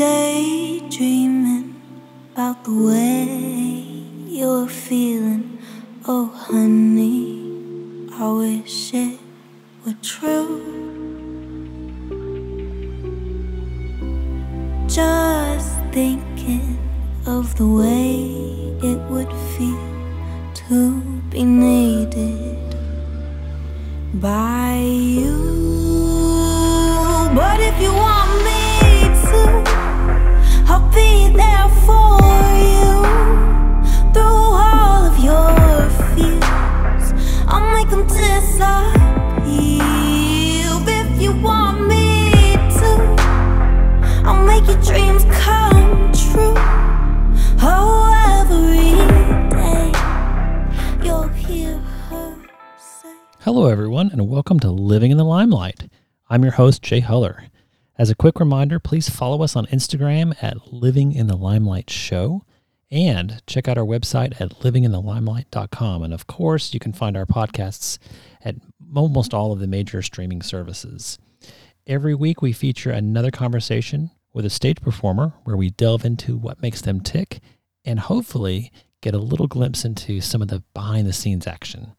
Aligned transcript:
daydreaming 0.00 1.74
about 2.32 2.64
the 2.64 2.72
way 2.72 3.26
you're 4.26 4.66
feeling. 4.66 5.58
Oh, 6.06 6.24
honey, 6.24 8.08
I 8.10 8.26
wish 8.32 8.94
it 8.94 9.20
were 9.84 9.98
true. 10.00 10.56
Just 14.88 15.76
thinking 15.92 16.78
of 17.26 17.54
the 17.56 17.66
way 17.66 18.24
it 18.82 19.00
would 19.10 19.32
feel 19.52 19.86
to 20.62 20.78
be 21.28 21.44
needed 21.44 22.74
by 24.14 24.76
you. 24.80 25.36
But 27.34 27.60
if 27.60 27.78
you 27.82 27.92
want 27.92 28.19
Hello, 53.60 53.70
everyone, 53.70 54.08
and 54.10 54.26
welcome 54.26 54.58
to 54.60 54.70
Living 54.70 55.10
in 55.10 55.18
the 55.18 55.22
Limelight. 55.22 55.90
I'm 56.30 56.42
your 56.42 56.52
host, 56.52 56.80
Jay 56.80 57.02
Huller. 57.02 57.48
As 57.98 58.08
a 58.08 58.14
quick 58.14 58.40
reminder, 58.40 58.78
please 58.78 59.10
follow 59.10 59.42
us 59.42 59.54
on 59.54 59.66
Instagram 59.66 60.34
at 60.42 60.72
Living 60.72 61.12
in 61.12 61.26
the 61.26 61.36
Limelight 61.36 61.90
Show 61.90 62.46
and 62.90 63.42
check 63.46 63.68
out 63.68 63.76
our 63.76 63.84
website 63.84 64.40
at 64.40 64.60
livinginthelimelight.com. 64.60 66.02
And 66.02 66.14
of 66.14 66.26
course, 66.26 66.72
you 66.72 66.80
can 66.80 66.94
find 66.94 67.18
our 67.18 67.26
podcasts 67.26 67.98
at 68.42 68.54
almost 68.96 69.34
all 69.34 69.52
of 69.52 69.58
the 69.58 69.66
major 69.66 70.00
streaming 70.00 70.40
services. 70.40 71.18
Every 71.86 72.14
week, 72.14 72.40
we 72.40 72.54
feature 72.54 72.90
another 72.90 73.30
conversation 73.30 74.10
with 74.32 74.46
a 74.46 74.50
stage 74.50 74.80
performer 74.80 75.34
where 75.44 75.58
we 75.58 75.68
delve 75.68 76.06
into 76.06 76.38
what 76.38 76.62
makes 76.62 76.80
them 76.80 77.00
tick 77.00 77.40
and 77.84 78.00
hopefully 78.00 78.72
get 79.02 79.12
a 79.12 79.18
little 79.18 79.48
glimpse 79.48 79.84
into 79.84 80.22
some 80.22 80.40
of 80.40 80.48
the 80.48 80.62
behind 80.72 81.06
the 81.06 81.12
scenes 81.12 81.46
action. 81.46 81.92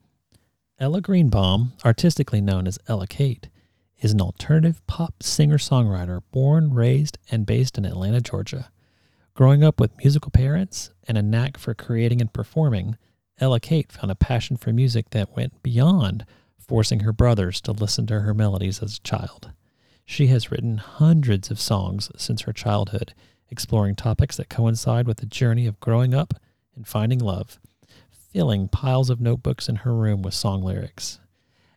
Ella 0.82 1.00
Greenbaum, 1.00 1.74
artistically 1.86 2.42
known 2.42 2.66
as 2.66 2.80
ellakate, 2.90 3.50
is 4.00 4.14
an 4.14 4.20
alternative 4.20 4.82
pop 4.88 5.22
singer 5.22 5.60
songwriter 5.60 6.24
born, 6.32 6.74
raised, 6.74 7.20
and 7.30 7.46
based 7.46 7.78
in 7.78 7.86
Atlanta, 7.86 8.20
Georgia. 8.20 8.72
Growing 9.36 9.64
up 9.64 9.80
with 9.80 9.96
musical 10.00 10.32
parents 10.32 10.90
and 11.08 11.20
a 11.20 11.22
knack 11.22 11.60
for 11.60 11.76
creating 11.76 12.20
and 12.20 12.34
performing, 12.34 12.98
ellakate 13.40 13.92
found 13.92 14.10
a 14.10 14.16
passion 14.16 14.58
for 14.58 14.74
music 14.74 15.12
that 15.12 15.36
went 15.36 15.62
beyond 15.62 16.26
forcing 16.58 17.02
her 17.02 17.14
brothers 17.14 17.62
to 17.62 17.72
listen 17.72 18.08
to 18.08 18.22
her 18.22 18.34
melodies 18.34 18.82
as 18.82 18.98
a 18.98 19.02
child. 19.02 19.52
She 20.04 20.28
has 20.28 20.50
written 20.50 20.80
hundreds 20.80 21.52
of 21.52 21.60
songs 21.60 22.10
since 22.18 22.42
her 22.42 22.54
childhood, 22.54 23.14
exploring 23.52 23.98
topics 23.98 24.36
that 24.38 24.50
coincide 24.50 25.06
with 25.06 25.18
the 25.18 25.28
journey 25.28 25.68
of 25.68 25.80
growing 25.80 26.16
up 26.16 26.34
and 26.76 26.88
finding 26.88 27.20
love, 27.20 27.60
filling 28.32 28.68
piles 28.70 29.10
of 29.10 29.20
notebooks 29.20 29.68
in 29.68 29.78
her 29.78 29.94
room 29.94 30.22
with 30.22 30.34
song 30.34 30.64
lyrics. 30.64 31.20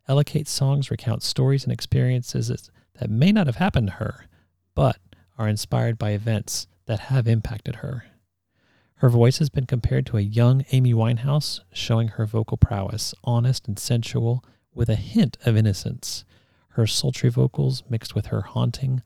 ellakate's 0.08 0.50
songs 0.50 0.90
recount 0.90 1.22
stories 1.22 1.64
and 1.64 1.72
experiences 1.72 2.70
that 3.00 3.10
may 3.10 3.32
not 3.32 3.46
have 3.46 3.56
happened 3.56 3.88
to 3.88 3.94
her, 3.94 4.26
but 4.74 4.98
are 5.36 5.48
inspired 5.48 5.98
by 5.98 6.10
events 6.10 6.68
that 6.86 7.00
have 7.00 7.26
impacted 7.26 7.76
her. 7.76 8.04
Her 8.96 9.08
voice 9.08 9.38
has 9.38 9.48
been 9.50 9.66
compared 9.66 10.06
to 10.06 10.16
a 10.16 10.22
young 10.22 10.64
Amy 10.70 10.94
Winehouse, 10.94 11.60
showing 11.72 12.08
her 12.08 12.24
vocal 12.24 12.56
prowess, 12.56 13.14
honest 13.24 13.66
and 13.66 13.78
sensual, 13.78 14.44
with 14.72 14.88
a 14.88 14.94
hint 14.94 15.36
of 15.44 15.56
innocence. 15.56 16.24
Her 16.70 16.86
sultry 16.86 17.30
vocals, 17.30 17.82
mixed 17.88 18.14
with 18.14 18.26
her 18.26 18.42
haunting, 18.42 19.02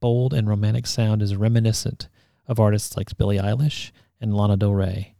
bold, 0.00 0.34
and 0.34 0.48
romantic 0.48 0.86
sound, 0.86 1.22
is 1.22 1.34
reminiscent 1.34 2.08
of 2.46 2.60
artists 2.60 2.96
like 2.96 3.16
Billie 3.16 3.38
Eilish 3.38 3.90
and 4.20 4.34
Lana 4.34 4.56
Del 4.56 4.74
Rey. 4.74 5.14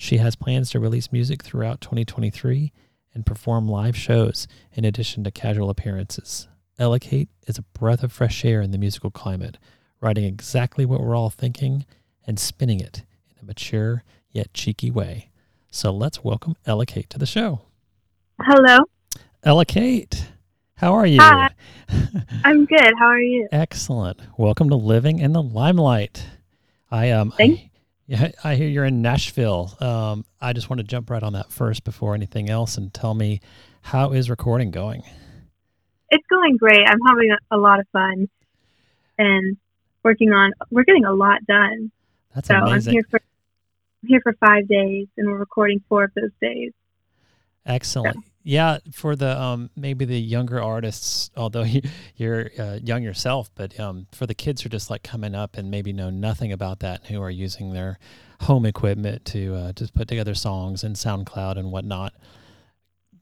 She 0.00 0.16
has 0.16 0.34
plans 0.34 0.70
to 0.70 0.80
release 0.80 1.12
music 1.12 1.42
throughout 1.42 1.82
2023 1.82 2.72
and 3.12 3.26
perform 3.26 3.68
live 3.68 3.94
shows 3.94 4.48
in 4.72 4.86
addition 4.86 5.24
to 5.24 5.30
casual 5.30 5.68
appearances. 5.68 6.48
ellakate 6.78 7.28
is 7.46 7.58
a 7.58 7.62
breath 7.78 8.02
of 8.02 8.10
fresh 8.10 8.42
air 8.42 8.62
in 8.62 8.70
the 8.70 8.78
musical 8.78 9.10
climate, 9.10 9.58
writing 10.00 10.24
exactly 10.24 10.86
what 10.86 11.02
we're 11.02 11.14
all 11.14 11.28
thinking 11.28 11.84
and 12.26 12.40
spinning 12.40 12.80
it 12.80 13.04
in 13.28 13.42
a 13.42 13.44
mature 13.44 14.02
yet 14.30 14.54
cheeky 14.54 14.90
way. 14.90 15.28
So 15.70 15.90
let's 15.90 16.24
welcome 16.24 16.56
ellakate 16.66 17.10
to 17.10 17.18
the 17.18 17.26
show. 17.26 17.60
Hello. 18.40 18.78
ellakate, 19.44 20.28
how 20.76 20.94
are 20.94 21.06
you? 21.06 21.20
Hi. 21.20 21.50
I'm 22.44 22.64
good. 22.64 22.94
How 22.98 23.08
are 23.08 23.20
you? 23.20 23.48
Excellent. 23.52 24.18
Welcome 24.38 24.70
to 24.70 24.76
Living 24.76 25.18
in 25.18 25.34
the 25.34 25.42
Limelight. 25.42 26.24
I 26.90 27.10
um 27.10 27.32
Thanks. 27.32 27.69
I, 28.10 28.14
yeah, 28.14 28.30
I 28.42 28.54
hear 28.56 28.68
you're 28.68 28.84
in 28.84 29.02
Nashville. 29.02 29.76
Um, 29.80 30.24
I 30.40 30.52
just 30.52 30.68
want 30.68 30.78
to 30.78 30.84
jump 30.84 31.10
right 31.10 31.22
on 31.22 31.32
that 31.34 31.52
first 31.52 31.84
before 31.84 32.14
anything 32.14 32.50
else 32.50 32.76
and 32.76 32.92
tell 32.92 33.14
me 33.14 33.40
how 33.82 34.12
is 34.12 34.28
recording 34.28 34.70
going? 34.70 35.02
It's 36.10 36.26
going 36.28 36.56
great. 36.56 36.86
I'm 36.86 36.98
having 37.06 37.30
a, 37.30 37.56
a 37.56 37.58
lot 37.58 37.78
of 37.80 37.86
fun 37.92 38.28
and 39.18 39.56
working 40.02 40.32
on. 40.32 40.52
We're 40.70 40.84
getting 40.84 41.04
a 41.04 41.12
lot 41.12 41.44
done. 41.46 41.92
That's 42.34 42.48
so 42.48 42.56
amazing. 42.56 42.90
I'm 42.90 42.94
here 42.94 43.04
for 43.10 43.20
I'm 44.02 44.08
here 44.08 44.20
for 44.22 44.32
five 44.34 44.66
days, 44.66 45.08
and 45.16 45.28
we're 45.28 45.38
recording 45.38 45.82
four 45.88 46.04
of 46.04 46.14
those 46.14 46.30
days. 46.40 46.72
Excellent. 47.70 48.24
Yeah, 48.42 48.78
for 48.92 49.16
the 49.16 49.40
um 49.40 49.70
maybe 49.76 50.04
the 50.04 50.18
younger 50.18 50.62
artists, 50.62 51.30
although 51.36 51.62
you, 51.74 51.82
you're 52.16 52.50
uh, 52.58 52.78
young 52.82 53.02
yourself, 53.02 53.50
but 53.54 53.78
um 53.78 54.06
for 54.12 54.26
the 54.26 54.34
kids 54.34 54.62
who 54.62 54.66
are 54.66 54.70
just 54.70 54.90
like 54.90 55.02
coming 55.02 55.34
up 55.34 55.56
and 55.56 55.70
maybe 55.70 55.92
know 55.92 56.10
nothing 56.10 56.52
about 56.52 56.80
that, 56.80 57.00
and 57.00 57.14
who 57.14 57.22
are 57.22 57.30
using 57.30 57.72
their 57.72 57.98
home 58.42 58.64
equipment 58.64 59.24
to 59.26 59.54
uh, 59.54 59.72
just 59.72 59.94
put 59.94 60.08
together 60.08 60.34
songs 60.34 60.82
and 60.82 60.96
SoundCloud 60.96 61.58
and 61.58 61.70
whatnot. 61.70 62.14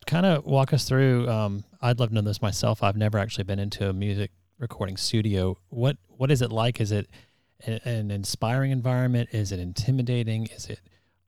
Kind 0.07 0.25
of 0.25 0.45
walk 0.45 0.73
us 0.73 0.85
through. 0.85 1.29
Um, 1.29 1.65
I'd 1.83 1.99
love 1.99 2.11
to 2.11 2.15
know 2.15 2.21
this 2.21 2.41
myself. 2.41 2.85
I've 2.85 2.97
never 2.97 3.19
actually 3.19 3.45
been 3.45 3.59
into 3.59 3.89
a 3.89 3.93
music 3.93 4.31
recording 4.59 4.97
studio. 4.97 5.59
What 5.69 5.97
what 6.09 6.31
is 6.31 6.43
it 6.43 6.53
like? 6.53 6.81
Is 6.81 6.93
it 6.93 7.09
an 7.67 8.13
inspiring 8.13 8.71
environment? 8.71 9.31
Is 9.33 9.51
it 9.51 9.59
intimidating? 9.59 10.47
Is 10.47 10.67
it 10.67 10.81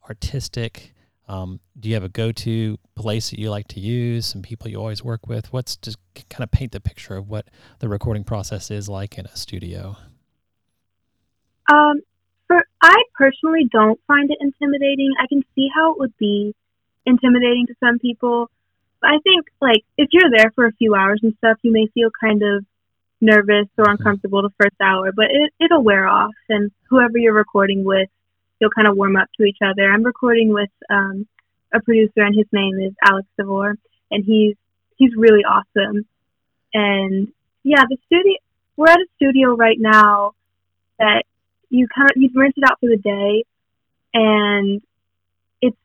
artistic? 0.08 0.94
Um, 1.30 1.60
do 1.78 1.88
you 1.88 1.94
have 1.94 2.02
a 2.02 2.08
go-to 2.08 2.76
place 2.96 3.30
that 3.30 3.38
you 3.38 3.50
like 3.50 3.68
to 3.68 3.78
use? 3.78 4.26
Some 4.26 4.42
people 4.42 4.68
you 4.68 4.78
always 4.78 5.04
work 5.04 5.28
with? 5.28 5.52
What's 5.52 5.76
just 5.76 5.96
kind 6.28 6.42
of 6.42 6.50
paint 6.50 6.72
the 6.72 6.80
picture 6.80 7.14
of 7.14 7.28
what 7.28 7.46
the 7.78 7.88
recording 7.88 8.24
process 8.24 8.68
is 8.68 8.88
like 8.88 9.16
in 9.16 9.26
a 9.26 9.36
studio? 9.36 9.96
Um, 11.72 12.00
for 12.48 12.64
I 12.82 12.96
personally 13.14 13.69
don't 13.70 14.00
find 14.08 14.28
it 14.28 14.38
intimidating. 14.40 15.12
I 15.22 15.28
can 15.28 15.44
see 15.54 15.69
how 15.72 15.92
it 15.92 16.00
would 16.00 16.16
be 16.19 16.52
intimidating 17.06 17.69
to 17.69 17.74
some 17.78 18.00
people. 18.00 18.50
But 19.00 19.10
I 19.10 19.19
think 19.22 19.46
like 19.60 19.84
if 19.96 20.08
you're 20.10 20.30
there 20.36 20.50
for 20.56 20.66
a 20.66 20.72
few 20.72 20.96
hours 20.96 21.20
and 21.22 21.32
stuff, 21.38 21.58
you 21.62 21.70
may 21.70 21.86
feel 21.94 22.10
kind 22.20 22.42
of 22.42 22.64
nervous 23.20 23.69
or 23.78 23.84
Mhm. 23.84 23.92
uncomfortable 23.92 24.42
the 24.42 24.50
first 24.60 24.74
hour, 24.80 25.12
but 25.12 25.26
it 25.30 25.52
it'll 25.60 25.84
wear 25.84 26.08
off. 26.08 26.34
And 26.48 26.72
whoever 26.88 27.19
you're 27.19 27.32
recording 27.32 27.84
with, 27.84 28.08
you'll 28.60 28.71
kind 28.71 28.87
of 28.87 28.97
warm 28.97 29.16
up 29.16 29.28
to 29.38 29.44
each 29.44 29.59
other. 29.65 29.91
I'm 29.91 30.03
recording 30.03 30.53
with 30.53 30.71
um, 30.91 31.26
a 31.72 31.81
producer, 31.81 32.22
and 32.22 32.34
his 32.37 32.47
name 32.53 32.78
is 32.81 32.93
Alex 33.03 33.26
Devore, 33.38 33.76
and 34.10 34.25
he's 34.25 34.56
he's 34.97 35.12
really 35.16 35.44
awesome. 35.44 36.06
And 36.75 37.28
yeah, 37.62 37.84
the 37.88 37.97
studio 38.06 38.34
we're 38.76 38.88
at 38.88 38.99
a 38.99 39.06
studio 39.16 39.55
right 39.55 39.79
now 39.79 40.34
that 40.99 41.25
you 41.70 41.88
kind 41.94 42.11
of 42.11 42.20
you 42.20 42.31
rent 42.34 42.55
it 42.56 42.64
out 42.70 42.79
for 42.81 42.88
the 42.88 42.96
day, 42.96 43.44
and 44.14 44.82
it's 45.61 45.76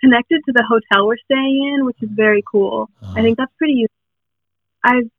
connected 0.00 0.42
to 0.46 0.52
the 0.52 0.64
hotel 0.68 1.06
we're 1.06 1.16
staying 1.24 1.74
in, 1.74 1.86
which 1.86 1.96
is 2.02 2.10
very 2.12 2.42
cool. 2.50 2.90
I 3.02 3.22
think 3.22 3.38
that's 3.38 3.52
pretty. 3.58 3.74
useful. 3.74 3.96
I've 4.84 5.10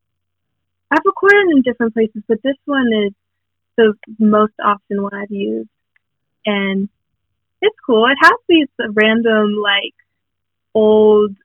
I've 0.91 1.05
recorded 1.05 1.49
in 1.51 1.61
different 1.61 1.93
places, 1.93 2.23
but 2.27 2.41
this 2.43 2.55
one 2.65 2.87
is 3.07 3.13
the 3.75 3.93
most 4.17 4.53
often 4.63 5.03
one 5.03 5.13
I've 5.13 5.31
used, 5.31 5.69
and 6.45 6.89
it's 7.61 7.75
cool. 7.85 8.05
It 8.07 8.17
has 8.21 8.39
these 8.47 8.67
random 8.93 9.55
like 9.61 9.93
old 10.73 11.35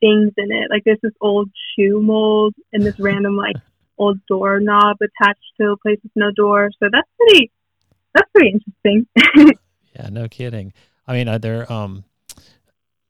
things 0.00 0.32
in 0.36 0.52
it. 0.52 0.70
Like 0.70 0.84
there's 0.84 1.00
this 1.02 1.14
old 1.20 1.50
shoe 1.74 2.00
mold 2.00 2.54
and 2.72 2.82
this 2.82 2.98
random 2.98 3.36
like 3.36 3.56
old 3.98 4.18
doorknob 4.26 4.96
attached 5.00 5.52
to 5.60 5.72
a 5.72 5.76
place 5.76 5.98
with 6.02 6.12
no 6.14 6.30
door. 6.30 6.70
So 6.78 6.88
that's 6.90 7.08
pretty. 7.18 7.50
That's 8.14 8.30
pretty 8.32 8.58
interesting. 8.58 9.56
Yeah, 9.98 10.08
no 10.10 10.28
kidding. 10.28 10.72
I 11.06 11.14
mean, 11.14 11.28
are 11.28 11.38
there 11.38 11.70
um, 11.72 12.04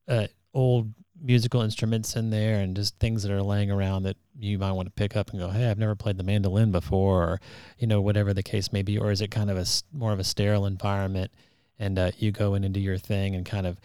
uh, 0.07 0.29
old 0.55 0.93
musical 1.21 1.63
instruments 1.63 2.15
in 2.15 2.31
there 2.31 2.61
and 2.61 2.77
just 2.77 2.97
things 2.99 3.23
that 3.23 3.33
are 3.33 3.43
laying 3.43 3.71
around 3.71 4.05
that 4.05 4.17
you 4.39 4.59
might 4.59 4.73
want 4.73 4.87
to 4.87 4.93
pick 4.93 5.17
up 5.17 5.31
and 5.31 5.41
go, 5.41 5.49
hey, 5.49 5.69
I've 5.69 5.79
never 5.79 5.97
played 5.97 6.19
the 6.19 6.23
mandolin 6.23 6.71
before, 6.71 7.23
or 7.25 7.41
you 7.79 7.87
know 7.87 8.01
whatever 8.01 8.33
the 8.33 8.43
case 8.43 8.73
may 8.73 8.83
be, 8.83 8.99
or 8.99 9.11
is 9.11 9.21
it 9.21 9.31
kind 9.31 9.51
of 9.51 9.57
a 9.57 9.67
more 9.93 10.13
of 10.13 10.21
a 10.21 10.25
sterile 10.25 10.67
environment 10.67 11.33
and 11.79 11.99
uh, 11.99 12.11
you 12.19 12.33
go 12.33 12.55
in 12.55 12.65
and 12.65 12.73
do 12.73 12.81
your 12.81 12.99
thing 12.99 13.35
and 13.35 13.45
kind 13.45 13.67
of 13.67 13.79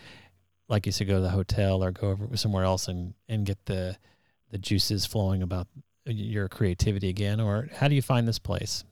like 0.72 0.86
you 0.86 0.92
said, 0.92 1.08
go 1.08 1.16
to 1.16 1.22
the 1.22 1.30
hotel 1.30 1.84
or 1.84 1.92
go 1.92 2.10
over 2.10 2.36
somewhere 2.38 2.64
else 2.64 2.88
and 2.88 3.14
and 3.28 3.46
get 3.46 3.66
the 3.66 3.98
the 4.52 4.58
juices 4.58 5.06
flowing 5.06 5.44
about 5.44 5.68
your 6.06 6.48
creativity 6.48 7.10
again, 7.10 7.40
or 7.40 7.70
how 7.76 7.88
do 7.88 7.96
you 7.96 8.02
find 8.02 8.28
this 8.28 8.40
place? 8.40 8.84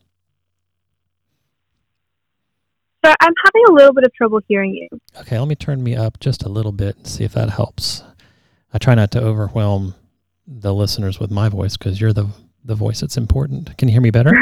So 3.03 3.13
I'm 3.21 3.33
having 3.45 3.63
a 3.69 3.71
little 3.71 3.93
bit 3.93 4.03
of 4.03 4.13
trouble 4.13 4.41
hearing 4.47 4.73
you. 4.73 4.87
Okay, 5.21 5.39
let 5.39 5.47
me 5.47 5.55
turn 5.55 5.81
me 5.81 5.95
up 5.95 6.19
just 6.19 6.43
a 6.43 6.49
little 6.49 6.73
bit 6.73 6.97
and 6.97 7.07
see 7.07 7.23
if 7.23 7.31
that 7.33 7.49
helps. 7.49 8.03
I 8.73 8.77
try 8.77 8.93
not 8.93 9.11
to 9.11 9.21
overwhelm 9.21 9.95
the 10.45 10.73
listeners 10.73 11.19
with 11.19 11.31
my 11.31 11.47
voice 11.47 11.77
because 11.77 11.99
you're 11.99 12.13
the 12.13 12.27
the 12.63 12.75
voice 12.75 12.99
that's 12.99 13.17
important. 13.17 13.77
Can 13.77 13.87
you 13.87 13.93
hear 13.93 14.01
me 14.01 14.11
better? 14.11 14.33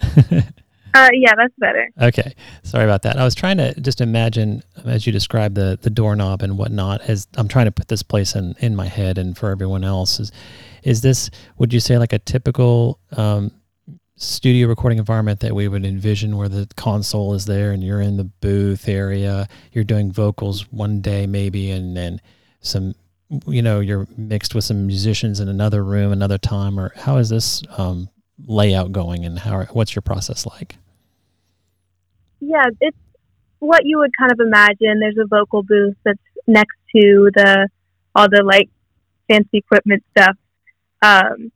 uh, 0.94 1.08
yeah, 1.12 1.32
that's 1.36 1.54
better. 1.58 1.88
Okay, 2.00 2.34
sorry 2.62 2.84
about 2.84 3.02
that. 3.02 3.16
I 3.18 3.24
was 3.24 3.34
trying 3.34 3.56
to 3.58 3.78
just 3.80 4.00
imagine 4.00 4.62
as 4.84 5.06
you 5.06 5.12
described 5.12 5.54
the 5.54 5.78
the 5.80 5.90
doorknob 5.90 6.42
and 6.42 6.58
whatnot. 6.58 7.00
As 7.02 7.26
I'm 7.36 7.48
trying 7.48 7.66
to 7.66 7.72
put 7.72 7.88
this 7.88 8.02
place 8.02 8.34
in 8.34 8.54
in 8.60 8.76
my 8.76 8.86
head 8.86 9.18
and 9.18 9.36
for 9.36 9.50
everyone 9.50 9.84
else 9.84 10.20
is 10.20 10.32
is 10.82 11.00
this 11.00 11.30
would 11.58 11.72
you 11.72 11.80
say 11.80 11.98
like 11.98 12.12
a 12.12 12.18
typical 12.18 12.98
um, 13.16 13.52
studio 14.16 14.68
recording 14.68 14.98
environment 14.98 15.40
that 15.40 15.54
we 15.54 15.68
would 15.68 15.84
envision 15.84 16.36
where 16.36 16.48
the 16.48 16.68
console 16.76 17.34
is 17.34 17.46
there 17.46 17.72
and 17.72 17.82
you're 17.82 18.00
in 18.00 18.16
the 18.16 18.24
booth 18.24 18.88
area 18.88 19.48
you're 19.72 19.84
doing 19.84 20.12
vocals 20.12 20.70
one 20.70 21.00
day 21.00 21.26
maybe 21.26 21.70
and 21.70 21.96
then 21.96 22.20
some 22.60 22.94
you 23.46 23.62
know 23.62 23.80
you're 23.80 24.06
mixed 24.16 24.54
with 24.54 24.64
some 24.64 24.86
musicians 24.86 25.40
in 25.40 25.48
another 25.48 25.82
room 25.82 26.12
another 26.12 26.38
time 26.38 26.78
or 26.78 26.92
how 26.94 27.16
is 27.16 27.30
this 27.30 27.62
um, 27.78 28.08
layout 28.46 28.92
going 28.92 29.24
and 29.24 29.40
how 29.40 29.64
what's 29.72 29.94
your 29.94 30.02
process 30.02 30.46
like 30.46 30.76
yeah 32.42 32.66
it's 32.80 32.96
what 33.62 33.82
you 33.84 33.98
would 33.98 34.10
kind 34.18 34.32
of 34.32 34.40
imagine. 34.40 34.98
There's 34.98 35.18
a 35.18 35.26
vocal 35.26 35.62
booth 35.62 35.94
that's 36.04 36.18
next 36.46 36.76
to 36.96 37.30
the 37.32 37.68
all 38.14 38.28
the 38.28 38.42
like 38.44 38.68
fancy 39.28 39.58
equipment 39.58 40.02
stuff. 40.10 40.36
Um, 41.00 41.52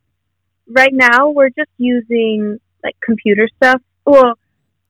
right 0.67 0.93
now 0.93 1.29
we're 1.29 1.49
just 1.49 1.69
using 1.77 2.59
like 2.83 2.95
computer 3.05 3.47
stuff. 3.57 3.81
Well 4.05 4.35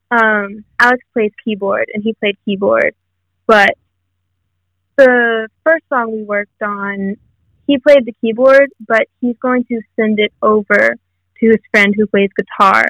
um, 0.10 0.64
alex 0.80 1.04
plays 1.12 1.32
keyboard 1.44 1.90
and 1.94 2.04
he 2.04 2.14
played 2.14 2.38
keyboard. 2.46 2.96
But 3.48 3.72
the 4.96 5.48
first 5.66 5.84
song 5.90 6.12
we 6.12 6.24
worked 6.24 6.62
on, 6.62 7.18
he 7.66 7.78
played 7.80 8.06
the 8.06 8.14
keyboard, 8.22 8.70
but 8.88 9.08
he's 9.22 9.38
going 9.42 9.66
to 9.66 9.82
send 9.96 10.20
it 10.20 10.34
over 10.42 10.96
to 11.40 11.48
his 11.48 11.60
friend 11.72 11.94
who 11.96 12.08
plays 12.08 12.30
guitar, 12.38 12.86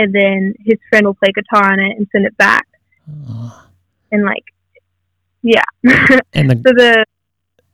and 0.00 0.14
then 0.14 0.54
his 0.68 0.78
friend 0.88 1.06
will 1.06 1.14
play 1.14 1.30
guitar 1.34 1.72
on 1.72 1.78
it 1.80 1.96
and 1.96 2.06
send 2.12 2.24
it 2.26 2.36
back. 2.36 2.66
Uh, 3.28 3.50
And 4.12 4.24
like, 4.24 4.44
yeah. 5.42 5.62
and 6.32 6.50
the 6.50 6.56
so 6.56 6.72
the 6.82 7.04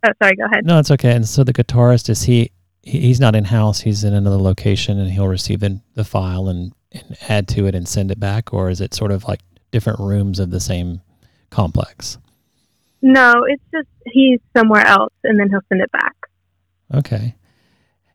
oh, 0.06 0.12
sorry, 0.23 0.37
go 0.37 0.44
ahead. 0.44 0.64
no 0.64 0.78
it's 0.78 0.90
okay 0.90 1.12
and 1.12 1.26
so 1.26 1.43
the 1.44 1.52
guitarist 1.52 2.08
is 2.08 2.23
he 2.23 2.50
he- 2.82 3.00
he's 3.00 3.20
not 3.20 3.34
in 3.34 3.44
house 3.44 3.81
he's 3.81 4.05
in 4.05 4.14
another 4.14 4.37
location 4.50 4.99
and 5.00 5.11
he'll 5.11 5.26
receive 5.28 5.61
the, 5.61 5.81
the 5.94 6.05
file 6.05 6.49
and, 6.49 6.73
and 6.93 7.17
add 7.28 7.49
to 7.49 7.67
it 7.67 7.75
and 7.75 7.88
send 7.88 8.11
it 8.11 8.20
back 8.20 8.52
or 8.55 8.70
is 8.70 8.81
it 8.81 8.94
sort 8.94 9.11
of 9.11 9.25
like 9.25 9.40
different 9.73 9.99
rooms 9.99 10.38
of 10.38 10.50
the 10.50 10.61
same 10.61 11.00
complex 11.50 12.19
No, 13.02 13.32
it's 13.49 13.62
just 13.73 13.88
he's 14.06 14.40
somewhere 14.56 14.87
else, 14.87 15.12
and 15.25 15.38
then 15.38 15.49
he'll 15.50 15.67
send 15.69 15.81
it 15.82 15.90
back. 15.93 16.17
Okay. 16.94 17.34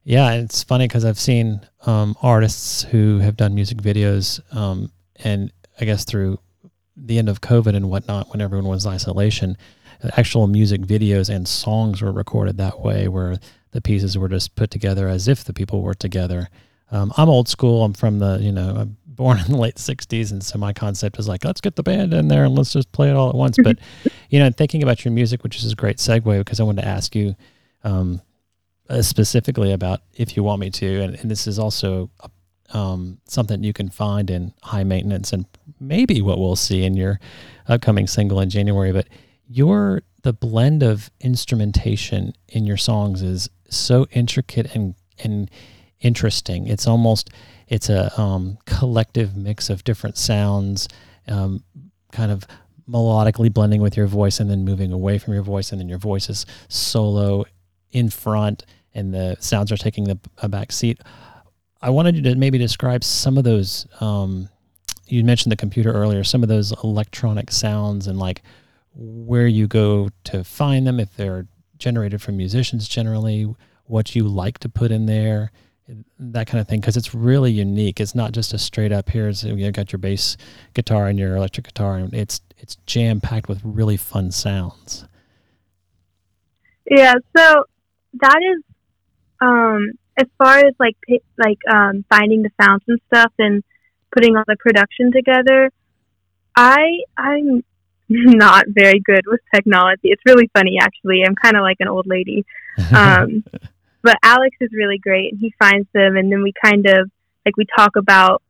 Yeah, 0.03 0.33
it's 0.33 0.63
funny 0.63 0.88
because 0.88 1.06
I've 1.06 1.19
seen 1.19 1.62
um, 1.86 2.15
artists 2.21 2.83
who 2.83 3.19
have 3.19 3.38
done 3.38 3.53
music 3.53 3.77
videos, 3.77 4.42
um, 4.56 4.92
and 5.24 5.51
I 5.80 5.86
guess 5.86 6.06
through 6.06 6.39
the 6.95 7.18
end 7.19 7.30
of 7.30 7.42
COVID 7.42 7.75
and 7.75 7.89
whatnot, 7.89 8.30
when 8.30 8.42
everyone 8.42 8.68
was 8.68 8.86
in 8.86 8.92
isolation, 8.92 9.57
actual 10.18 10.48
music 10.48 10.81
videos 10.81 11.33
and 11.33 11.48
songs 11.48 12.01
were 12.01 12.12
recorded 12.12 12.57
that 12.57 12.80
way, 12.80 13.07
where 13.07 13.38
the 13.71 13.81
pieces 13.81 14.18
were 14.18 14.30
just 14.30 14.56
put 14.56 14.71
together 14.71 15.07
as 15.07 15.27
if 15.27 15.44
the 15.44 15.53
people 15.53 15.81
were 15.81 15.94
together. 15.94 16.50
Um, 16.92 17.13
I'm 17.15 17.30
old 17.30 17.48
school. 17.48 17.83
I'm 17.83 17.94
from 17.94 18.19
the, 18.19 18.39
you 18.42 18.51
know, 18.51 18.75
I'm 18.75 18.98
born 19.06 19.39
in 19.39 19.51
the 19.51 19.57
late 19.57 19.75
60s. 19.75 20.31
And 20.31 20.44
so 20.44 20.57
my 20.57 20.74
concept 20.74 21.19
is 21.19 21.27
like, 21.27 21.45
let's 21.45 21.62
get 21.62 21.75
the 21.75 21.83
band 21.83 22.13
in 22.13 22.27
there 22.27 22.44
and 22.44 22.56
let's 22.56 22.74
just 22.74 22.92
play 22.92 23.09
it 23.09 23.15
all 23.15 23.30
at 23.30 23.36
once. 23.36 23.57
But, 23.63 23.77
you 24.30 24.39
know, 24.39 24.50
thinking 24.50 24.83
about 24.83 25.06
your 25.06 25.13
music, 25.13 25.44
which 25.44 25.57
is 25.57 25.71
a 25.71 25.75
great 25.75 25.98
segue 25.98 26.39
because 26.39 26.59
I 26.59 26.63
wanted 26.63 26.81
to 26.81 26.88
ask 26.88 27.15
you 27.15 27.36
um, 27.83 28.21
uh, 28.91 29.01
specifically 29.01 29.71
about 29.71 30.01
if 30.13 30.35
you 30.35 30.43
want 30.43 30.59
me 30.59 30.69
to. 30.69 31.01
And, 31.01 31.15
and 31.15 31.31
this 31.31 31.47
is 31.47 31.57
also 31.57 32.09
um, 32.73 33.19
something 33.25 33.63
you 33.63 33.73
can 33.73 33.89
find 33.89 34.29
in 34.29 34.53
high 34.63 34.83
maintenance 34.83 35.31
and 35.31 35.45
maybe 35.79 36.21
what 36.21 36.39
we'll 36.39 36.55
see 36.55 36.83
in 36.83 36.95
your 36.95 37.19
upcoming 37.67 38.07
single 38.07 38.39
in 38.39 38.49
January. 38.49 38.91
But 38.91 39.07
your 39.47 40.01
the 40.23 40.33
blend 40.33 40.83
of 40.83 41.09
instrumentation 41.19 42.33
in 42.49 42.65
your 42.65 42.77
songs 42.77 43.21
is 43.21 43.49
so 43.69 44.07
intricate 44.11 44.75
and 44.75 44.95
and 45.23 45.49
interesting. 46.01 46.67
It's 46.67 46.88
almost 46.88 47.29
it's 47.67 47.89
a 47.89 48.19
um, 48.19 48.57
collective 48.65 49.38
mix 49.38 49.69
of 49.69 49.83
different 49.85 50.17
sounds, 50.17 50.89
um, 51.27 51.63
kind 52.11 52.31
of 52.31 52.45
melodically 52.89 53.53
blending 53.53 53.81
with 53.81 53.95
your 53.95 54.07
voice 54.07 54.41
and 54.41 54.49
then 54.49 54.65
moving 54.65 54.91
away 54.91 55.17
from 55.17 55.33
your 55.33 55.43
voice, 55.43 55.71
and 55.71 55.79
then 55.79 55.88
your 55.88 55.97
voice 55.97 56.29
is 56.29 56.45
solo 56.67 57.45
in 57.91 58.09
front, 58.09 58.65
and 58.93 59.13
the 59.13 59.38
sounds 59.39 59.71
are 59.71 59.77
taking 59.77 60.05
the, 60.05 60.19
a 60.39 60.49
back 60.49 60.71
seat. 60.71 60.99
I 61.81 61.89
wanted 61.89 62.15
you 62.15 62.21
to 62.23 62.35
maybe 62.35 62.57
describe 62.57 63.03
some 63.03 63.38
of 63.38 63.43
those. 63.43 63.88
Um, 63.99 64.49
you 65.07 65.23
mentioned 65.23 65.51
the 65.51 65.57
computer 65.57 65.91
earlier. 65.91 66.23
Some 66.23 66.43
of 66.43 66.49
those 66.49 66.71
electronic 66.83 67.51
sounds 67.51 68.07
and 68.07 68.17
like 68.19 68.43
where 68.93 69.47
you 69.47 69.67
go 69.67 70.09
to 70.25 70.43
find 70.43 70.85
them, 70.85 70.99
if 70.99 71.15
they're 71.15 71.47
generated 71.77 72.21
from 72.21 72.38
musicians 72.38 72.88
generally, 72.88 73.53
what 73.85 74.15
you 74.15 74.27
like 74.27 74.59
to 74.59 74.69
put 74.69 74.91
in 74.91 75.05
there, 75.05 75.51
that 76.19 76.47
kind 76.47 76.61
of 76.61 76.67
thing. 76.67 76.79
Because 76.79 76.97
it's 76.97 77.13
really 77.13 77.51
unique. 77.51 77.99
It's 77.99 78.15
not 78.15 78.31
just 78.31 78.53
a 78.53 78.57
straight 78.57 78.91
up 78.91 79.09
here's 79.09 79.43
you 79.43 79.71
got 79.71 79.91
your 79.91 79.99
bass 79.99 80.38
guitar 80.73 81.07
and 81.07 81.19
your 81.19 81.35
electric 81.35 81.65
guitar, 81.67 81.97
and 81.97 82.13
it's 82.13 82.41
it's 82.57 82.77
jam 82.85 83.19
packed 83.19 83.49
with 83.49 83.59
really 83.63 83.97
fun 83.97 84.31
sounds. 84.31 85.05
Yeah, 86.89 87.13
so 87.35 87.65
that 88.21 88.39
is 88.41 88.63
um 89.41 89.91
as 90.17 90.27
far 90.38 90.59
as 90.59 90.73
like 90.79 90.95
like 91.38 91.59
um 91.69 92.05
finding 92.09 92.43
the 92.43 92.51
sounds 92.61 92.83
and 92.88 92.99
stuff 93.07 93.33
and 93.39 93.63
putting 94.13 94.35
all 94.35 94.43
the 94.47 94.57
production 94.57 95.12
together. 95.12 95.71
I 96.55 97.01
I'm 97.17 97.63
not 98.10 98.65
very 98.69 99.00
good 99.00 99.24
with 99.25 99.39
technology. 99.53 100.10
It's 100.10 100.21
really 100.25 100.50
funny 100.53 100.77
actually. 100.81 101.24
I'm 101.25 101.36
kind 101.36 101.57
of 101.57 101.63
like 101.63 101.77
an 101.79 101.88
old 101.88 102.07
lady. 102.07 102.45
Um 102.95 103.43
but 104.01 104.15
Alex 104.24 104.55
is 104.62 104.69
really 104.74 104.98
great 104.98 105.36
he 105.39 105.53
finds 105.60 105.88
them 105.93 106.15
and 106.15 106.31
then 106.31 106.41
we 106.41 106.53
kind 106.63 106.86
of 106.88 107.12
like 107.45 107.57
we 107.57 107.65
talk 107.77 107.95
about 107.98 108.41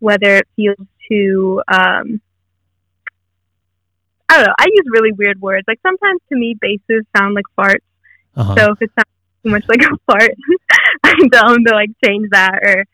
whether 0.00 0.36
it 0.36 0.48
feels 0.56 0.86
too 1.08 1.62
um 1.68 2.20
I 4.30 4.36
don't 4.36 4.46
know. 4.46 4.54
I 4.60 4.66
use 4.68 4.84
really 4.88 5.10
weird 5.10 5.40
words. 5.40 5.64
Like 5.66 5.80
sometimes 5.82 6.20
to 6.28 6.36
me 6.36 6.56
basses 6.60 7.04
sound 7.16 7.34
like 7.34 7.46
farts. 7.58 7.82
uh-huh. 8.36 8.54
So 8.56 8.72
if 8.72 8.82
it 8.82 8.90
sounds 8.94 9.09
too 9.42 9.50
much 9.50 9.64
like 9.68 9.82
a 9.82 9.96
fart, 10.06 10.30
I 11.04 11.14
tell 11.32 11.52
them 11.52 11.64
to 11.64 11.74
like 11.74 11.90
change 12.04 12.28
that 12.30 12.58
or 12.62 12.84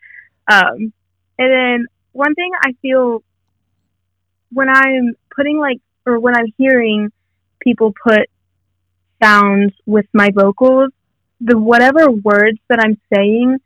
um 0.47 0.93
and 1.39 1.51
then 1.51 1.85
one 2.13 2.33
thing 2.33 2.51
I 2.61 2.73
feel 2.81 3.23
when 4.51 4.69
I'm 4.69 5.15
putting 5.35 5.59
like 5.59 5.79
or 6.05 6.19
when 6.19 6.35
I'm 6.35 6.53
hearing 6.57 7.11
people 7.59 7.93
put 8.03 8.29
sounds 9.21 9.73
with 9.85 10.05
my 10.13 10.29
vocals, 10.33 10.91
the 11.41 11.57
whatever 11.57 12.09
words 12.09 12.59
that 12.69 12.79
I'm 12.79 12.99
saying, 13.13 13.57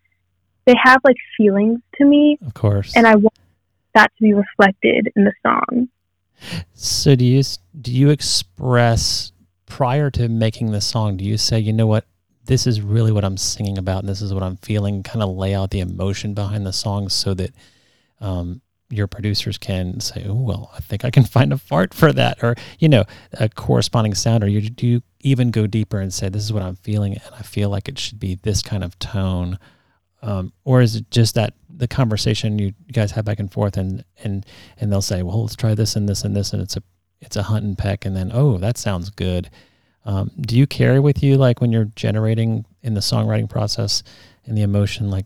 they 0.65 0.75
have 0.81 1.01
like 1.03 1.17
feelings 1.37 1.79
to 1.95 2.05
me 2.05 2.37
of 2.45 2.53
course. 2.53 2.93
and 2.95 3.07
I 3.07 3.15
want 3.15 3.37
that 3.93 4.11
to 4.17 4.23
be 4.23 4.33
reflected 4.33 5.11
in 5.15 5.25
the 5.25 5.33
song. 5.43 5.89
So 6.73 7.15
do 7.15 7.25
you 7.25 7.43
do 7.79 7.91
you 7.91 8.09
express 8.09 9.31
prior 9.65 10.09
to 10.11 10.27
making 10.27 10.71
the 10.71 10.81
song? 10.81 11.17
Do 11.17 11.25
you 11.25 11.37
say, 11.37 11.59
you 11.59 11.73
know 11.73 11.87
what, 11.87 12.05
this 12.45 12.67
is 12.67 12.81
really 12.81 13.11
what 13.11 13.23
I'm 13.23 13.37
singing 13.37 13.77
about, 13.77 13.99
and 13.99 14.09
this 14.09 14.21
is 14.21 14.33
what 14.33 14.43
I'm 14.43 14.57
feeling? 14.57 15.03
Kind 15.03 15.23
of 15.23 15.29
lay 15.35 15.53
out 15.53 15.71
the 15.71 15.79
emotion 15.79 16.33
behind 16.33 16.65
the 16.65 16.73
song 16.73 17.09
so 17.09 17.33
that 17.35 17.51
um, 18.19 18.61
your 18.89 19.07
producers 19.07 19.57
can 19.57 19.99
say, 19.99 20.25
oh 20.27 20.35
well, 20.35 20.71
I 20.75 20.79
think 20.79 21.05
I 21.05 21.11
can 21.11 21.23
find 21.37 21.53
a 21.53 21.57
fart 21.57 21.93
for 21.93 22.11
that, 22.13 22.43
or 22.43 22.55
you 22.79 22.89
know, 22.89 23.05
a 23.33 23.49
corresponding 23.49 24.13
sound. 24.13 24.43
Or 24.43 24.47
you 24.47 24.61
do 24.69 25.01
even 25.21 25.51
go 25.51 25.67
deeper 25.67 25.99
and 25.99 26.13
say, 26.13 26.29
this 26.29 26.43
is 26.43 26.53
what 26.53 26.63
I'm 26.63 26.75
feeling, 26.75 27.13
and 27.13 27.35
I 27.37 27.41
feel 27.41 27.69
like 27.69 27.87
it 27.87 27.99
should 27.99 28.19
be 28.19 28.35
this 28.35 28.61
kind 28.61 28.83
of 28.83 28.97
tone. 28.99 29.59
Um, 30.23 30.53
or 30.63 30.81
is 30.81 30.95
it 30.95 31.09
just 31.09 31.35
that 31.35 31.55
the 31.69 31.87
conversation 31.87 32.59
you 32.59 32.73
guys 32.91 33.11
have 33.11 33.25
back 33.25 33.39
and 33.39 33.51
forth 33.51 33.75
and 33.75 34.03
and 34.23 34.45
and 34.79 34.91
they'll 34.91 35.01
say 35.01 35.23
well 35.23 35.41
let's 35.41 35.55
try 35.55 35.73
this 35.73 35.95
and 35.95 36.07
this 36.07 36.23
and 36.23 36.35
this 36.35 36.53
and 36.53 36.61
it's 36.61 36.77
a 36.77 36.83
it's 37.21 37.35
a 37.35 37.43
hunt 37.43 37.65
and 37.65 37.75
peck 37.75 38.05
and 38.05 38.15
then 38.15 38.29
oh 38.31 38.59
that 38.59 38.77
sounds 38.77 39.09
good 39.09 39.49
Um, 40.05 40.31
do 40.39 40.57
you 40.57 40.65
carry 40.65 40.99
with 40.99 41.21
you 41.21 41.37
like 41.37 41.61
when 41.61 41.71
you're 41.71 41.91
generating 41.95 42.65
in 42.81 42.93
the 42.93 43.01
songwriting 43.01 43.49
process 43.49 44.03
and 44.45 44.57
the 44.57 44.63
emotion, 44.63 45.11
like 45.11 45.25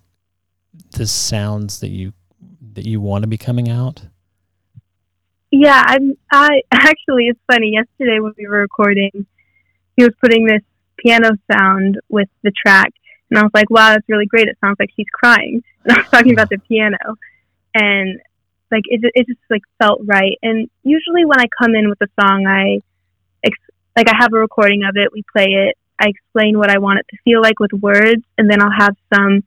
the 0.91 1.07
sounds 1.07 1.79
that 1.79 1.89
you 1.89 2.13
that 2.73 2.85
you 2.85 2.99
want 2.99 3.23
to 3.23 3.27
be 3.27 3.37
coming 3.37 3.69
out? 3.69 4.05
Yeah, 5.51 5.81
I'm. 5.85 6.17
I 6.31 6.61
actually, 6.71 7.27
it's 7.27 7.39
funny. 7.49 7.71
Yesterday 7.73 8.19
when 8.19 8.33
we 8.37 8.47
were 8.47 8.59
recording, 8.59 9.25
he 9.95 10.03
was 10.03 10.13
putting 10.21 10.45
this 10.45 10.61
piano 10.97 11.31
sound 11.51 11.99
with 12.09 12.27
the 12.43 12.51
track, 12.65 12.91
and 13.29 13.39
I 13.39 13.43
was 13.43 13.51
like, 13.53 13.69
"Wow, 13.69 13.91
that's 13.91 14.09
really 14.09 14.25
great. 14.25 14.47
It 14.47 14.57
sounds 14.59 14.75
like 14.79 14.89
she's 14.95 15.09
crying." 15.13 15.63
And 15.85 15.93
I 15.93 15.99
was 15.99 16.09
talking 16.09 16.33
about 16.33 16.49
the 16.49 16.57
piano, 16.67 16.97
and 17.75 18.19
like 18.71 18.83
it, 18.85 19.01
it 19.13 19.27
just 19.27 19.39
like 19.51 19.61
felt 19.79 20.01
right. 20.03 20.35
And 20.41 20.67
usually 20.81 21.25
when 21.25 21.39
I 21.39 21.45
come 21.61 21.75
in 21.75 21.89
with 21.89 22.01
a 22.01 22.07
song, 22.19 22.47
I 22.47 22.81
like 23.95 24.09
I 24.09 24.15
have 24.19 24.33
a 24.33 24.37
recording 24.37 24.83
of 24.83 24.95
it. 24.95 25.11
We 25.11 25.23
play 25.31 25.47
it. 25.47 25.77
I 25.99 26.07
explain 26.07 26.57
what 26.57 26.69
I 26.69 26.77
want 26.77 26.99
it 26.99 27.05
to 27.11 27.17
feel 27.23 27.41
like 27.41 27.59
with 27.59 27.71
words, 27.73 28.23
and 28.37 28.49
then 28.49 28.61
I'll 28.61 28.71
have 28.71 28.95
some 29.13 29.43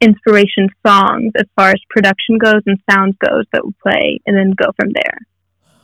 inspiration 0.00 0.68
songs 0.86 1.32
as 1.36 1.46
far 1.56 1.70
as 1.70 1.80
production 1.90 2.38
goes 2.38 2.62
and 2.66 2.78
sound 2.88 3.18
goes 3.18 3.44
that 3.52 3.64
we 3.64 3.72
play, 3.82 4.20
and 4.26 4.36
then 4.36 4.52
go 4.52 4.70
from 4.76 4.92
there. 4.92 5.18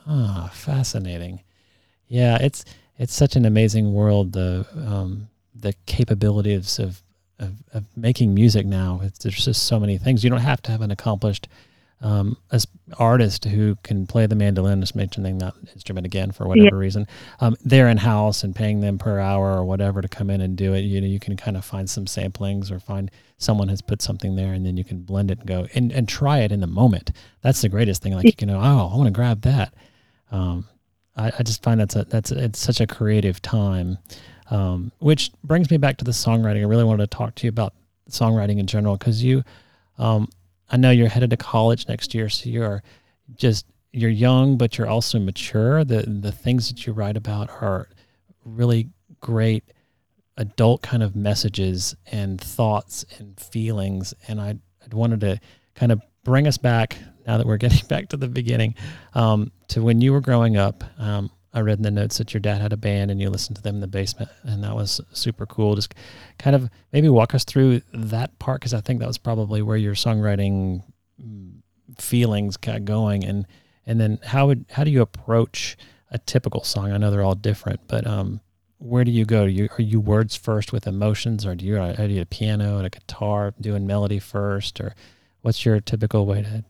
Ah, 0.07 0.49
fascinating. 0.53 1.41
Yeah, 2.07 2.37
it's 2.39 2.63
it's 2.97 3.13
such 3.13 3.35
an 3.35 3.45
amazing 3.45 3.93
world. 3.93 4.33
The 4.33 4.65
um, 4.75 5.27
the 5.53 5.73
capabilities 5.85 6.79
of, 6.79 7.01
of, 7.39 7.53
of 7.73 7.85
making 7.95 8.33
music 8.33 8.65
now. 8.65 9.01
It's, 9.03 9.19
there's 9.19 9.43
just 9.43 9.63
so 9.63 9.79
many 9.79 9.97
things. 9.97 10.23
You 10.23 10.29
don't 10.29 10.39
have 10.39 10.61
to 10.63 10.71
have 10.71 10.81
an 10.81 10.91
accomplished 10.91 11.47
um, 12.01 12.37
as 12.51 12.67
artist 12.99 13.45
who 13.45 13.77
can 13.83 14.05
play 14.05 14.27
the 14.27 14.35
mandolin, 14.35 14.81
just 14.81 14.95
mentioning 14.95 15.37
that 15.39 15.53
instrument 15.73 16.05
again 16.05 16.31
for 16.31 16.47
whatever 16.47 16.75
yeah. 16.75 16.79
reason, 16.79 17.07
um, 17.39 17.55
they're 17.63 17.89
in 17.89 17.97
house 17.97 18.43
and 18.43 18.55
paying 18.55 18.81
them 18.81 18.97
per 18.97 19.19
hour 19.19 19.57
or 19.57 19.65
whatever 19.65 20.01
to 20.01 20.07
come 20.07 20.29
in 20.29 20.41
and 20.41 20.57
do 20.57 20.73
it. 20.73 20.81
You 20.81 21.01
know, 21.01 21.07
you 21.07 21.19
can 21.19 21.37
kind 21.37 21.57
of 21.57 21.65
find 21.65 21.89
some 21.89 22.05
samplings 22.05 22.71
or 22.71 22.79
find 22.79 23.09
someone 23.37 23.69
has 23.69 23.81
put 23.81 24.01
something 24.01 24.35
there 24.35 24.53
and 24.53 24.65
then 24.65 24.77
you 24.77 24.83
can 24.83 25.01
blend 25.01 25.31
it 25.31 25.39
and 25.39 25.47
go 25.47 25.67
and, 25.73 25.91
and 25.91 26.07
try 26.07 26.39
it 26.39 26.51
in 26.51 26.59
the 26.59 26.67
moment. 26.67 27.11
That's 27.41 27.61
the 27.61 27.69
greatest 27.69 28.03
thing. 28.03 28.13
Like 28.13 28.25
you 28.25 28.33
can, 28.33 28.49
oh, 28.49 28.59
I 28.93 28.95
want 28.95 29.07
to 29.07 29.11
grab 29.11 29.41
that. 29.41 29.73
Um, 30.31 30.67
I, 31.15 31.31
I, 31.39 31.43
just 31.43 31.63
find 31.63 31.79
that's 31.79 31.95
a, 31.95 32.03
that's 32.03 32.31
a, 32.31 32.43
it's 32.43 32.59
such 32.59 32.81
a 32.81 32.87
creative 32.87 33.41
time. 33.41 33.97
Um, 34.51 34.91
which 34.99 35.31
brings 35.43 35.71
me 35.71 35.77
back 35.77 35.97
to 35.97 36.05
the 36.05 36.11
songwriting. 36.11 36.59
I 36.59 36.67
really 36.67 36.83
wanted 36.83 37.09
to 37.09 37.17
talk 37.17 37.33
to 37.35 37.47
you 37.47 37.49
about 37.49 37.73
songwriting 38.09 38.59
in 38.59 38.67
general 38.67 38.95
because 38.95 39.23
you, 39.23 39.43
um, 39.97 40.29
I 40.69 40.77
know 40.77 40.91
you're 40.91 41.09
headed 41.09 41.29
to 41.31 41.37
college 41.37 41.87
next 41.87 42.13
year, 42.13 42.29
so 42.29 42.49
you're 42.49 42.83
just 43.35 43.65
you're 43.91 44.09
young, 44.09 44.57
but 44.57 44.77
you're 44.77 44.87
also 44.87 45.19
mature. 45.19 45.83
The 45.83 46.01
the 46.03 46.31
things 46.31 46.67
that 46.69 46.85
you 46.85 46.93
write 46.93 47.17
about 47.17 47.49
are 47.61 47.87
really 48.43 48.89
great 49.21 49.63
adult 50.37 50.81
kind 50.81 51.01
of 51.01 51.15
messages 51.15 51.95
and 52.11 52.39
thoughts 52.39 53.05
and 53.17 53.39
feelings. 53.39 54.13
And 54.27 54.39
I, 54.39 54.49
I 54.81 54.95
wanted 54.95 55.21
to 55.21 55.39
kind 55.75 55.91
of 55.91 56.01
bring 56.23 56.47
us 56.47 56.57
back 56.57 56.97
now 57.25 57.37
that 57.37 57.47
we're 57.47 57.57
getting 57.57 57.87
back 57.89 58.09
to 58.09 58.17
the 58.17 58.27
beginning 58.27 58.75
um, 59.13 59.51
to 59.69 59.81
when 59.81 60.01
you 60.01 60.13
were 60.13 60.21
growing 60.21 60.57
up. 60.57 60.83
Um, 60.97 61.31
I 61.55 61.61
read 61.61 61.77
in 61.77 61.83
the 61.83 61.91
notes 61.91 62.17
that 62.17 62.33
your 62.33 62.41
dad 62.41 62.61
had 62.61 62.73
a 62.73 62.77
band 62.77 63.09
and 63.09 63.21
you 63.21 63.29
listened 63.29 63.55
to 63.55 63.61
them 63.61 63.75
in 63.75 63.81
the 63.81 63.87
basement, 63.87 64.29
and 64.43 64.61
that 64.65 64.75
was 64.75 64.99
super 65.13 65.45
cool. 65.45 65.75
Just 65.75 65.95
kind 66.37 66.53
of 66.53 66.69
maybe 66.91 67.07
walk 67.07 67.33
us 67.33 67.45
through 67.45 67.81
that 67.93 68.37
part 68.39 68.59
because 68.59 68.73
I 68.73 68.81
think 68.81 68.99
that 68.99 69.07
was 69.07 69.17
probably 69.17 69.61
where 69.61 69.77
your 69.77 69.95
songwriting 69.95 70.83
mm, 71.19 71.53
feelings 71.97 72.57
got 72.57 72.83
going, 72.83 73.23
and 73.23 73.47
and 73.85 74.01
then 74.01 74.19
how 74.21 74.47
would 74.47 74.65
how 74.71 74.83
do 74.83 74.91
you 74.91 75.01
approach 75.01 75.77
a 76.11 76.17
typical 76.17 76.61
song? 76.63 76.91
I 76.91 76.97
know 76.97 77.09
they're 77.09 77.23
all 77.23 77.35
different, 77.35 77.79
but 77.87 78.05
um, 78.05 78.41
where 78.77 79.05
do 79.05 79.11
you 79.11 79.23
go? 79.23 79.45
you, 79.45 79.69
are 79.79 79.81
you 79.81 80.01
words 80.01 80.35
first 80.35 80.73
with 80.73 80.85
emotions, 80.85 81.45
or 81.45 81.55
do 81.55 81.65
you 81.65 81.77
are 81.77 82.05
you 82.05 82.21
a 82.21 82.25
piano 82.25 82.77
and 82.77 82.85
a 82.85 82.89
guitar 82.89 83.53
doing 83.61 83.87
melody 83.87 84.19
first, 84.19 84.81
or 84.81 84.93
what's 85.41 85.65
your 85.65 85.79
typical 85.79 86.25
way 86.25 86.41
to 86.41 86.65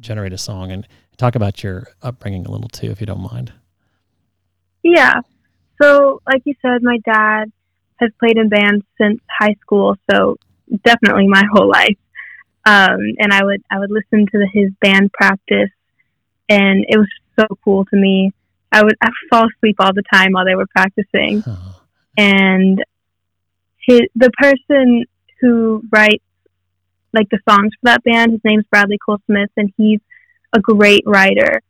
generate 0.00 0.32
a 0.32 0.38
song? 0.38 0.72
And 0.72 0.88
talk 1.18 1.34
about 1.34 1.62
your 1.62 1.88
upbringing 2.00 2.46
a 2.46 2.50
little 2.50 2.70
too, 2.70 2.90
if 2.90 3.00
you 3.00 3.06
don't 3.06 3.20
mind. 3.20 3.52
Yeah. 4.82 5.20
So, 5.80 6.20
like 6.26 6.42
you 6.44 6.54
said, 6.62 6.82
my 6.82 6.98
dad 7.04 7.52
has 7.96 8.10
played 8.18 8.36
in 8.36 8.48
bands 8.48 8.84
since 9.00 9.20
high 9.30 9.54
school, 9.60 9.96
so 10.10 10.36
definitely 10.84 11.28
my 11.28 11.42
whole 11.52 11.68
life. 11.68 11.96
Um, 12.66 12.98
and 13.18 13.32
I 13.32 13.44
would 13.44 13.62
I 13.70 13.78
would 13.78 13.90
listen 13.90 14.26
to 14.26 14.46
his 14.52 14.70
band 14.80 15.12
practice, 15.12 15.70
and 16.48 16.84
it 16.88 16.98
was 16.98 17.08
so 17.38 17.46
cool 17.64 17.84
to 17.86 17.96
me. 17.96 18.32
I 18.70 18.82
would 18.82 18.96
I 19.00 19.06
would 19.06 19.30
fall 19.30 19.48
asleep 19.48 19.76
all 19.78 19.94
the 19.94 20.02
time 20.12 20.32
while 20.32 20.44
they 20.44 20.54
were 20.54 20.66
practicing, 20.66 21.42
oh. 21.46 21.80
and 22.18 22.84
his 23.78 24.02
the 24.14 24.30
person 24.38 25.04
who 25.40 25.82
writes 25.90 26.24
like 27.12 27.28
the 27.30 27.40
songs 27.48 27.72
for 27.80 27.86
that 27.86 28.04
band, 28.04 28.32
his 28.32 28.40
name's 28.44 28.64
Bradley 28.70 28.98
Cole 29.04 29.18
Smith, 29.26 29.50
and 29.56 29.72
he's 29.76 30.00
a 30.52 30.60
great 30.60 31.02
writer. 31.06 31.62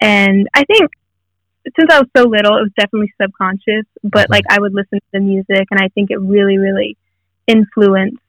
And 0.00 0.48
I 0.52 0.64
think 0.64 0.90
since 1.78 1.90
I 1.90 2.00
was 2.00 2.08
so 2.16 2.24
little, 2.24 2.56
it 2.56 2.62
was 2.62 2.72
definitely 2.76 3.12
subconscious, 3.20 3.86
but 4.02 4.30
like 4.30 4.44
I 4.50 4.58
would 4.58 4.74
listen 4.74 4.98
to 4.98 5.06
the 5.12 5.20
music 5.20 5.66
and 5.70 5.80
I 5.80 5.88
think 5.88 6.10
it 6.10 6.18
really, 6.18 6.58
really 6.58 6.96
influenced 7.46 8.22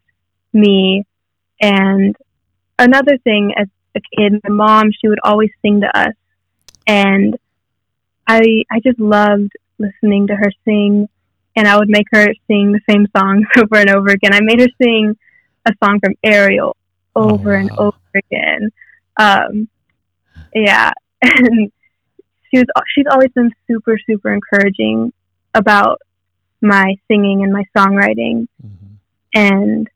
me. 0.51 1.05
And 1.61 2.15
another 2.77 3.17
thing 3.23 3.53
as 3.57 3.67
a 3.95 4.01
kid, 4.15 4.39
my 4.43 4.49
mom, 4.49 4.91
she 4.91 5.07
would 5.07 5.19
always 5.23 5.49
sing 5.61 5.81
to 5.81 5.97
us. 5.97 6.13
And 6.85 7.37
I, 8.27 8.63
I 8.71 8.79
just 8.83 8.99
loved 8.99 9.51
listening 9.79 10.27
to 10.27 10.35
her 10.35 10.51
sing 10.65 11.09
and 11.55 11.67
I 11.67 11.77
would 11.77 11.89
make 11.89 12.07
her 12.11 12.27
sing 12.47 12.71
the 12.71 12.81
same 12.89 13.07
songs 13.15 13.45
over 13.57 13.77
and 13.77 13.89
over 13.89 14.09
again. 14.09 14.33
I 14.33 14.41
made 14.41 14.59
her 14.59 14.67
sing 14.81 15.17
a 15.65 15.71
song 15.83 15.99
from 16.03 16.15
Ariel 16.23 16.75
over 17.15 17.55
oh, 17.55 17.55
wow. 17.55 17.59
and 17.59 17.71
over 17.71 17.97
again. 18.15 18.69
Um, 19.17 19.69
yeah. 20.53 20.91
And 21.25 21.71
she 22.53 22.59
was 22.59 22.67
she's 22.93 23.05
always 23.09 23.31
been 23.31 23.51
super 23.67 23.97
super 24.05 24.33
encouraging 24.33 25.11
about 25.53 26.01
my 26.61 26.95
singing 27.07 27.43
and 27.43 27.51
my 27.51 27.63
songwriting. 27.75 28.47
Mm-hmm. 28.65 28.93
and 29.33 29.89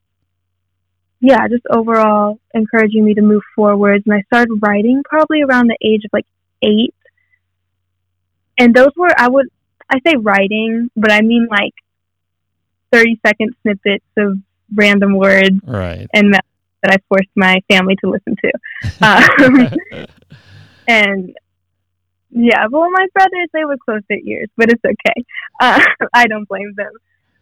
yeah 1.20 1.48
just 1.48 1.64
overall 1.70 2.38
encouraging 2.54 3.04
me 3.04 3.14
to 3.14 3.22
move 3.22 3.42
forwards. 3.54 4.04
And 4.06 4.14
i 4.14 4.22
started 4.22 4.58
writing 4.60 5.02
probably 5.04 5.42
around 5.42 5.68
the 5.68 5.78
age 5.82 6.04
of 6.04 6.10
like 6.12 6.26
eight. 6.62 6.94
And 8.58 8.74
those 8.74 8.90
were 8.96 9.12
i 9.16 9.28
would 9.28 9.46
i 9.88 10.00
say 10.06 10.16
writing 10.16 10.90
but 10.96 11.12
i 11.12 11.20
mean 11.20 11.46
like 11.50 11.74
30 12.92 13.20
second 13.24 13.54
snippets 13.62 14.04
of 14.16 14.38
random 14.74 15.14
words 15.16 15.60
right. 15.64 16.06
and 16.12 16.34
that, 16.34 16.44
that 16.82 16.92
i 16.92 16.96
forced 17.08 17.30
my 17.36 17.62
family 17.70 17.96
to 17.96 18.10
listen 18.10 18.34
to. 18.44 18.52
Um, 19.00 20.06
and 20.88 21.34
yeah, 22.30 22.66
well, 22.70 22.90
my 22.90 23.06
brothers, 23.12 23.48
they 23.52 23.64
were 23.64 23.76
close 23.82 24.02
at 24.10 24.24
years, 24.24 24.48
but 24.56 24.70
it's 24.70 24.84
okay. 24.84 25.24
Uh, 25.60 25.82
I 26.14 26.26
don't 26.26 26.48
blame 26.48 26.74
them. 26.76 26.92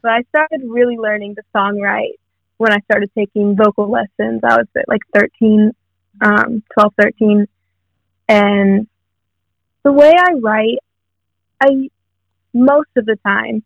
But 0.03 0.13
I 0.13 0.23
started 0.29 0.63
really 0.65 0.97
learning 0.97 1.35
to 1.37 1.43
songwrite 1.55 2.15
when 2.59 2.73
I 2.73 2.79
started 2.81 3.11
taking 3.17 3.57
vocal 3.57 3.91
lessons. 3.91 4.41
I 4.45 4.57
was 4.57 4.67
like 4.87 5.03
13, 5.15 5.73
um, 6.21 6.63
12, 6.73 6.93
13. 7.01 7.47
And 8.29 8.87
the 9.83 9.93
way 9.93 10.13
I 10.17 10.33
write, 10.41 10.79
I, 11.61 11.91
most 12.55 12.91
of 12.97 13.07
the 13.07 13.17
time, 13.27 13.63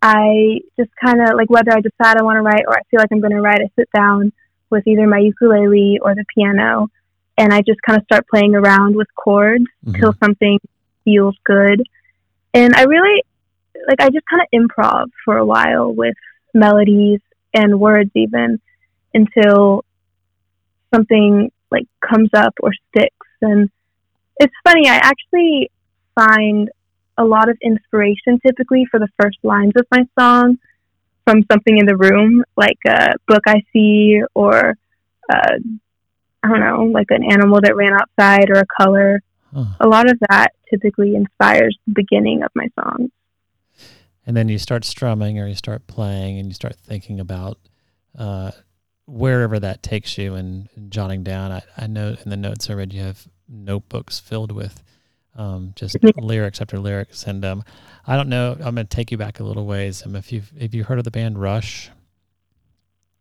I 0.00 0.60
just 0.76 0.90
kind 1.02 1.22
of 1.22 1.34
like 1.34 1.48
whether 1.48 1.72
I 1.72 1.80
decide 1.80 2.18
I 2.18 2.22
want 2.22 2.36
to 2.36 2.42
write 2.42 2.64
or 2.66 2.74
I 2.76 2.82
feel 2.90 3.00
like 3.00 3.08
I'm 3.12 3.20
going 3.20 3.32
to 3.32 3.40
write, 3.40 3.60
I 3.60 3.70
sit 3.76 3.88
down 3.94 4.32
with 4.70 4.86
either 4.86 5.06
my 5.06 5.18
ukulele 5.18 5.98
or 6.02 6.14
the 6.14 6.24
piano 6.34 6.88
and 7.36 7.52
I 7.52 7.60
just 7.60 7.80
kind 7.82 7.98
of 7.98 8.04
start 8.04 8.26
playing 8.28 8.54
around 8.54 8.96
with 8.96 9.08
chords 9.14 9.64
mm-hmm. 9.84 10.00
till 10.00 10.14
something 10.22 10.58
feels 11.04 11.36
good. 11.44 11.82
And 12.52 12.74
I 12.74 12.84
really 12.84 13.22
like 13.88 14.00
I 14.00 14.08
just 14.10 14.26
kind 14.26 14.42
of 14.42 14.48
improv 14.60 15.10
for 15.24 15.36
a 15.36 15.44
while 15.44 15.92
with 15.92 16.14
melodies 16.54 17.20
and 17.52 17.80
words 17.80 18.10
even 18.14 18.60
until 19.12 19.84
something 20.92 21.50
like 21.70 21.86
comes 22.00 22.30
up 22.34 22.54
or 22.62 22.72
sticks 22.88 23.26
and 23.42 23.68
it's 24.38 24.54
funny 24.64 24.88
I 24.88 24.96
actually 24.96 25.70
find 26.14 26.70
a 27.18 27.24
lot 27.24 27.48
of 27.48 27.58
inspiration 27.62 28.40
typically 28.44 28.86
for 28.90 29.00
the 29.00 29.08
first 29.20 29.38
lines 29.42 29.72
of 29.76 29.86
my 29.90 30.06
song 30.18 30.58
from 31.24 31.44
something 31.50 31.78
in 31.78 31.86
the 31.86 31.96
room 31.96 32.44
like 32.56 32.78
a 32.86 33.14
book 33.26 33.42
I 33.46 33.62
see 33.72 34.20
or 34.34 34.76
uh, 35.32 35.56
I 36.44 36.48
don't 36.48 36.60
know, 36.60 36.84
like 36.92 37.06
an 37.10 37.24
animal 37.24 37.60
that 37.62 37.74
ran 37.74 37.94
outside 37.94 38.50
or 38.50 38.58
a 38.60 38.66
color. 38.66 39.22
Huh. 39.54 39.64
A 39.80 39.88
lot 39.88 40.10
of 40.10 40.18
that 40.28 40.48
typically 40.68 41.14
inspires 41.14 41.76
the 41.86 41.94
beginning 41.94 42.42
of 42.42 42.50
my 42.54 42.68
songs. 42.78 43.10
And 44.26 44.36
then 44.36 44.48
you 44.48 44.58
start 44.58 44.84
strumming 44.84 45.38
or 45.38 45.48
you 45.48 45.54
start 45.54 45.86
playing 45.86 46.38
and 46.38 46.48
you 46.48 46.54
start 46.54 46.76
thinking 46.76 47.18
about 47.18 47.58
uh, 48.18 48.50
wherever 49.06 49.58
that 49.58 49.82
takes 49.82 50.18
you 50.18 50.34
and, 50.34 50.68
jotting 50.88 51.22
down. 51.22 51.50
I, 51.50 51.62
I 51.78 51.86
know 51.86 52.16
in 52.22 52.30
the 52.30 52.36
notes 52.36 52.68
I 52.68 52.74
read 52.74 52.92
you 52.92 53.02
have 53.02 53.26
notebooks 53.48 54.18
filled 54.18 54.52
with 54.52 54.82
um, 55.36 55.72
just 55.76 55.96
lyrics 56.16 56.60
after 56.60 56.78
lyrics. 56.78 57.24
And 57.24 57.44
um, 57.44 57.64
I 58.06 58.16
don't 58.16 58.28
know. 58.28 58.52
I'm 58.52 58.74
going 58.74 58.76
to 58.76 58.84
take 58.84 59.10
you 59.10 59.16
back 59.16 59.40
a 59.40 59.44
little 59.44 59.66
ways. 59.66 60.04
Um, 60.04 60.14
if 60.14 60.30
you've 60.30 60.52
if 60.58 60.74
you 60.74 60.84
heard 60.84 60.98
of 60.98 61.04
the 61.04 61.10
band 61.10 61.40
Rush, 61.40 61.90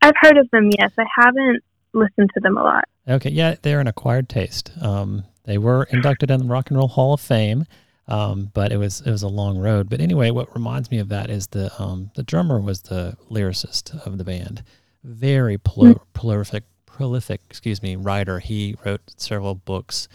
I've 0.02 0.16
heard 0.20 0.38
of 0.38 0.50
them. 0.52 0.70
Yes, 0.78 0.92
I 0.98 1.06
haven't 1.18 1.64
listened 1.94 2.30
to 2.34 2.40
them 2.40 2.58
a 2.58 2.64
lot. 2.64 2.86
Okay, 3.08 3.30
yeah, 3.30 3.56
they're 3.62 3.80
an 3.80 3.88
acquired 3.88 4.30
taste. 4.30 4.72
Um, 4.82 5.24
they 5.46 5.58
were 5.58 5.84
inducted 5.92 6.32
in 6.32 6.40
the 6.40 6.46
Rock 6.46 6.70
and 6.70 6.78
Roll 6.78 6.88
Hall 6.88 7.14
of 7.14 7.22
Fame, 7.22 7.66
um, 8.08 8.50
but 8.54 8.72
it 8.72 8.78
was 8.78 9.02
it 9.02 9.12
was 9.12 9.24
a 9.24 9.28
long 9.28 9.58
road. 9.58 9.90
But 9.90 10.02
anyway, 10.02 10.32
what 10.32 10.54
reminds 10.54 10.90
me 10.90 11.00
of 11.00 11.10
that 11.10 11.30
is 11.30 11.48
the 11.48 11.72
um, 11.82 12.12
the 12.16 12.24
drummer 12.24 12.60
was 12.60 12.82
the 12.82 13.18
lyricist 13.30 14.06
of 14.06 14.18
the 14.18 14.24
band, 14.24 14.64
very 15.04 15.58
prol- 15.58 16.00
prolific 16.14 16.64
prolific 16.86 17.42
excuse 17.50 17.82
me 17.82 17.96
writer. 17.96 18.40
He 18.40 18.76
wrote 18.86 19.02
several 19.18 19.56
books 19.56 20.08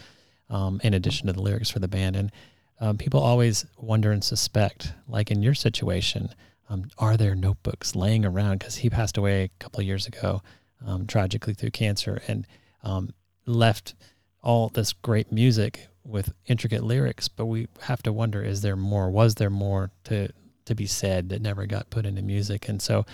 um, 0.49 0.79
in 0.83 0.93
addition 0.93 1.27
to 1.27 1.33
the 1.33 1.41
lyrics 1.41 1.69
for 1.69 1.79
the 1.79 1.87
band, 1.87 2.15
and 2.15 2.31
um, 2.79 2.97
people 2.97 3.19
always 3.19 3.65
wonder 3.77 4.11
and 4.11 4.23
suspect, 4.23 4.93
like 5.07 5.31
in 5.31 5.43
your 5.43 5.53
situation, 5.53 6.29
um, 6.69 6.89
are 6.97 7.17
there 7.17 7.35
notebooks 7.35 7.95
laying 7.95 8.25
around? 8.25 8.59
Because 8.59 8.77
he 8.77 8.89
passed 8.89 9.17
away 9.17 9.43
a 9.43 9.49
couple 9.59 9.81
of 9.81 9.85
years 9.85 10.07
ago, 10.07 10.41
um, 10.85 11.07
tragically 11.07 11.53
through 11.53 11.71
cancer, 11.71 12.21
and 12.27 12.47
um, 12.83 13.13
left 13.45 13.95
all 14.41 14.69
this 14.69 14.93
great 14.93 15.31
music 15.31 15.87
with 16.03 16.33
intricate 16.47 16.83
lyrics. 16.83 17.27
But 17.27 17.45
we 17.45 17.67
have 17.81 18.03
to 18.03 18.13
wonder: 18.13 18.41
is 18.41 18.61
there 18.61 18.75
more? 18.75 19.09
Was 19.09 19.35
there 19.35 19.49
more 19.49 19.91
to 20.05 20.29
to 20.65 20.75
be 20.75 20.85
said 20.85 21.29
that 21.29 21.41
never 21.41 21.65
got 21.65 21.89
put 21.89 22.05
into 22.05 22.21
music? 22.21 22.69
And 22.69 22.81
so, 22.81 23.05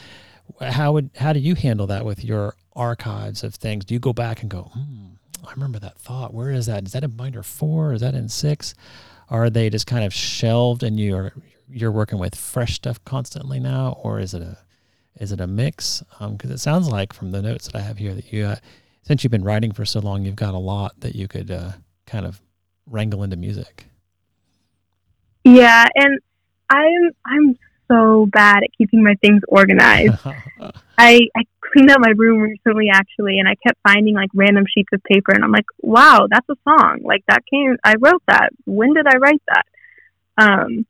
how 0.61 0.93
would 0.93 1.09
how 1.15 1.33
do 1.33 1.39
you 1.39 1.55
handle 1.55 1.87
that 1.87 2.05
with 2.05 2.23
your 2.23 2.55
archives 2.75 3.43
of 3.43 3.55
things? 3.55 3.85
Do 3.85 3.93
you 3.93 3.99
go 3.99 4.13
back 4.13 4.41
and 4.41 4.49
go, 4.49 4.71
hmm, 4.73 5.15
I 5.47 5.51
remember 5.51 5.79
that 5.79 5.97
thought. 5.97 6.33
Where 6.33 6.51
is 6.51 6.65
that? 6.65 6.85
Is 6.85 6.93
that 6.93 7.03
in 7.03 7.11
binder 7.11 7.43
four? 7.43 7.93
Is 7.93 8.01
that 8.01 8.15
in 8.15 8.29
six? 8.29 8.73
Are 9.29 9.49
they 9.49 9.69
just 9.69 9.87
kind 9.87 10.03
of 10.03 10.13
shelved 10.13 10.83
and 10.83 10.99
you're 10.99 11.33
you're 11.69 11.91
working 11.91 12.19
with 12.19 12.35
fresh 12.35 12.75
stuff 12.75 13.03
constantly 13.05 13.59
now, 13.59 13.97
or 14.03 14.19
is 14.19 14.33
it 14.33 14.41
a 14.41 14.59
is 15.19 15.31
it 15.31 15.39
a 15.39 15.47
mix? 15.47 16.03
Because 16.19 16.49
um, 16.49 16.51
it 16.51 16.59
sounds 16.59 16.89
like 16.89 17.13
from 17.13 17.31
the 17.31 17.41
notes 17.41 17.67
that 17.67 17.75
I 17.75 17.81
have 17.81 17.97
here 17.97 18.13
that 18.13 18.31
you, 18.31 18.45
uh, 18.45 18.55
since 19.03 19.23
you've 19.23 19.31
been 19.31 19.43
writing 19.43 19.71
for 19.71 19.85
so 19.85 19.99
long, 19.99 20.25
you've 20.25 20.35
got 20.35 20.53
a 20.53 20.59
lot 20.59 20.99
that 20.99 21.15
you 21.15 21.27
could 21.27 21.51
uh, 21.51 21.73
kind 22.05 22.25
of 22.25 22.41
wrangle 22.89 23.23
into 23.23 23.37
music. 23.37 23.85
Yeah, 25.43 25.85
and 25.95 26.19
I'm 26.69 27.11
I'm 27.25 27.57
so 27.87 28.25
bad 28.31 28.63
at 28.63 28.69
keeping 28.77 29.03
my 29.03 29.15
things 29.21 29.41
organized. 29.47 30.17
I 30.97 31.21
I 31.35 31.43
cleaned 31.61 31.91
out 31.91 31.99
my 31.99 32.13
room 32.15 32.39
recently 32.39 32.89
actually, 32.91 33.39
and 33.39 33.47
I 33.47 33.55
kept 33.65 33.79
finding 33.83 34.15
like 34.15 34.29
random 34.33 34.65
sheets 34.73 34.89
of 34.93 35.03
paper, 35.03 35.33
and 35.33 35.43
I'm 35.43 35.51
like, 35.51 35.65
wow, 35.81 36.27
that's 36.29 36.47
a 36.49 36.55
song. 36.63 37.01
Like 37.03 37.23
that 37.27 37.43
came. 37.51 37.77
I 37.83 37.95
wrote 37.99 38.23
that. 38.27 38.49
When 38.65 38.93
did 38.93 39.05
I 39.07 39.17
write 39.17 39.41
that? 39.47 39.65
Um, 40.37 40.85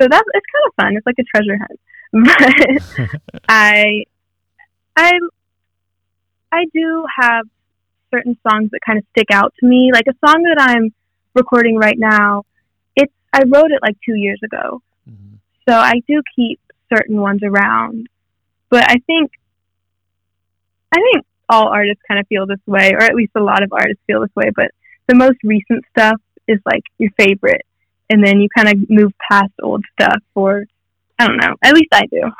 so 0.00 0.08
that's 0.08 0.28
it's 0.32 0.46
kind 0.52 0.66
of 0.66 0.74
fun. 0.76 0.96
It's 0.96 1.06
like 1.06 1.18
a 1.18 1.24
treasure 1.24 1.58
hunt. 1.58 1.80
But 2.12 2.22
I, 3.48 4.04
I, 4.96 5.12
I 6.52 6.64
do 6.72 7.06
have 7.18 7.46
certain 8.10 8.36
songs 8.46 8.70
that 8.70 8.80
kind 8.84 8.98
of 8.98 9.04
stick 9.10 9.28
out 9.32 9.54
to 9.60 9.66
me. 9.66 9.90
Like 9.92 10.06
a 10.08 10.26
song 10.26 10.42
that 10.42 10.56
I'm 10.60 10.92
recording 11.34 11.76
right 11.76 11.98
now. 11.98 12.44
It's 12.94 13.12
I 13.32 13.42
wrote 13.46 13.70
it 13.70 13.80
like 13.82 13.96
two 14.04 14.14
years 14.14 14.40
ago, 14.44 14.82
mm-hmm. 15.08 15.36
so 15.68 15.74
I 15.74 15.94
do 16.06 16.22
keep 16.36 16.60
certain 16.94 17.20
ones 17.20 17.40
around. 17.42 18.08
But 18.68 18.90
I 18.90 18.96
think, 19.06 19.30
I 20.92 20.96
think 20.96 21.24
all 21.48 21.68
artists 21.68 22.02
kind 22.06 22.20
of 22.20 22.26
feel 22.26 22.46
this 22.46 22.60
way, 22.66 22.92
or 22.92 23.02
at 23.02 23.14
least 23.14 23.32
a 23.34 23.42
lot 23.42 23.62
of 23.62 23.72
artists 23.72 24.02
feel 24.06 24.20
this 24.20 24.34
way. 24.36 24.50
But 24.54 24.70
the 25.08 25.14
most 25.14 25.38
recent 25.42 25.84
stuff 25.90 26.20
is 26.46 26.58
like 26.66 26.82
your 26.98 27.10
favorite 27.18 27.64
and 28.12 28.24
then 28.24 28.40
you 28.40 28.48
kind 28.54 28.68
of 28.68 28.90
move 28.90 29.12
past 29.30 29.52
old 29.62 29.84
stuff 29.92 30.20
or 30.34 30.64
I 31.22 31.28
don't 31.28 31.36
know. 31.36 31.54
At 31.62 31.74
least 31.74 31.88
I 31.92 32.04
do. 32.06 32.32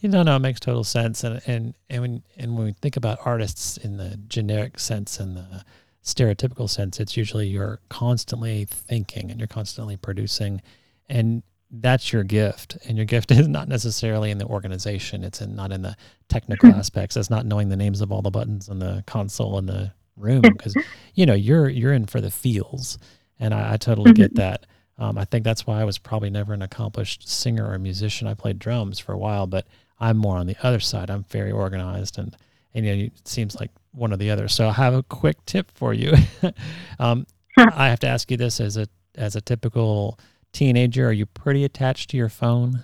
You 0.00 0.10
know, 0.10 0.22
no, 0.22 0.36
it 0.36 0.40
makes 0.40 0.60
total 0.60 0.84
sense. 0.84 1.24
And 1.24 1.40
and 1.46 1.74
and 1.88 2.02
when 2.02 2.22
and 2.36 2.56
when 2.56 2.66
we 2.66 2.72
think 2.72 2.96
about 2.96 3.18
artists 3.24 3.78
in 3.78 3.96
the 3.96 4.18
generic 4.28 4.78
sense 4.78 5.18
and 5.18 5.36
the 5.36 5.64
stereotypical 6.04 6.68
sense, 6.68 7.00
it's 7.00 7.16
usually 7.16 7.46
you're 7.46 7.80
constantly 7.88 8.66
thinking 8.66 9.30
and 9.30 9.40
you're 9.40 9.46
constantly 9.46 9.96
producing, 9.96 10.60
and 11.08 11.42
that's 11.70 12.12
your 12.12 12.24
gift. 12.24 12.76
And 12.86 12.98
your 12.98 13.06
gift 13.06 13.30
is 13.30 13.48
not 13.48 13.68
necessarily 13.68 14.30
in 14.30 14.36
the 14.36 14.46
organization. 14.46 15.24
It's 15.24 15.40
in, 15.40 15.56
not 15.56 15.72
in 15.72 15.80
the 15.80 15.96
technical 16.28 16.70
aspects. 16.74 17.16
It's 17.16 17.30
not 17.30 17.46
knowing 17.46 17.70
the 17.70 17.76
names 17.76 18.02
of 18.02 18.12
all 18.12 18.20
the 18.20 18.30
buttons 18.30 18.68
on 18.68 18.80
the 18.80 19.02
console 19.06 19.56
in 19.58 19.64
the 19.64 19.92
room 20.14 20.42
because 20.42 20.74
you 21.14 21.24
know 21.24 21.34
you're 21.34 21.70
you're 21.70 21.94
in 21.94 22.04
for 22.04 22.20
the 22.20 22.30
feels, 22.30 22.98
and 23.40 23.54
I, 23.54 23.72
I 23.72 23.76
totally 23.78 24.12
get 24.12 24.34
that. 24.36 24.66
Um, 24.98 25.18
I 25.18 25.24
think 25.24 25.44
that's 25.44 25.66
why 25.66 25.80
I 25.80 25.84
was 25.84 25.98
probably 25.98 26.30
never 26.30 26.54
an 26.54 26.62
accomplished 26.62 27.28
singer 27.28 27.70
or 27.70 27.78
musician. 27.78 28.26
I 28.26 28.34
played 28.34 28.58
drums 28.58 28.98
for 28.98 29.12
a 29.12 29.18
while, 29.18 29.46
but 29.46 29.66
I'm 30.00 30.16
more 30.16 30.38
on 30.38 30.46
the 30.46 30.56
other 30.62 30.80
side. 30.80 31.10
I'm 31.10 31.24
very 31.24 31.52
organized, 31.52 32.18
and 32.18 32.36
and 32.74 32.86
you 32.86 32.96
know, 32.96 33.02
it 33.04 33.28
seems 33.28 33.58
like 33.60 33.70
one 33.92 34.12
or 34.12 34.16
the 34.16 34.30
other. 34.30 34.48
So 34.48 34.68
I 34.68 34.72
have 34.72 34.94
a 34.94 35.02
quick 35.02 35.44
tip 35.46 35.70
for 35.72 35.92
you. 35.92 36.14
um, 36.98 37.26
I 37.56 37.88
have 37.88 38.00
to 38.00 38.06
ask 38.06 38.30
you 38.30 38.36
this 38.36 38.60
as 38.60 38.76
a 38.76 38.86
as 39.14 39.36
a 39.36 39.40
typical 39.40 40.18
teenager: 40.52 41.08
Are 41.08 41.12
you 41.12 41.26
pretty 41.26 41.64
attached 41.64 42.10
to 42.10 42.16
your 42.16 42.28
phone? 42.28 42.82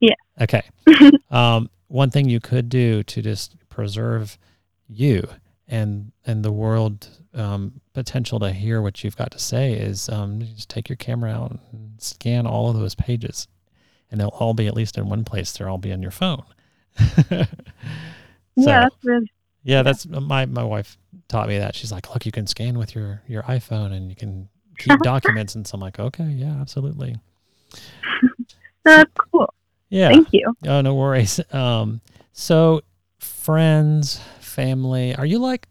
Yeah. 0.00 0.14
Okay. 0.40 0.62
um, 1.30 1.70
one 1.88 2.10
thing 2.10 2.28
you 2.28 2.40
could 2.40 2.68
do 2.68 3.02
to 3.04 3.22
just 3.22 3.56
preserve 3.68 4.36
you 4.88 5.26
and 5.68 6.12
and 6.24 6.44
the 6.44 6.52
world 6.52 7.08
um, 7.34 7.80
potential 7.92 8.38
to 8.40 8.52
hear 8.52 8.80
what 8.80 9.02
you've 9.02 9.16
got 9.16 9.30
to 9.32 9.38
say 9.38 9.72
is 9.72 10.08
um, 10.08 10.40
just 10.40 10.68
take 10.68 10.88
your 10.88 10.96
camera 10.96 11.30
out 11.30 11.58
and 11.72 11.92
scan 11.98 12.46
all 12.46 12.70
of 12.70 12.76
those 12.76 12.94
pages, 12.94 13.48
and 14.10 14.20
they'll 14.20 14.28
all 14.28 14.54
be 14.54 14.66
at 14.66 14.74
least 14.74 14.96
in 14.96 15.08
one 15.08 15.24
place. 15.24 15.52
They'll 15.52 15.68
all 15.68 15.78
be 15.78 15.92
on 15.92 16.02
your 16.02 16.10
phone. 16.10 16.44
so, 17.28 17.46
yeah, 18.56 18.80
that's 18.80 18.96
really. 19.04 19.32
Yeah, 19.62 19.82
that's 19.82 20.06
my 20.06 20.46
my 20.46 20.62
wife 20.62 20.96
taught 21.28 21.48
me 21.48 21.58
that. 21.58 21.74
She's 21.74 21.90
like, 21.90 22.12
look, 22.12 22.24
you 22.24 22.32
can 22.32 22.46
scan 22.46 22.78
with 22.78 22.94
your 22.94 23.22
your 23.26 23.42
iPhone 23.42 23.92
and 23.92 24.08
you 24.08 24.16
can 24.16 24.48
keep 24.78 24.98
documents, 25.02 25.54
and 25.54 25.66
so 25.66 25.74
I'm 25.74 25.80
like, 25.80 25.98
okay, 25.98 26.28
yeah, 26.28 26.56
absolutely. 26.60 27.16
that's 28.84 29.10
cool. 29.32 29.52
Yeah. 29.88 30.08
Thank 30.08 30.28
you. 30.32 30.54
Oh, 30.66 30.80
no 30.80 30.94
worries. 30.94 31.40
Um, 31.52 32.00
so 32.32 32.82
friends, 33.18 34.20
family, 34.56 35.14
are 35.14 35.26
you 35.26 35.38
like 35.38 35.68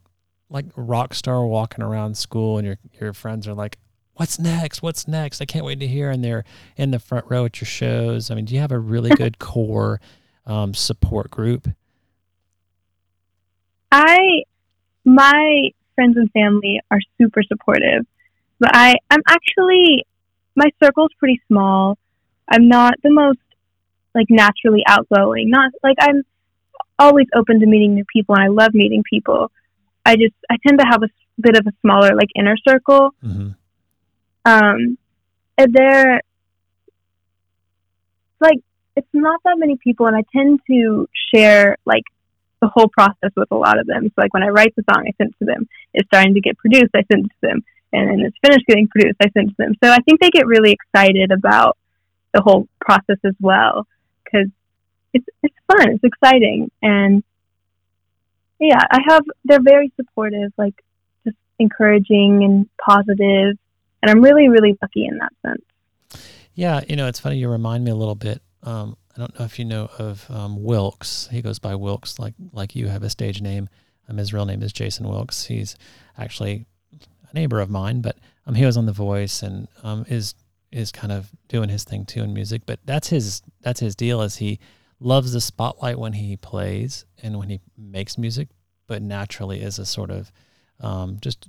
like 0.50 0.66
rock 0.76 1.14
star 1.16 1.46
walking 1.46 1.84
around 1.84 2.16
school 2.16 2.60
and 2.60 2.68
your 2.68 2.78
your 3.02 3.14
friends 3.14 3.48
are 3.48 3.54
like, 3.54 3.78
"What's 4.14 4.40
next? 4.40 4.84
What's 4.84 5.08
next? 5.08 5.42
I 5.42 5.46
can't 5.46 5.66
wait 5.66 5.80
to 5.80 5.88
hear." 5.88 6.12
And 6.12 6.24
they're 6.24 6.46
in 6.78 6.92
the 6.92 7.00
front 7.00 7.26
row 7.28 7.46
at 7.46 7.60
your 7.60 7.66
shows. 7.66 8.30
I 8.30 8.36
mean, 8.36 8.46
do 8.46 8.54
you 8.54 8.62
have 8.62 8.72
a 8.72 8.80
really 8.80 9.10
good 9.16 9.40
core 9.40 10.00
um, 10.46 10.74
support 10.76 11.32
group? 11.32 11.68
I, 13.92 14.44
my 15.04 15.72
friends 15.96 16.16
and 16.18 16.32
family 16.32 16.80
are 16.92 17.00
super 17.20 17.42
supportive, 17.42 18.06
but 18.60 18.70
I 18.74 18.96
I'm 19.10 19.22
actually 19.28 20.06
my 20.56 20.70
circle's 20.82 21.12
pretty 21.18 21.42
small. 21.48 21.98
I'm 22.48 22.68
not 22.68 22.94
the 23.02 23.12
most 23.12 23.40
like 24.14 24.28
naturally 24.30 24.84
outgoing. 24.88 25.50
Not 25.50 25.72
like 25.84 25.98
I'm 26.00 26.22
always 26.98 27.28
open 27.36 27.60
to 27.60 27.66
meeting 27.66 27.96
new 27.96 28.06
people 28.12 28.36
and 28.36 28.44
I 28.44 28.48
love 28.48 28.74
meeting 28.74 29.04
people. 29.10 29.52
I 30.06 30.16
just 30.16 30.36
I 30.50 30.58
tend 30.66 30.80
to 30.80 30.86
have 30.86 31.04
a 31.04 31.10
bit 31.42 31.58
of 31.58 31.66
a 31.68 31.74
smaller 31.82 32.16
like 32.16 32.30
inner 32.36 32.56
circle. 32.68 33.12
Mm-hmm. 33.24 33.50
Um, 34.46 34.98
and 35.58 35.74
they're 35.74 36.22
like 38.40 38.60
it's 38.96 39.08
not 39.14 39.42
that 39.44 39.58
many 39.58 39.78
people, 39.78 40.06
and 40.06 40.16
I 40.16 40.24
tend 40.34 40.62
to 40.68 41.08
share 41.34 41.78
like 41.86 42.04
the 42.62 42.70
whole 42.74 42.88
process 42.88 43.32
with 43.36 43.52
a 43.52 43.56
lot 43.56 43.80
of 43.80 43.88
them. 43.88 44.06
So 44.08 44.14
like 44.18 44.34
when 44.34 44.44
I 44.44 44.48
write 44.48 44.74
the 44.76 44.84
song, 44.90 45.06
I 45.08 45.12
send 45.18 45.32
it 45.32 45.40
to 45.40 45.46
them. 45.46 45.68
It's 45.94 46.08
starting 46.08 46.34
to 46.36 46.42
get 46.42 46.58
produced, 46.58 46.92
I 46.96 47.04
send 47.12 47.26
it 47.26 47.30
to 47.30 47.42
them, 47.42 47.64
and 47.92 48.10
then 48.10 48.20
it's 48.22 48.38
finished 48.42 48.66
getting 48.68 48.88
produced, 48.88 49.18
I 49.22 49.30
send 49.32 49.50
it 49.50 49.56
to 49.56 49.56
them. 49.58 49.74
So 49.84 49.92
I 49.92 49.98
think 50.06 50.22
they 50.22 50.30
get 50.30 50.48
really 50.48 50.72
excited 50.72 51.32
about 51.32 51.78
the 52.34 52.42
whole 52.42 52.68
process 52.80 53.18
as 53.24 53.36
well 53.40 53.88
because 54.24 54.50
it's 55.14 55.26
it's 55.44 55.55
fun, 55.68 55.92
it's 55.92 56.04
exciting, 56.04 56.72
and 56.82 57.24
yeah, 58.60 58.82
I 58.90 59.00
have. 59.08 59.24
They're 59.44 59.62
very 59.62 59.92
supportive, 59.96 60.52
like 60.58 60.76
just 61.26 61.38
encouraging 61.60 62.44
and 62.44 62.70
positive, 62.78 63.58
and 64.02 64.12
I'm 64.12 64.22
really, 64.22 64.50
really 64.50 64.78
lucky 64.82 65.06
in 65.06 65.18
that 65.20 65.34
sense. 65.46 66.24
Yeah, 66.54 66.82
you 66.88 66.96
know, 66.96 67.08
it's 67.08 67.20
funny. 67.20 67.38
You 67.38 67.50
remind 67.50 67.84
me 67.84 67.92
a 67.92 67.96
little 67.96 68.16
bit. 68.16 68.42
Um, 68.64 68.96
I 69.16 69.20
don't 69.20 69.38
know 69.38 69.46
if 69.46 69.60
you 69.60 69.66
know 69.66 69.90
of 70.00 70.26
um, 70.30 70.64
Wilkes. 70.64 71.28
He 71.32 71.42
goes 71.42 71.60
by 71.60 71.76
Wilkes, 71.76 72.20
like 72.20 72.34
like 72.54 72.76
you 72.76 72.88
have 72.88 73.04
a 73.04 73.10
stage 73.10 73.42
name. 73.42 73.70
Um, 74.08 74.18
his 74.18 74.34
real 74.34 74.46
name 74.46 74.64
is 74.64 74.72
Jason 74.72 75.08
Wilkes. 75.08 75.46
He's 75.46 75.76
actually 76.18 76.66
a 77.30 77.34
neighbor 77.34 77.60
of 77.60 77.70
mine, 77.70 78.02
but 78.02 78.18
um, 78.46 78.56
he 78.56 78.66
was 78.66 78.78
on 78.78 78.86
The 78.86 78.92
Voice 78.92 79.42
and 79.42 79.68
um, 79.84 80.06
is 80.08 80.36
is 80.72 80.92
kind 80.92 81.12
of 81.12 81.30
doing 81.48 81.70
his 81.70 81.84
thing 81.84 82.06
too 82.06 82.24
in 82.24 82.34
music. 82.34 82.64
But 82.66 82.80
that's 82.86 83.10
his 83.10 83.42
that's 83.62 83.80
his 83.80 83.96
deal. 83.96 84.22
Is 84.22 84.38
he 84.38 84.60
loves 85.06 85.34
the 85.34 85.40
spotlight 85.40 86.00
when 86.00 86.14
he 86.14 86.36
plays 86.36 87.06
and 87.22 87.38
when 87.38 87.50
he 87.50 87.62
makes 87.78 88.18
music, 88.18 88.50
but 88.88 89.04
naturally 89.04 89.62
is 89.62 89.78
a 89.78 89.86
sort 89.86 90.10
of 90.10 90.32
um, 90.80 91.20
just 91.22 91.48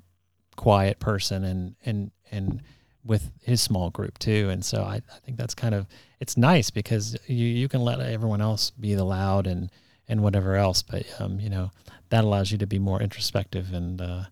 quiet 0.56 0.98
person 0.98 1.42
and 1.42 1.74
and 1.84 2.10
and 2.30 2.62
with 3.04 3.30
his 3.42 3.62
small 3.62 3.88
group 3.90 4.18
too. 4.18 4.48
And 4.50 4.64
so 4.64 4.82
I, 4.82 4.96
I 4.96 5.18
think 5.24 5.38
that's 5.38 5.54
kind 5.54 5.74
of 5.74 5.86
it's 6.20 6.36
nice 6.36 6.70
because 6.70 7.16
you 7.26 7.46
you 7.46 7.68
can 7.68 7.80
let 7.80 7.98
everyone 7.98 8.42
else 8.42 8.70
be 8.70 8.94
the 8.94 9.04
loud 9.04 9.46
and 9.46 9.70
and 10.06 10.22
whatever 10.22 10.54
else, 10.54 10.82
but 10.82 11.04
um, 11.18 11.40
you 11.40 11.48
know 11.48 11.70
that 12.10 12.24
allows 12.24 12.52
you 12.52 12.58
to 12.58 12.66
be 12.66 12.78
more 12.78 13.00
introspective. 13.00 13.72
And 13.72 14.00
uh, 14.00 14.24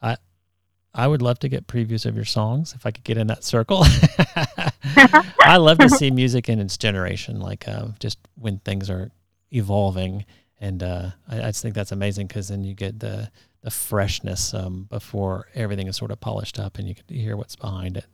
I 0.00 0.16
I 0.94 1.06
would 1.06 1.22
love 1.22 1.38
to 1.40 1.48
get 1.48 1.66
previews 1.66 2.04
of 2.04 2.16
your 2.16 2.24
songs 2.24 2.74
if 2.74 2.84
I 2.84 2.90
could 2.90 3.04
get 3.04 3.16
in 3.16 3.28
that 3.28 3.44
circle. 3.44 3.84
I 5.40 5.56
love 5.56 5.78
to 5.78 5.88
see 5.88 6.10
music 6.10 6.48
in 6.48 6.58
its 6.58 6.76
generation, 6.76 7.40
like 7.40 7.68
uh, 7.68 7.88
just 8.00 8.18
when 8.34 8.58
things 8.58 8.90
are 8.90 9.10
evolving, 9.52 10.24
and 10.60 10.82
uh, 10.82 11.10
I, 11.28 11.38
I, 11.38 11.46
just 11.46 11.62
think 11.62 11.74
that's 11.74 11.92
amazing 11.92 12.26
because 12.26 12.48
then 12.48 12.64
you 12.64 12.74
get 12.74 12.98
the 12.98 13.30
the 13.62 13.70
freshness 13.70 14.54
um, 14.54 14.84
before 14.90 15.48
everything 15.54 15.86
is 15.86 15.96
sort 15.96 16.10
of 16.10 16.20
polished 16.20 16.58
up, 16.58 16.78
and 16.78 16.88
you 16.88 16.94
can 16.94 17.04
hear 17.08 17.36
what's 17.36 17.56
behind 17.56 17.96
it. 17.96 18.06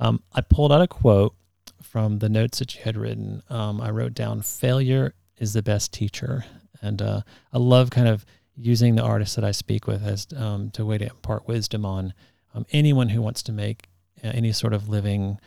Um, 0.00 0.22
I 0.32 0.40
pulled 0.40 0.72
out 0.72 0.82
a 0.82 0.88
quote 0.88 1.34
from 1.82 2.18
the 2.18 2.28
notes 2.28 2.58
that 2.58 2.74
you 2.74 2.82
had 2.82 2.96
written. 2.96 3.42
Um, 3.48 3.80
I 3.80 3.90
wrote 3.90 4.14
down, 4.14 4.42
"Failure 4.42 5.14
is 5.36 5.52
the 5.52 5.62
best 5.62 5.92
teacher," 5.92 6.44
and 6.82 7.00
uh, 7.00 7.20
I 7.52 7.58
love 7.58 7.90
kind 7.90 8.08
of 8.08 8.24
using 8.60 8.96
the 8.96 9.02
artists 9.02 9.36
that 9.36 9.44
I 9.44 9.52
speak 9.52 9.86
with 9.86 10.04
as 10.04 10.26
um, 10.36 10.70
to 10.70 10.84
way 10.84 10.98
to 10.98 11.06
impart 11.06 11.46
wisdom 11.46 11.84
on 11.86 12.12
um, 12.54 12.66
anyone 12.72 13.10
who 13.10 13.22
wants 13.22 13.42
to 13.44 13.52
make 13.52 13.88
uh, 14.24 14.28
any 14.34 14.52
sort 14.52 14.72
of 14.72 14.88
living 14.88 15.38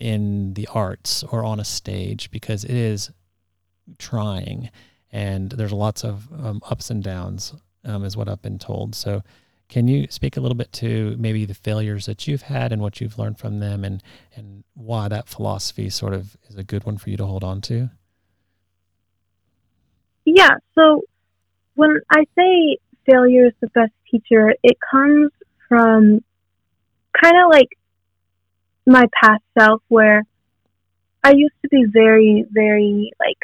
in 0.00 0.54
the 0.54 0.68
arts 0.72 1.24
or 1.24 1.44
on 1.44 1.58
a 1.58 1.64
stage 1.64 2.30
because 2.30 2.64
it 2.64 2.76
is 2.76 3.10
trying 3.98 4.70
and 5.10 5.50
there's 5.52 5.72
lots 5.72 6.04
of 6.04 6.28
um, 6.32 6.60
ups 6.68 6.90
and 6.90 7.02
downs 7.02 7.54
um, 7.84 8.04
is 8.04 8.16
what 8.16 8.28
I've 8.28 8.42
been 8.42 8.58
told. 8.58 8.94
So 8.94 9.22
can 9.68 9.88
you 9.88 10.06
speak 10.10 10.36
a 10.36 10.40
little 10.40 10.54
bit 10.54 10.72
to 10.74 11.16
maybe 11.18 11.44
the 11.46 11.54
failures 11.54 12.06
that 12.06 12.26
you've 12.26 12.42
had 12.42 12.72
and 12.72 12.82
what 12.82 13.00
you've 13.00 13.18
learned 13.18 13.38
from 13.38 13.60
them 13.60 13.84
and, 13.84 14.02
and 14.36 14.64
why 14.74 15.08
that 15.08 15.28
philosophy 15.28 15.88
sort 15.88 16.12
of 16.12 16.36
is 16.48 16.56
a 16.56 16.64
good 16.64 16.84
one 16.84 16.98
for 16.98 17.08
you 17.08 17.16
to 17.16 17.24
hold 17.24 17.44
on 17.44 17.60
to? 17.62 17.90
Yeah. 20.26 20.56
So 20.74 21.02
when 21.78 22.00
I 22.10 22.24
say 22.36 22.78
failure 23.08 23.46
is 23.46 23.52
the 23.60 23.68
best 23.68 23.92
teacher, 24.10 24.52
it 24.64 24.76
comes 24.90 25.30
from 25.68 26.24
kind 27.12 27.36
of 27.36 27.50
like 27.52 27.68
my 28.84 29.04
past 29.22 29.44
self 29.56 29.80
where 29.86 30.24
I 31.22 31.34
used 31.36 31.54
to 31.62 31.68
be 31.68 31.84
very, 31.88 32.44
very 32.50 33.12
like 33.20 33.38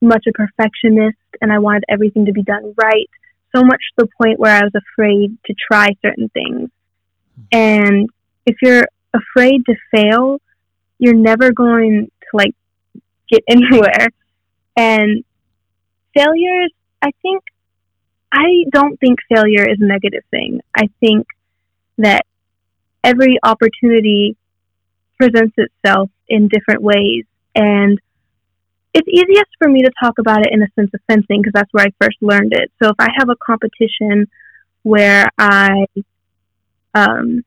much 0.00 0.26
a 0.28 0.32
perfectionist 0.32 1.18
and 1.40 1.52
I 1.52 1.58
wanted 1.58 1.82
everything 1.88 2.26
to 2.26 2.32
be 2.32 2.44
done 2.44 2.74
right. 2.80 3.10
So 3.52 3.64
much 3.64 3.82
to 3.98 4.04
the 4.04 4.08
point 4.22 4.38
where 4.38 4.56
I 4.56 4.62
was 4.62 4.72
afraid 4.76 5.36
to 5.46 5.54
try 5.68 5.88
certain 6.00 6.28
things. 6.28 6.70
And 7.50 8.08
if 8.46 8.56
you're 8.62 8.86
afraid 9.12 9.62
to 9.66 9.74
fail, 9.90 10.40
you're 11.00 11.12
never 11.12 11.50
going 11.50 12.06
to 12.20 12.36
like 12.36 12.54
get 13.28 13.42
anywhere. 13.48 14.10
And 14.76 15.24
failures 16.14 16.70
I 17.02 17.10
think 17.20 17.42
I 18.32 18.64
don't 18.72 18.98
think 18.98 19.18
failure 19.28 19.68
is 19.68 19.78
a 19.80 19.84
negative 19.84 20.22
thing. 20.30 20.60
I 20.74 20.88
think 21.00 21.26
that 21.98 22.22
every 23.04 23.38
opportunity 23.42 24.36
presents 25.18 25.54
itself 25.58 26.10
in 26.28 26.48
different 26.48 26.82
ways 26.82 27.24
and 27.54 28.00
it's 28.94 29.08
easiest 29.08 29.50
for 29.58 29.68
me 29.68 29.82
to 29.82 29.90
talk 30.02 30.14
about 30.18 30.40
it 30.46 30.52
in 30.52 30.62
a 30.62 30.66
sense 30.74 30.90
of 30.94 31.00
fencing 31.06 31.40
because 31.40 31.52
that's 31.54 31.72
where 31.72 31.86
I 31.86 31.92
first 32.00 32.18
learned 32.20 32.52
it. 32.52 32.70
So 32.82 32.90
if 32.90 32.96
I 32.98 33.08
have 33.16 33.28
a 33.28 33.36
competition 33.44 34.26
where 34.82 35.26
I 35.38 35.86
um 36.94 37.44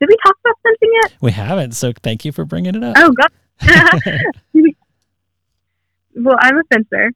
did 0.00 0.08
we 0.08 0.16
talk 0.24 0.36
about 0.44 0.56
fencing 0.64 0.90
yet? 1.02 1.12
We 1.20 1.30
haven't, 1.30 1.72
so 1.72 1.92
thank 2.02 2.24
you 2.24 2.32
for 2.32 2.44
bringing 2.44 2.74
it 2.74 2.82
up. 2.82 2.96
Oh 2.98 3.12
god. 3.12 3.30
well, 6.16 6.36
I'm 6.40 6.58
a 6.58 6.64
fencer. 6.64 7.12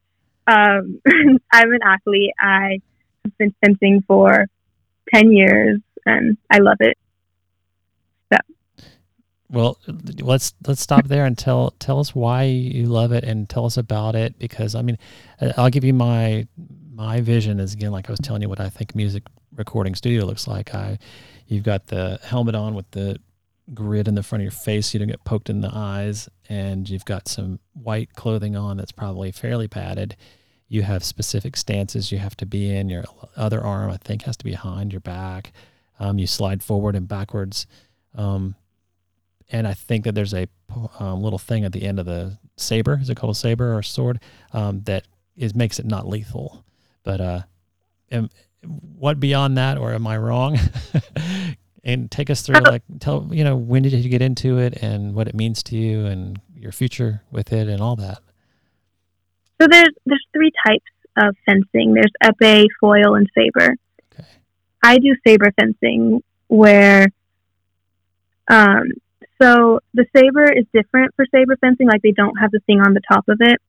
Um, 0.46 1.00
I'm 1.52 1.72
an 1.72 1.80
athlete. 1.85 2.32
I 2.40 2.80
have 3.24 3.38
been 3.38 3.54
fencing 3.64 4.02
for 4.06 4.46
10 5.14 5.32
years 5.32 5.80
and 6.04 6.37
I 6.50 6.59
love 6.59 6.76
it. 6.80 6.96
So. 8.32 8.38
Well, 9.50 9.78
let's 10.20 10.54
let's 10.66 10.80
stop 10.80 11.06
there 11.06 11.24
and 11.24 11.37
tell 11.37 11.70
tell 11.78 12.00
us 12.00 12.14
why 12.14 12.44
you 12.44 12.87
love 12.87 13.12
it 13.12 13.24
and 13.24 13.48
tell 13.48 13.64
us 13.64 13.76
about 13.76 14.14
it 14.14 14.38
because 14.38 14.74
I 14.74 14.82
mean, 14.82 14.98
I'll 15.56 15.70
give 15.70 15.85
you 15.85 15.94
my 15.94 16.46
my 16.92 17.20
vision 17.20 17.61
is 17.61 17.74
again 17.74 17.92
like 17.92 18.09
I 18.09 18.12
was 18.12 18.20
telling 18.20 18.42
you 18.42 18.48
what 18.48 18.61
I 18.61 18.68
think 18.70 18.94
music 18.94 19.24
recording 19.54 19.94
studio 19.94 20.24
looks 20.24 20.48
like. 20.48 20.74
I 20.74 20.98
you've 21.46 21.64
got 21.64 21.87
the 21.87 22.18
helmet 22.24 22.54
on 22.54 22.74
with 22.74 22.90
the 22.90 23.20
grid 23.74 24.09
in 24.09 24.14
the 24.14 24.22
front 24.22 24.40
of 24.40 24.44
your 24.44 24.52
face 24.52 24.88
so 24.88 24.94
you 24.94 24.98
don't 25.00 25.09
get 25.09 25.24
poked 25.24 25.50
in 25.50 25.61
the 25.61 25.70
eyes 25.72 26.29
and 26.48 26.88
you've 26.88 27.05
got 27.05 27.29
some 27.29 27.59
white 27.72 28.14
clothing 28.14 28.57
on 28.57 28.76
that's 28.76 28.92
probably 28.92 29.33
fairly 29.33 29.68
padded. 29.68 30.16
You 30.68 30.83
have 30.83 31.05
specific 31.05 31.57
stances 31.57 32.11
you 32.12 32.18
have 32.18 32.37
to 32.38 32.46
be 32.46 32.74
in. 32.74 32.88
Your 32.88 33.05
other 33.37 33.62
arm 33.62 33.90
i 33.90 33.96
think 33.96 34.22
has 34.22 34.37
to 34.38 34.44
be 34.44 34.52
behind 34.52 34.92
your 34.92 35.00
back. 35.00 35.52
Um, 35.98 36.18
you 36.18 36.26
slide 36.26 36.62
forward 36.62 36.94
and 36.94 37.09
backwards. 37.09 37.66
Um, 38.14 38.55
and 39.50 39.68
i 39.68 39.74
think 39.74 40.05
that 40.05 40.14
there's 40.14 40.35
a 40.35 40.48
um, 40.98 41.22
little 41.22 41.38
thing 41.38 41.64
at 41.64 41.72
the 41.72 41.83
end 41.83 41.98
of 41.98 42.07
the 42.07 42.38
saber. 42.57 42.98
Is 43.00 43.11
it 43.11 43.16
called 43.16 43.33
a 43.33 43.38
saber 43.38 43.74
or 43.74 43.81
a 43.81 43.85
sword? 43.85 44.20
Um, 44.52 44.83
that 44.83 45.07
is 45.37 45.55
makes 45.55 45.79
it 45.79 45.87
not 45.87 46.09
lethal. 46.09 46.64
But 47.02 47.20
uh, 47.20 47.42
am, 48.11 48.31
what 48.62 49.20
beyond 49.20 49.57
that 49.59 49.79
or 49.79 49.92
am 49.92 50.07
i 50.07 50.16
wrong 50.16 50.59
and 51.87 52.11
take 52.11 52.29
us 52.29 52.42
through 52.42 52.61
like 52.61 52.83
tell 52.99 53.29
you 53.31 53.44
know 53.44 53.57
when 53.57 53.83
did 53.83 53.92
you 53.92 54.11
get 54.11 54.20
into 54.20 54.59
it 54.59 54.83
and 54.83 55.14
what 55.14 55.29
it 55.29 55.35
means 55.35 55.62
to 55.62 55.77
you 55.77 56.05
and 56.05 56.40
your 56.55 56.72
future 56.72 57.22
with 57.31 57.53
it 57.53 57.68
and 57.68 57.81
all 57.81 57.96
that? 57.96 58.18
So 59.61 59.68
there's 59.70 59.94
there's 60.05 60.27
three 60.35 60.51
types 60.66 60.85
of 61.16 61.35
fencing. 61.46 61.94
There's 61.94 62.12
epee 62.22 62.66
foil 62.81 63.14
and 63.14 63.27
saber. 63.35 63.77
Okay. 64.12 64.29
i 64.83 64.99
do 64.99 65.14
saber 65.27 65.53
fencing 65.59 66.22
where 66.49 67.07
um 68.49 68.85
so 69.40 69.81
the 69.94 70.07
saber 70.14 70.51
is 70.51 70.66
different 70.75 71.14
for 71.14 71.25
saber 71.31 71.57
fencing 71.61 71.87
like 71.87 72.03
they 72.03 72.12
don't 72.12 72.37
have 72.37 72.51
the 72.51 72.61
thing 72.66 72.81
on 72.81 72.94
the 72.94 73.01
top 73.12 73.29
of 73.29 73.38
it 73.40 73.61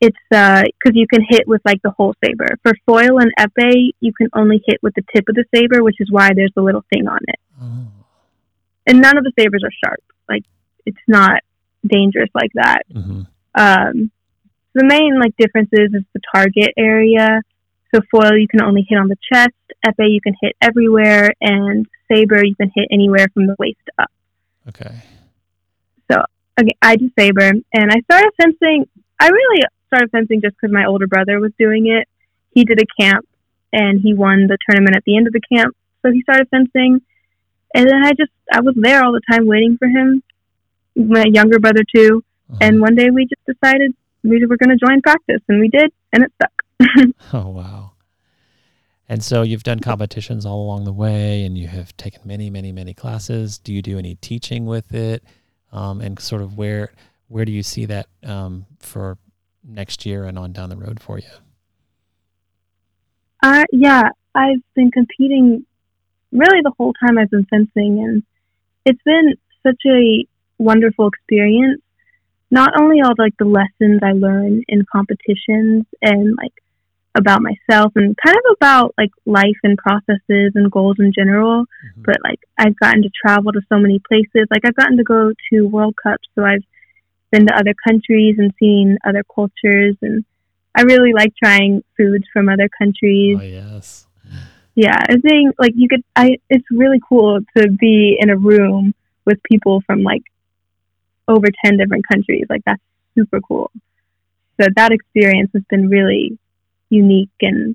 it's 0.00 0.16
uh 0.34 0.62
because 0.62 0.96
you 0.96 1.06
can 1.06 1.24
hit 1.28 1.46
with 1.46 1.60
like 1.64 1.80
the 1.82 1.90
whole 1.90 2.14
saber. 2.24 2.48
For 2.62 2.72
foil 2.86 3.18
and 3.18 3.32
epee, 3.38 3.90
you 4.00 4.12
can 4.12 4.28
only 4.34 4.62
hit 4.66 4.82
with 4.82 4.94
the 4.94 5.04
tip 5.14 5.28
of 5.28 5.34
the 5.34 5.44
saber, 5.54 5.82
which 5.82 5.96
is 6.00 6.10
why 6.10 6.30
there's 6.34 6.52
a 6.56 6.62
little 6.62 6.84
thing 6.92 7.06
on 7.06 7.20
it. 7.28 7.40
Oh. 7.60 7.86
And 8.86 9.00
none 9.00 9.18
of 9.18 9.24
the 9.24 9.32
sabers 9.38 9.62
are 9.64 9.72
sharp. 9.84 10.02
Like 10.28 10.44
it's 10.86 10.98
not 11.06 11.42
dangerous 11.86 12.30
like 12.34 12.50
that. 12.54 12.82
Mm-hmm. 12.92 13.22
Um, 13.54 14.10
the 14.74 14.84
main 14.84 15.18
like 15.20 15.36
differences 15.36 15.90
is 15.92 16.02
the 16.14 16.20
target 16.34 16.72
area. 16.76 17.42
So 17.94 18.00
foil 18.10 18.38
you 18.38 18.48
can 18.48 18.62
only 18.62 18.86
hit 18.88 18.96
on 18.98 19.08
the 19.08 19.16
chest. 19.32 19.54
Epee 19.84 20.12
you 20.12 20.20
can 20.20 20.34
hit 20.40 20.56
everywhere, 20.60 21.30
and 21.40 21.86
saber 22.10 22.44
you 22.44 22.54
can 22.54 22.70
hit 22.74 22.88
anywhere 22.90 23.26
from 23.34 23.46
the 23.46 23.56
waist 23.58 23.80
up. 23.98 24.10
Okay. 24.68 24.94
So 26.10 26.22
okay, 26.58 26.76
I 26.80 26.96
do 26.96 27.10
saber, 27.18 27.48
and 27.48 27.90
I 27.90 28.00
started 28.02 28.30
fencing. 28.40 28.86
I 29.18 29.28
really 29.28 29.62
started 29.90 30.10
fencing 30.10 30.40
just 30.40 30.56
because 30.56 30.72
my 30.72 30.86
older 30.86 31.06
brother 31.06 31.40
was 31.40 31.52
doing 31.58 31.88
it. 31.88 32.08
He 32.52 32.64
did 32.64 32.80
a 32.80 33.02
camp 33.02 33.26
and 33.72 34.00
he 34.00 34.14
won 34.14 34.46
the 34.46 34.58
tournament 34.68 34.96
at 34.96 35.04
the 35.04 35.16
end 35.16 35.26
of 35.26 35.32
the 35.32 35.40
camp. 35.40 35.76
So 36.02 36.12
he 36.12 36.22
started 36.22 36.48
fencing. 36.50 37.00
And 37.74 37.86
then 37.86 38.04
I 38.04 38.10
just, 38.10 38.32
I 38.52 38.60
was 38.60 38.74
there 38.76 39.04
all 39.04 39.12
the 39.12 39.20
time 39.30 39.46
waiting 39.46 39.76
for 39.78 39.86
him, 39.86 40.22
my 40.96 41.24
younger 41.26 41.58
brother 41.58 41.82
too. 41.94 42.24
Uh-huh. 42.50 42.58
And 42.62 42.80
one 42.80 42.94
day 42.94 43.10
we 43.10 43.26
just 43.26 43.44
decided 43.46 43.94
we 44.24 44.44
were 44.44 44.56
going 44.56 44.76
to 44.76 44.84
join 44.84 45.00
practice 45.02 45.40
and 45.48 45.60
we 45.60 45.68
did, 45.68 45.92
and 46.12 46.24
it 46.24 46.32
stuck. 46.34 47.12
oh, 47.32 47.48
wow. 47.48 47.92
And 49.08 49.24
so 49.24 49.42
you've 49.42 49.64
done 49.64 49.80
competitions 49.80 50.46
all 50.46 50.62
along 50.62 50.84
the 50.84 50.92
way 50.92 51.44
and 51.44 51.58
you 51.58 51.66
have 51.66 51.96
taken 51.96 52.22
many, 52.24 52.48
many, 52.48 52.70
many 52.70 52.94
classes. 52.94 53.58
Do 53.58 53.72
you 53.72 53.82
do 53.82 53.98
any 53.98 54.14
teaching 54.16 54.66
with 54.66 54.94
it? 54.94 55.24
Um, 55.72 56.00
and 56.00 56.18
sort 56.20 56.42
of 56.42 56.56
where, 56.56 56.92
where 57.28 57.44
do 57.44 57.52
you 57.52 57.62
see 57.62 57.86
that 57.86 58.06
um, 58.22 58.66
for 58.78 59.18
next 59.70 60.04
year 60.04 60.24
and 60.24 60.38
on 60.38 60.52
down 60.52 60.70
the 60.70 60.76
road 60.76 61.00
for 61.00 61.18
you? 61.18 61.28
Uh, 63.42 63.64
yeah, 63.72 64.10
I've 64.34 64.62
been 64.74 64.90
competing 64.90 65.64
really 66.32 66.60
the 66.62 66.72
whole 66.76 66.92
time 66.94 67.18
I've 67.18 67.30
been 67.30 67.46
fencing, 67.46 68.02
and 68.04 68.22
it's 68.84 69.02
been 69.04 69.34
such 69.62 69.80
a 69.86 70.26
wonderful 70.58 71.08
experience. 71.08 71.82
Not 72.50 72.80
only 72.80 73.00
all 73.00 73.14
like 73.16 73.36
the 73.38 73.44
lessons 73.44 74.00
I 74.02 74.12
learn 74.12 74.62
in 74.68 74.84
competitions 74.90 75.84
and 76.02 76.36
like 76.36 76.52
about 77.14 77.42
myself 77.42 77.92
and 77.96 78.16
kind 78.24 78.36
of 78.36 78.56
about 78.56 78.94
like 78.96 79.10
life 79.24 79.56
and 79.62 79.78
processes 79.78 80.52
and 80.54 80.70
goals 80.70 80.96
in 80.98 81.12
general, 81.16 81.62
mm-hmm. 81.62 82.02
but 82.02 82.16
like 82.22 82.40
I've 82.58 82.78
gotten 82.78 83.02
to 83.02 83.10
travel 83.24 83.52
to 83.52 83.60
so 83.68 83.78
many 83.78 84.00
places. 84.06 84.48
Like 84.50 84.64
I've 84.64 84.76
gotten 84.76 84.96
to 84.98 85.04
go 85.04 85.32
to 85.52 85.68
World 85.68 85.94
Cups, 86.02 86.28
so 86.34 86.44
I've 86.44 86.64
been 87.30 87.46
to 87.46 87.56
other 87.56 87.74
countries 87.86 88.36
and 88.38 88.52
seen 88.58 88.98
other 89.04 89.24
cultures 89.34 89.96
and 90.02 90.24
I 90.74 90.82
really 90.82 91.12
like 91.12 91.32
trying 91.36 91.82
foods 91.96 92.24
from 92.32 92.48
other 92.48 92.68
countries. 92.78 93.38
Oh 93.40 93.44
yes. 93.44 94.06
Yeah, 94.74 94.96
I 94.96 95.16
think 95.16 95.56
like 95.58 95.72
you 95.74 95.88
could. 95.88 96.02
I 96.14 96.38
it's 96.48 96.64
really 96.70 97.00
cool 97.06 97.40
to 97.56 97.68
be 97.68 98.16
in 98.18 98.30
a 98.30 98.36
room 98.36 98.94
with 99.24 99.42
people 99.42 99.82
from 99.84 100.02
like 100.02 100.22
over 101.26 101.48
ten 101.64 101.76
different 101.76 102.06
countries. 102.06 102.46
Like 102.48 102.62
that's 102.64 102.82
super 103.16 103.40
cool. 103.40 103.70
So 104.60 104.68
that 104.76 104.92
experience 104.92 105.50
has 105.54 105.64
been 105.68 105.88
really 105.88 106.38
unique 106.88 107.30
and 107.40 107.74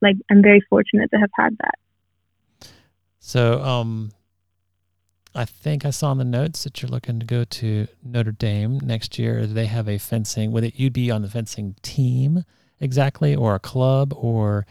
like 0.00 0.16
I'm 0.30 0.42
very 0.42 0.62
fortunate 0.70 1.10
to 1.10 1.18
have 1.18 1.30
had 1.36 1.56
that. 1.58 2.70
So, 3.18 3.62
um, 3.62 4.10
I 5.34 5.44
think 5.44 5.86
I 5.86 5.90
saw 5.90 6.12
in 6.12 6.18
the 6.18 6.24
notes 6.24 6.64
that 6.64 6.82
you're 6.82 6.90
looking 6.90 7.18
to 7.18 7.26
go 7.26 7.44
to 7.44 7.88
Notre 8.02 8.32
Dame 8.32 8.78
next 8.82 9.18
year. 9.18 9.46
They 9.46 9.66
have 9.66 9.88
a 9.88 9.98
fencing. 9.98 10.52
Would 10.52 10.64
it 10.64 10.78
you'd 10.78 10.92
be 10.92 11.10
on 11.10 11.22
the 11.22 11.28
fencing 11.28 11.74
team 11.82 12.44
exactly, 12.80 13.34
or 13.34 13.54
a 13.54 13.60
club, 13.60 14.12
or 14.14 14.66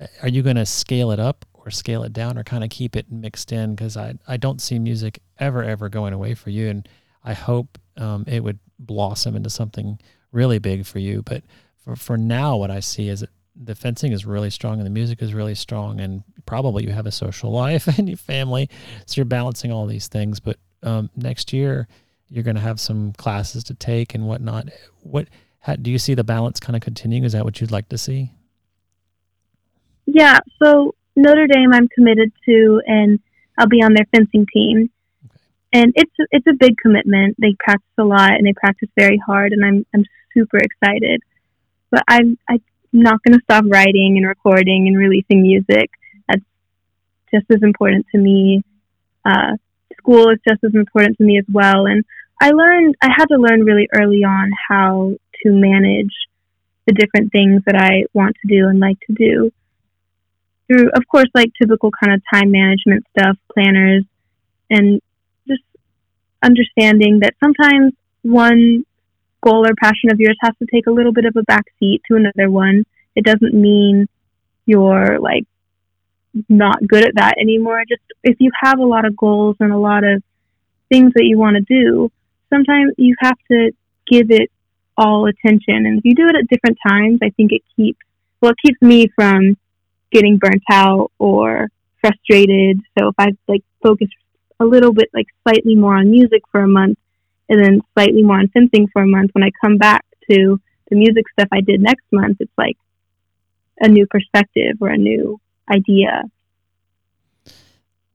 uh, 0.00 0.06
are 0.22 0.28
you 0.28 0.42
going 0.42 0.56
to 0.56 0.66
scale 0.66 1.10
it 1.12 1.20
up 1.20 1.44
or 1.54 1.70
scale 1.70 2.02
it 2.02 2.12
down, 2.12 2.38
or 2.38 2.42
kind 2.42 2.64
of 2.64 2.70
keep 2.70 2.96
it 2.96 3.10
mixed 3.12 3.52
in? 3.52 3.74
Because 3.74 3.96
I 3.96 4.14
I 4.26 4.36
don't 4.36 4.60
see 4.60 4.78
music 4.78 5.20
ever 5.38 5.62
ever 5.62 5.88
going 5.88 6.12
away 6.12 6.34
for 6.34 6.50
you, 6.50 6.68
and 6.68 6.88
I 7.24 7.34
hope 7.34 7.78
um, 7.96 8.24
it 8.26 8.42
would 8.42 8.58
blossom 8.78 9.36
into 9.36 9.50
something 9.50 10.00
really 10.32 10.58
big 10.58 10.86
for 10.86 10.98
you. 10.98 11.22
But 11.22 11.44
for 11.84 11.94
for 11.94 12.16
now, 12.16 12.56
what 12.56 12.70
I 12.70 12.80
see 12.80 13.08
is 13.08 13.20
that 13.20 13.30
the 13.62 13.74
fencing 13.74 14.12
is 14.12 14.24
really 14.24 14.48
strong 14.48 14.78
and 14.78 14.86
the 14.86 14.90
music 14.90 15.20
is 15.20 15.34
really 15.34 15.54
strong 15.54 16.00
and 16.00 16.22
probably 16.46 16.84
you 16.84 16.90
have 16.90 17.06
a 17.06 17.12
social 17.12 17.50
life 17.64 17.86
and 17.98 18.08
your 18.08 18.16
family 18.16 18.68
so 19.06 19.18
you're 19.18 19.24
balancing 19.26 19.70
all 19.70 19.86
these 19.86 20.08
things. 20.08 20.40
But 20.40 20.56
um, 20.82 21.10
next 21.14 21.52
year 21.52 21.86
you're 22.28 22.44
going 22.44 22.56
to 22.56 22.62
have 22.62 22.80
some 22.80 23.12
classes 23.12 23.64
to 23.64 23.74
take 23.74 24.14
and 24.14 24.26
whatnot. 24.26 24.68
What 25.02 25.28
how, 25.60 25.76
do 25.76 25.90
you 25.90 25.98
see 25.98 26.14
the 26.14 26.24
balance 26.24 26.58
kind 26.58 26.74
of 26.74 26.80
continuing 26.80 27.24
is 27.24 27.32
that 27.32 27.44
what 27.44 27.60
you'd 27.60 27.70
like 27.70 27.88
to 27.90 27.98
see? 27.98 28.32
Yeah 30.06 30.38
so 30.62 30.94
notre 31.16 31.46
dame 31.46 31.72
i'm 31.74 31.88
committed 31.88 32.32
to 32.46 32.80
and 32.86 33.18
i'll 33.58 33.66
be 33.66 33.82
on 33.82 33.92
their 33.92 34.06
fencing 34.14 34.46
team. 34.52 34.90
Okay. 35.26 35.40
and 35.74 35.92
it's 35.96 36.12
it's 36.30 36.46
a 36.46 36.54
big 36.58 36.76
commitment. 36.78 37.36
They 37.38 37.54
practice 37.58 37.92
a 37.98 38.04
lot 38.04 38.32
and 38.32 38.46
they 38.46 38.54
practice 38.54 38.88
very 38.98 39.20
hard 39.24 39.52
and 39.52 39.64
i'm 39.64 39.84
i'm 39.94 40.04
super 40.32 40.58
excited. 40.58 41.20
But 41.90 42.04
i'm 42.08 42.38
i 42.48 42.60
not 42.92 43.22
going 43.22 43.38
to 43.38 43.44
stop 43.44 43.64
writing 43.68 44.16
and 44.16 44.26
recording 44.26 44.88
and 44.88 44.96
releasing 44.96 45.42
music. 45.42 45.90
That's 46.28 46.42
just 47.32 47.46
as 47.50 47.62
important 47.62 48.06
to 48.12 48.18
me. 48.18 48.62
Uh, 49.24 49.56
school 49.98 50.30
is 50.30 50.38
just 50.48 50.64
as 50.64 50.74
important 50.74 51.18
to 51.18 51.24
me 51.24 51.38
as 51.38 51.44
well. 51.52 51.86
And 51.86 52.04
I 52.40 52.50
learned, 52.50 52.96
I 53.02 53.08
had 53.16 53.26
to 53.26 53.36
learn 53.36 53.64
really 53.64 53.88
early 53.94 54.24
on 54.24 54.50
how 54.68 55.12
to 55.42 55.50
manage 55.50 56.14
the 56.86 56.92
different 56.92 57.32
things 57.32 57.62
that 57.66 57.76
I 57.76 58.06
want 58.14 58.36
to 58.42 58.48
do 58.48 58.66
and 58.66 58.80
like 58.80 58.98
to 59.06 59.14
do 59.14 59.52
through, 60.70 60.90
of 60.90 61.06
course, 61.10 61.28
like 61.34 61.50
typical 61.60 61.90
kind 61.90 62.14
of 62.14 62.22
time 62.32 62.50
management 62.50 63.04
stuff, 63.10 63.36
planners, 63.52 64.04
and 64.70 65.00
just 65.48 65.62
understanding 66.42 67.20
that 67.20 67.34
sometimes 67.42 67.92
one 68.22 68.84
goal 69.42 69.66
or 69.66 69.74
passion 69.80 70.10
of 70.10 70.20
yours 70.20 70.36
has 70.40 70.54
to 70.58 70.66
take 70.72 70.86
a 70.86 70.90
little 70.90 71.12
bit 71.12 71.24
of 71.24 71.36
a 71.36 71.42
backseat 71.42 72.00
to 72.08 72.16
another 72.16 72.50
one. 72.50 72.84
It 73.14 73.24
doesn't 73.24 73.54
mean 73.54 74.08
you're 74.66 75.18
like 75.18 75.44
not 76.48 76.86
good 76.86 77.04
at 77.04 77.14
that 77.16 77.34
anymore. 77.40 77.82
Just 77.88 78.02
if 78.22 78.36
you 78.38 78.50
have 78.62 78.78
a 78.78 78.84
lot 78.84 79.04
of 79.04 79.16
goals 79.16 79.56
and 79.60 79.72
a 79.72 79.78
lot 79.78 80.04
of 80.04 80.22
things 80.88 81.12
that 81.14 81.24
you 81.24 81.38
want 81.38 81.56
to 81.56 81.62
do, 81.62 82.10
sometimes 82.50 82.92
you 82.98 83.16
have 83.20 83.36
to 83.50 83.72
give 84.06 84.30
it 84.30 84.50
all 84.96 85.26
attention. 85.26 85.86
And 85.86 85.98
if 85.98 86.04
you 86.04 86.14
do 86.14 86.26
it 86.26 86.36
at 86.36 86.48
different 86.48 86.78
times, 86.86 87.20
I 87.22 87.30
think 87.30 87.52
it 87.52 87.62
keeps, 87.76 87.98
well, 88.40 88.52
it 88.52 88.58
keeps 88.64 88.80
me 88.82 89.08
from 89.14 89.56
getting 90.12 90.36
burnt 90.36 90.62
out 90.70 91.10
or 91.18 91.68
frustrated. 92.00 92.80
So 92.98 93.08
if 93.08 93.14
I 93.18 93.28
like 93.48 93.62
focus 93.82 94.08
a 94.58 94.64
little 94.64 94.92
bit, 94.92 95.08
like 95.14 95.26
slightly 95.42 95.74
more 95.74 95.96
on 95.96 96.10
music 96.10 96.42
for 96.50 96.60
a 96.60 96.68
month, 96.68 96.98
and 97.50 97.62
then 97.62 97.80
slightly 97.94 98.22
more 98.22 98.38
on 98.38 98.48
fencing 98.48 98.88
for 98.92 99.02
a 99.02 99.06
month. 99.06 99.32
When 99.34 99.44
I 99.44 99.50
come 99.62 99.76
back 99.76 100.04
to 100.30 100.58
the 100.88 100.96
music 100.96 101.24
stuff 101.32 101.48
I 101.52 101.60
did 101.60 101.82
next 101.82 102.06
month, 102.10 102.38
it's 102.40 102.52
like 102.56 102.78
a 103.80 103.88
new 103.88 104.06
perspective 104.06 104.76
or 104.80 104.88
a 104.88 104.96
new 104.96 105.38
idea. 105.70 106.22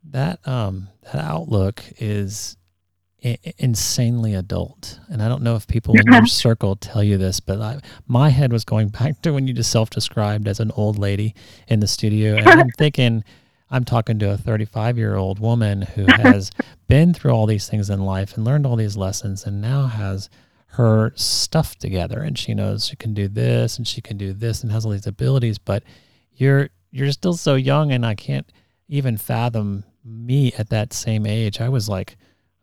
That 0.10 0.40
um 0.48 0.88
that 1.04 1.24
outlook 1.24 1.84
is 2.00 2.58
I- 3.24 3.40
insanely 3.58 4.36
adult, 4.36 5.00
and 5.10 5.22
I 5.22 5.28
don't 5.28 5.42
know 5.42 5.56
if 5.56 5.68
people 5.68 5.96
in 5.96 6.12
your 6.12 6.26
circle 6.28 6.76
tell 6.76 7.04
you 7.04 7.18
this, 7.18 7.40
but 7.40 7.60
I, 7.60 7.80
my 8.08 8.30
head 8.30 8.54
was 8.54 8.64
going 8.64 8.90
back 8.90 9.22
to 9.24 9.32
when 9.32 9.48
you 9.48 9.54
just 9.54 9.72
self-described 9.72 10.48
as 10.48 10.60
an 10.60 10.72
old 10.76 11.00
lady 11.00 11.34
in 11.68 11.80
the 11.80 11.88
studio, 11.88 12.36
and 12.36 12.48
I'm 12.48 12.70
thinking 12.78 13.24
I'm 13.70 13.84
talking 13.84 14.20
to 14.20 14.32
a 14.32 14.38
35 14.38 14.98
year 14.98 15.16
old 15.16 15.40
woman 15.40 15.82
who 15.84 16.06
has 16.10 16.52
been 16.88 17.14
through 17.14 17.32
all 17.32 17.46
these 17.46 17.68
things 17.68 17.90
in 17.90 18.06
life 18.06 18.36
and 18.36 18.46
learned 18.46 18.66
all 18.66 18.76
these 18.76 18.98
lessons 18.98 19.46
and 19.46 19.62
now 19.62 19.88
has 19.88 20.30
her 20.68 21.12
stuff 21.16 21.78
together. 21.78 22.22
And 22.22 22.38
she 22.38 22.54
knows 22.54 22.86
she 22.88 22.96
can 22.96 23.14
do 23.14 23.28
this 23.28 23.78
and 23.78 23.88
she 23.88 24.02
can 24.02 24.18
do 24.18 24.34
this 24.34 24.62
and 24.64 24.72
has 24.72 24.86
all 24.86 24.92
these 24.92 25.08
abilities 25.08 25.58
but 25.58 25.84
you're 26.34 26.70
you're 26.92 27.12
still 27.12 27.34
so 27.34 27.56
young 27.56 27.92
and 27.92 28.06
I 28.06 28.16
can't 28.16 28.50
even 28.88 29.18
fathom 29.18 29.84
me 30.04 30.54
at 30.58 30.70
that 30.70 30.94
same 30.94 31.26
age. 31.26 31.60
I 31.60 31.70
was 31.70 31.90
like 31.90 32.18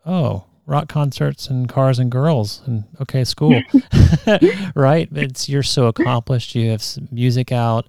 oh 0.06 0.44
rock 0.64 0.88
concerts 0.88 1.48
and 1.48 1.68
cars 1.68 1.98
and 1.98 2.10
girls 2.10 2.62
and 2.66 2.84
okay 3.00 3.24
school. 3.24 3.60
Right? 4.74 5.08
It's 5.12 5.48
you're 5.48 5.62
so 5.62 5.86
accomplished. 5.86 6.54
You 6.54 6.70
have 6.70 6.84
music 7.10 7.50
out 7.52 7.86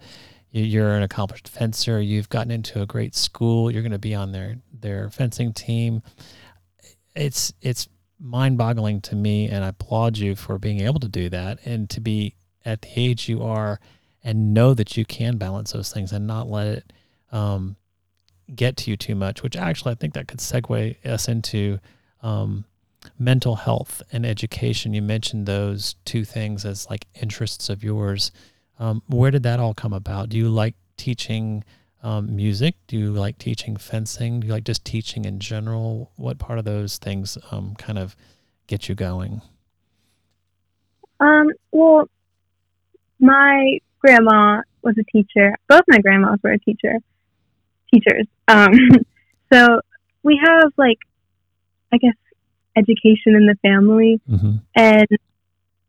you're 0.53 0.95
an 0.95 1.01
accomplished 1.01 1.49
fencer. 1.49 1.99
You've 1.99 2.29
gotten 2.29 2.51
into 2.51 2.81
a 2.81 2.85
great 2.85 3.15
school. 3.15 3.71
You're 3.71 3.81
going 3.81 3.91
to 3.91 3.99
be 3.99 4.13
on 4.13 4.31
their 4.31 4.57
their 4.71 5.09
fencing 5.09 5.51
team. 5.51 6.03
It's 7.15 7.53
it's 7.61 7.89
mind-boggling 8.19 9.01
to 9.01 9.15
me, 9.15 9.49
and 9.49 9.65
I 9.65 9.69
applaud 9.69 10.17
you 10.17 10.35
for 10.35 10.59
being 10.59 10.81
able 10.81 10.99
to 10.99 11.09
do 11.09 11.27
that 11.29 11.59
and 11.65 11.89
to 11.89 11.99
be 11.99 12.35
at 12.63 12.83
the 12.83 12.89
age 12.95 13.27
you 13.27 13.41
are, 13.41 13.79
and 14.23 14.53
know 14.53 14.73
that 14.75 14.95
you 14.95 15.05
can 15.05 15.37
balance 15.37 15.71
those 15.71 15.91
things 15.91 16.13
and 16.13 16.27
not 16.27 16.47
let 16.47 16.67
it 16.67 16.93
um, 17.31 17.75
get 18.55 18.77
to 18.77 18.91
you 18.91 18.95
too 18.95 19.15
much. 19.15 19.41
Which 19.41 19.57
actually, 19.57 19.93
I 19.93 19.95
think 19.95 20.13
that 20.13 20.27
could 20.27 20.39
segue 20.39 21.03
us 21.03 21.27
into 21.27 21.79
um, 22.21 22.65
mental 23.17 23.55
health 23.55 24.03
and 24.11 24.23
education. 24.23 24.93
You 24.93 25.01
mentioned 25.01 25.47
those 25.47 25.95
two 26.05 26.23
things 26.23 26.63
as 26.63 26.87
like 26.91 27.07
interests 27.19 27.69
of 27.69 27.83
yours 27.83 28.31
um, 28.79 29.01
where 29.07 29.31
did 29.31 29.43
that 29.43 29.59
all 29.59 29.73
come 29.73 29.93
about? 29.93 30.29
Do 30.29 30.37
you 30.37 30.49
like 30.49 30.75
teaching 30.97 31.63
um, 32.01 32.35
music? 32.35 32.75
Do 32.87 32.97
you 32.97 33.11
like 33.11 33.37
teaching 33.37 33.77
fencing? 33.77 34.39
Do 34.39 34.47
you 34.47 34.53
like 34.53 34.65
just 34.65 34.83
teaching 34.83 35.25
in 35.25 35.39
general? 35.39 36.11
What 36.15 36.37
part 36.37 36.59
of 36.59 36.65
those 36.65 36.97
things 36.97 37.37
um, 37.51 37.75
kind 37.75 37.97
of 37.97 38.15
get 38.67 38.89
you 38.89 38.95
going? 38.95 39.41
Um, 41.19 41.47
well, 41.71 42.09
my 43.19 43.79
grandma 43.99 44.61
was 44.81 44.95
a 44.99 45.03
teacher. 45.03 45.55
Both 45.69 45.83
my 45.87 45.99
grandmas 45.99 46.39
were 46.43 46.51
a 46.51 46.59
teacher, 46.59 46.97
teachers. 47.93 48.27
Um, 48.47 48.73
so 49.53 49.79
we 50.23 50.39
have 50.43 50.73
like, 50.77 50.99
I 51.91 51.97
guess, 51.97 52.15
education 52.75 53.35
in 53.35 53.45
the 53.45 53.55
family, 53.61 54.19
mm-hmm. 54.29 54.55
and 54.75 55.07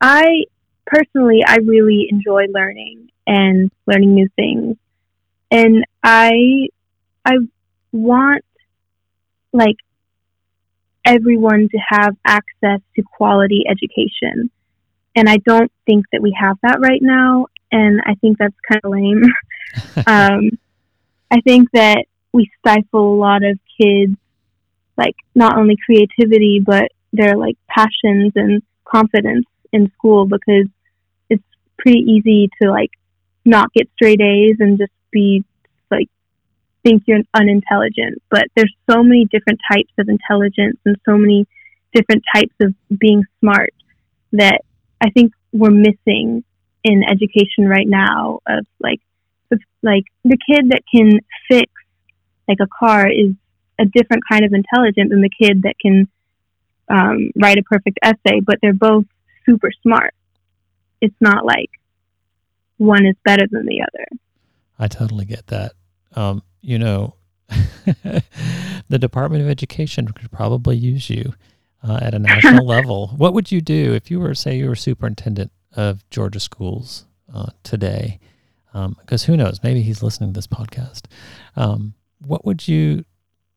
I 0.01 0.45
personally, 0.87 1.41
I 1.47 1.57
really 1.57 2.09
enjoy 2.11 2.47
learning 2.53 3.11
and 3.27 3.71
learning 3.87 4.15
new 4.15 4.29
things. 4.37 4.77
And 5.51 5.85
I, 6.03 6.69
I 7.25 7.35
want 7.93 8.45
like 9.53 9.77
everyone 11.05 11.69
to 11.71 11.79
have 11.89 12.17
access 12.27 12.81
to 12.97 13.03
quality 13.03 13.65
education. 13.69 14.51
And 15.15 15.29
I 15.29 15.37
don't 15.39 15.71
think 15.87 16.07
that 16.13 16.23
we 16.23 16.37
have 16.39 16.57
that 16.63 16.79
right 16.81 17.03
now. 17.03 17.47
And 17.71 18.01
I 18.05 18.15
think 18.15 18.39
that's 18.39 18.55
kind 18.69 18.81
of 18.85 18.91
lame. 18.91 19.23
um, 20.07 20.51
I 21.31 21.41
think 21.41 21.71
that 21.73 22.05
we 22.33 22.51
stifle 22.59 23.15
a 23.15 23.17
lot 23.17 23.45
of 23.45 23.59
kids, 23.81 24.17
like 24.97 25.17
not 25.35 25.57
only 25.57 25.77
creativity, 25.85 26.61
but 26.65 26.91
their 27.13 27.37
like 27.37 27.57
passions 27.69 28.33
and 28.35 28.63
confidence 28.85 29.47
in 29.73 29.91
school 29.93 30.27
because 30.27 30.67
pretty 31.79 32.01
easy 32.01 32.49
to 32.61 32.71
like 32.71 32.91
not 33.45 33.73
get 33.73 33.89
straight 33.95 34.21
A's 34.21 34.57
and 34.61 34.79
just 34.79 34.93
be 35.11 35.45
like 35.91 36.09
think 36.83 37.03
you're 37.07 37.21
unintelligent. 37.35 38.23
But 38.31 38.45
there's 38.57 38.75
so 38.91 39.03
many 39.03 39.27
different 39.27 39.61
types 39.71 39.93
of 39.99 40.09
intelligence 40.09 40.79
and 40.85 40.97
so 41.05 41.17
many 41.17 41.47
different 41.93 42.23
types 42.35 42.55
of 42.61 42.75
being 42.99 43.25
smart 43.41 43.75
that 44.33 44.63
I 45.01 45.11
think 45.11 45.33
we're 45.53 45.71
missing 45.71 46.45
in 46.83 47.03
education 47.05 47.69
right 47.69 47.87
now 47.89 48.41
of 48.47 48.67
like 48.81 49.01
like 49.83 50.05
the 50.25 50.39
kid 50.49 50.71
that 50.71 50.83
can 50.93 51.21
fix 51.49 51.71
like 52.49 52.59
a 52.61 52.67
car 52.67 53.09
is 53.09 53.35
a 53.79 53.85
different 53.85 54.23
kind 54.31 54.45
of 54.45 54.53
intelligent 54.53 55.11
than 55.11 55.21
the 55.21 55.31
kid 55.31 55.63
that 55.63 55.75
can 55.81 56.09
um, 56.89 57.31
write 57.37 57.59
a 57.59 57.63
perfect 57.63 57.99
essay, 58.03 58.41
but 58.45 58.59
they're 58.63 58.73
both 58.73 59.05
super 59.47 59.71
smart. 59.83 60.15
It's 61.05 61.21
not 61.21 61.45
like 61.45 61.71
one 62.79 63.05
is 63.05 63.15
better 63.25 63.47
than 63.51 63.67
the 63.67 63.83
other. 63.83 64.07
I 64.79 64.89
totally 64.89 65.27
get 65.27 65.47
that. 65.49 65.73
um, 66.17 66.43
you 66.63 66.79
know, 66.79 67.15
the 68.89 68.99
Department 68.99 69.43
of 69.43 69.51
Education 69.51 70.09
could 70.09 70.33
probably 70.33 70.77
use 70.79 71.11
you 71.11 71.35
uh, 71.87 71.99
at 72.01 72.15
a 72.15 72.19
national 72.19 72.67
level. 72.77 73.09
What 73.19 73.35
would 73.35 73.53
you 73.53 73.61
do 73.61 73.93
if 73.93 74.11
you 74.11 74.19
were, 74.19 74.35
say, 74.35 74.57
you 74.57 74.69
were 74.69 74.77
superintendent 74.77 75.53
of 75.77 76.09
Georgia 76.09 76.41
schools 76.41 77.05
uh, 77.35 77.51
today? 77.65 78.19
Because 78.73 79.29
um, 79.29 79.33
who 79.33 79.37
knows, 79.37 79.63
maybe 79.63 79.83
he's 79.83 80.03
listening 80.03 80.33
to 80.33 80.39
this 80.39 80.47
podcast. 80.47 81.03
Um, 81.55 81.93
what 82.21 82.47
would 82.47 82.67
you 82.67 83.05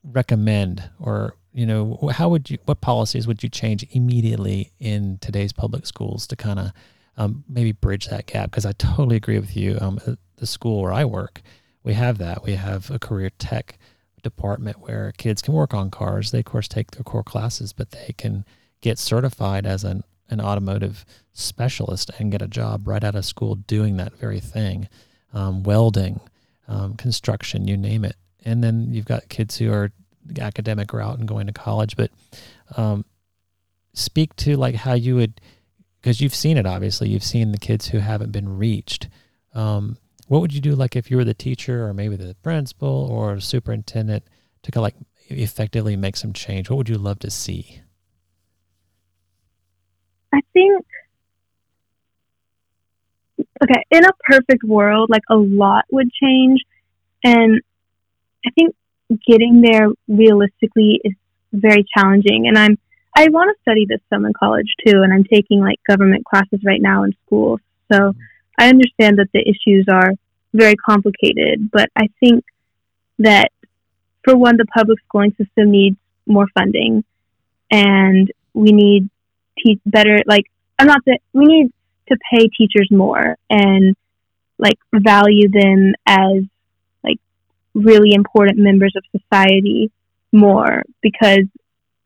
recommend, 0.04 0.84
or 1.00 1.36
you 1.54 1.66
know, 1.66 2.10
how 2.12 2.28
would 2.28 2.50
you, 2.50 2.58
what 2.66 2.82
policies 2.82 3.26
would 3.26 3.42
you 3.42 3.50
change 3.50 3.86
immediately 3.92 4.74
in 4.80 5.18
today's 5.22 5.54
public 5.54 5.86
schools 5.86 6.28
to 6.28 6.36
kind 6.36 6.60
of 6.60 6.72
um, 7.18 7.44
maybe 7.48 7.72
bridge 7.72 8.08
that 8.08 8.28
gap? 8.28 8.52
Because 8.52 8.66
I 8.66 8.72
totally 8.74 9.18
agree 9.18 9.40
with 9.40 9.56
you. 9.56 9.78
Um, 9.80 10.00
the 10.38 10.48
school 10.48 10.82
where 10.82 10.94
I 10.94 11.06
work, 11.06 11.42
we 11.84 11.94
have 11.94 12.18
that. 12.20 12.44
We 12.44 12.54
have 12.54 12.90
a 12.92 13.00
career 13.00 13.32
tech 13.38 13.78
department 14.24 14.80
where 14.80 15.14
kids 15.18 15.42
can 15.42 15.54
work 15.54 15.74
on 15.74 15.90
cars. 15.90 16.32
They, 16.32 16.40
of 16.40 16.46
course, 16.46 16.68
take 16.68 16.92
their 16.92 17.04
core 17.04 17.24
classes, 17.24 17.74
but 17.74 17.92
they 17.92 18.14
can 18.18 18.46
get 18.82 19.00
certified 19.00 19.66
as 19.66 19.84
an, 19.84 20.04
an 20.30 20.42
automotive 20.42 21.06
specialist 21.34 22.12
and 22.20 22.32
get 22.32 22.42
a 22.42 22.48
job 22.48 22.88
right 22.88 23.04
out 23.04 23.16
of 23.16 23.26
school 23.26 23.56
doing 23.56 23.98
that 23.98 24.14
very 24.18 24.40
thing 24.40 24.88
um, 25.34 25.64
welding, 25.64 26.20
um, 26.68 26.96
construction, 26.96 27.68
you 27.68 27.78
name 27.78 28.04
it. 28.06 28.16
And 28.46 28.64
then 28.64 28.94
you've 28.94 29.06
got 29.06 29.30
kids 29.30 29.58
who 29.58 29.72
are 29.72 29.92
academic 30.40 30.94
route 30.94 31.20
and 31.20 31.28
going 31.28 31.48
to 31.48 31.54
college. 31.54 31.96
But 31.96 32.12
um, 32.76 33.06
speak 33.94 34.36
to 34.38 34.56
like 34.56 34.76
how 34.76 34.94
you 34.94 35.16
would, 35.16 35.40
because 36.02 36.22
you've 36.22 36.36
seen 36.36 36.58
it 36.58 36.66
obviously, 36.66 37.10
you've 37.10 37.24
seen 37.24 37.52
the 37.52 37.58
kids 37.58 37.88
who 37.88 38.00
haven't 38.00 38.32
been 38.32 38.58
reached. 38.58 39.08
Um, 39.54 39.98
what 40.28 40.42
would 40.42 40.54
you 40.54 40.62
do 40.62 40.76
like 40.76 40.96
if 40.96 41.10
you 41.10 41.18
were 41.18 41.24
the 41.24 41.34
teacher 41.34 41.88
or 41.88 41.94
maybe 41.94 42.16
the 42.16 42.36
principal 42.44 43.08
or 43.10 43.40
superintendent 43.40 44.24
to 44.64 44.72
kind 44.72 44.82
of 44.82 44.84
like 44.84 44.96
effectively 45.30 45.96
make 45.96 46.18
some 46.18 46.34
change? 46.34 46.70
What 46.70 46.78
would 46.78 46.90
you 46.90 46.98
love 46.98 47.20
to 47.20 47.32
see? 47.32 47.82
I 50.34 50.42
think 50.54 50.86
okay, 53.64 53.84
in 53.92 54.06
a 54.06 54.12
perfect 54.24 54.64
world, 54.64 55.10
like 55.10 55.24
a 55.30 55.36
lot 55.36 55.86
would 55.92 56.12
change. 56.12 56.62
And 57.24 57.62
I 58.46 58.50
think 58.52 58.76
getting 59.28 59.62
there 59.62 59.88
realistically 60.08 61.02
is 61.04 61.14
very 61.54 61.86
challenging. 61.96 62.48
And 62.48 62.58
I'm, 62.58 62.78
I 63.18 63.30
want 63.30 63.50
to 63.50 63.62
study 63.64 63.88
this 63.90 64.00
some 64.12 64.26
in 64.26 64.34
college 64.34 64.72
too. 64.86 65.02
And 65.02 65.12
I'm 65.12 65.24
taking 65.24 65.60
like 65.60 65.80
government 65.90 66.24
classes 66.24 66.60
right 66.64 66.82
now 66.82 67.04
in 67.04 67.14
school. 67.26 67.60
So 67.92 68.00
mm-hmm. 68.00 68.20
I 68.60 68.70
understand 68.70 69.18
that 69.18 69.30
the 69.34 69.42
issues 69.42 69.86
are 69.92 70.12
very 70.54 70.76
complicated, 70.76 71.72
but 71.72 71.90
I 71.96 72.10
think 72.20 72.46
that 73.18 73.50
for 74.24 74.38
one, 74.38 74.58
the 74.58 74.66
public 74.66 75.00
schooling 75.08 75.32
system 75.32 75.72
needs 75.72 75.98
more 76.28 76.46
funding 76.54 77.04
and 77.72 78.32
we 78.54 78.72
need 78.72 79.10
te- 79.58 79.82
better, 79.86 80.20
like, 80.28 80.46
I'm 80.78 80.86
not 80.86 81.02
that 81.08 81.20
we 81.34 81.46
need 81.46 81.74
to 82.10 82.18
pay 82.32 82.48
teachers 82.56 82.88
more 82.92 83.36
and 83.50 83.96
like 84.60 84.78
value 84.94 85.50
them 85.50 85.96
as 86.06 86.44
like 87.04 87.20
really 87.74 88.14
important 88.14 88.60
members 88.60 88.94
of 88.96 89.04
society 89.20 89.92
more 90.32 90.84
because 91.02 91.46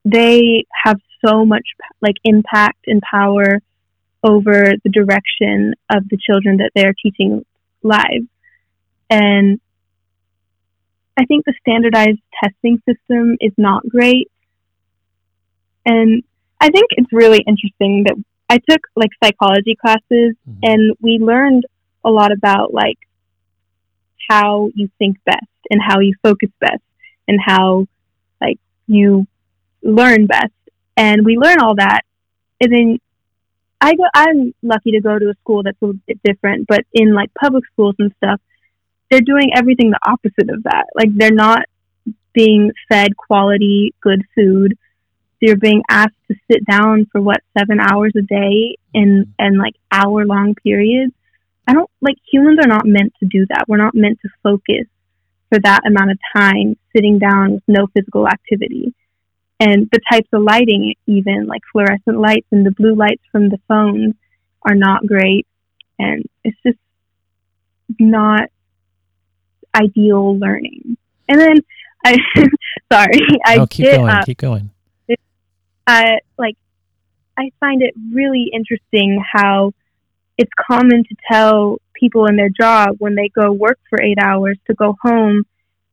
they 0.06 0.66
have 0.84 1.00
so 1.26 1.46
much 1.46 1.66
like 2.02 2.16
impact 2.24 2.86
and 2.88 3.02
power 3.02 3.60
over 4.24 4.74
the 4.84 4.90
direction 4.90 5.74
of 5.90 6.08
the 6.10 6.18
children 6.18 6.58
that 6.58 6.72
they're 6.76 6.96
teaching 7.04 7.46
live 7.84 8.24
and 9.10 9.60
I 11.18 11.26
think 11.26 11.46
the 11.46 11.54
standardized 11.60 12.22
testing 12.42 12.82
system 12.88 13.38
is 13.40 13.52
not 13.58 13.88
great. 13.88 14.32
And 15.86 16.24
I 16.60 16.70
think 16.70 16.86
it's 16.92 17.12
really 17.12 17.44
interesting 17.46 18.06
that 18.08 18.16
I 18.50 18.58
took 18.70 18.82
like 18.96 19.10
psychology 19.24 19.76
classes 19.80 20.36
mm-hmm. 20.50 20.60
and 20.64 20.96
we 21.02 21.20
learned 21.20 21.66
a 22.04 22.10
lot 22.10 22.32
about 22.32 22.74
like 22.74 22.98
how 24.30 24.70
you 24.74 24.90
think 24.98 25.18
best 25.26 25.46
and 25.70 25.82
how 25.86 26.00
you 26.00 26.14
focus 26.24 26.50
best 26.60 26.82
and 27.28 27.40
how 27.44 27.88
like 28.40 28.60
you 28.88 29.28
learn 29.84 30.28
best. 30.28 30.54
And 30.98 31.26
we 31.26 31.38
learn 31.38 31.60
all 31.60 31.76
that. 31.76 32.02
And 32.60 32.72
then 32.72 33.00
I 33.80 33.96
go 33.96 34.04
I'm 34.14 34.54
lucky 34.62 34.92
to 34.92 35.02
go 35.02 35.18
to 35.18 35.30
a 35.30 35.34
school 35.42 35.64
that's 35.64 35.78
a 35.82 35.86
little 35.86 36.02
bit 36.08 36.20
different, 36.24 36.68
but 36.68 36.82
in 36.94 37.14
like 37.14 37.34
public 37.34 37.64
schools 37.74 37.96
and 38.00 38.14
stuff, 38.18 38.40
they're 39.10 39.22
doing 39.22 39.52
everything 39.56 39.90
the 39.90 40.00
opposite 40.06 40.50
of 40.50 40.64
that. 40.64 40.86
Like 40.96 41.10
they're 41.16 41.32
not 41.32 41.64
being 42.34 42.72
fed 42.90 43.18
quality 43.18 43.94
good 44.02 44.24
food 44.36 44.78
you're 45.42 45.58
being 45.58 45.82
asked 45.90 46.16
to 46.30 46.36
sit 46.50 46.64
down 46.66 47.08
for 47.12 47.20
what 47.20 47.42
seven 47.58 47.80
hours 47.80 48.14
a 48.16 48.22
day 48.22 48.78
in 48.94 49.34
and 49.40 49.58
like 49.58 49.74
hour 49.92 50.26
long 50.26 50.56
periods 50.56 51.14
i 51.68 51.74
don't 51.74 51.90
like 52.00 52.16
humans 52.32 52.60
are 52.64 52.68
not 52.68 52.86
meant 52.86 53.12
to 53.20 53.26
do 53.26 53.46
that 53.50 53.66
we're 53.68 53.78
not 53.78 53.96
meant 53.96 54.20
to 54.22 54.30
focus 54.44 54.86
for 55.50 55.60
that 55.60 55.82
amount 55.86 56.12
of 56.12 56.18
time 56.36 56.78
sitting 56.96 57.20
down 57.20 57.54
with 57.54 57.64
no 57.68 57.88
physical 57.94 58.28
activity 58.28 58.94
and 59.62 59.88
the 59.92 60.00
types 60.12 60.28
of 60.34 60.42
lighting 60.42 60.96
even 61.06 61.46
like 61.46 61.62
fluorescent 61.72 62.20
lights 62.20 62.48
and 62.52 62.66
the 62.66 62.72
blue 62.72 62.96
lights 62.96 63.22
from 63.32 63.48
the 63.50 63.60
phones 63.68 64.16
are 64.64 64.74
not 64.74 65.06
great. 65.06 65.46
And 66.00 66.26
it's 66.44 66.58
just 66.66 66.80
not 68.00 68.50
ideal 69.76 70.38
learning. 70.38 70.98
And 71.30 71.40
then 71.40 71.58
i 72.04 72.18
sorry 72.92 73.20
i 73.46 73.58
oh, 73.58 73.68
keep 73.68 73.86
going 73.86 74.10
uh, 74.10 74.24
keep 74.26 74.40
going. 74.40 74.72
uh, 75.86 76.16
like 76.36 76.58
I 77.38 77.52
find 77.60 77.84
it 77.84 77.94
really 78.12 78.50
interesting 78.52 79.24
how 79.32 79.74
it's 80.40 80.52
common 80.60 81.04
to 81.04 81.16
tell 81.32 81.78
people 81.94 82.26
in 82.26 82.36
their 82.36 82.50
job 82.50 82.96
when 82.98 83.14
they 83.14 83.30
go 83.30 83.52
work 83.52 83.80
for 83.88 84.02
eight 84.02 84.18
hours 84.20 84.58
to 84.66 84.74
go 84.74 84.98
home 85.04 85.44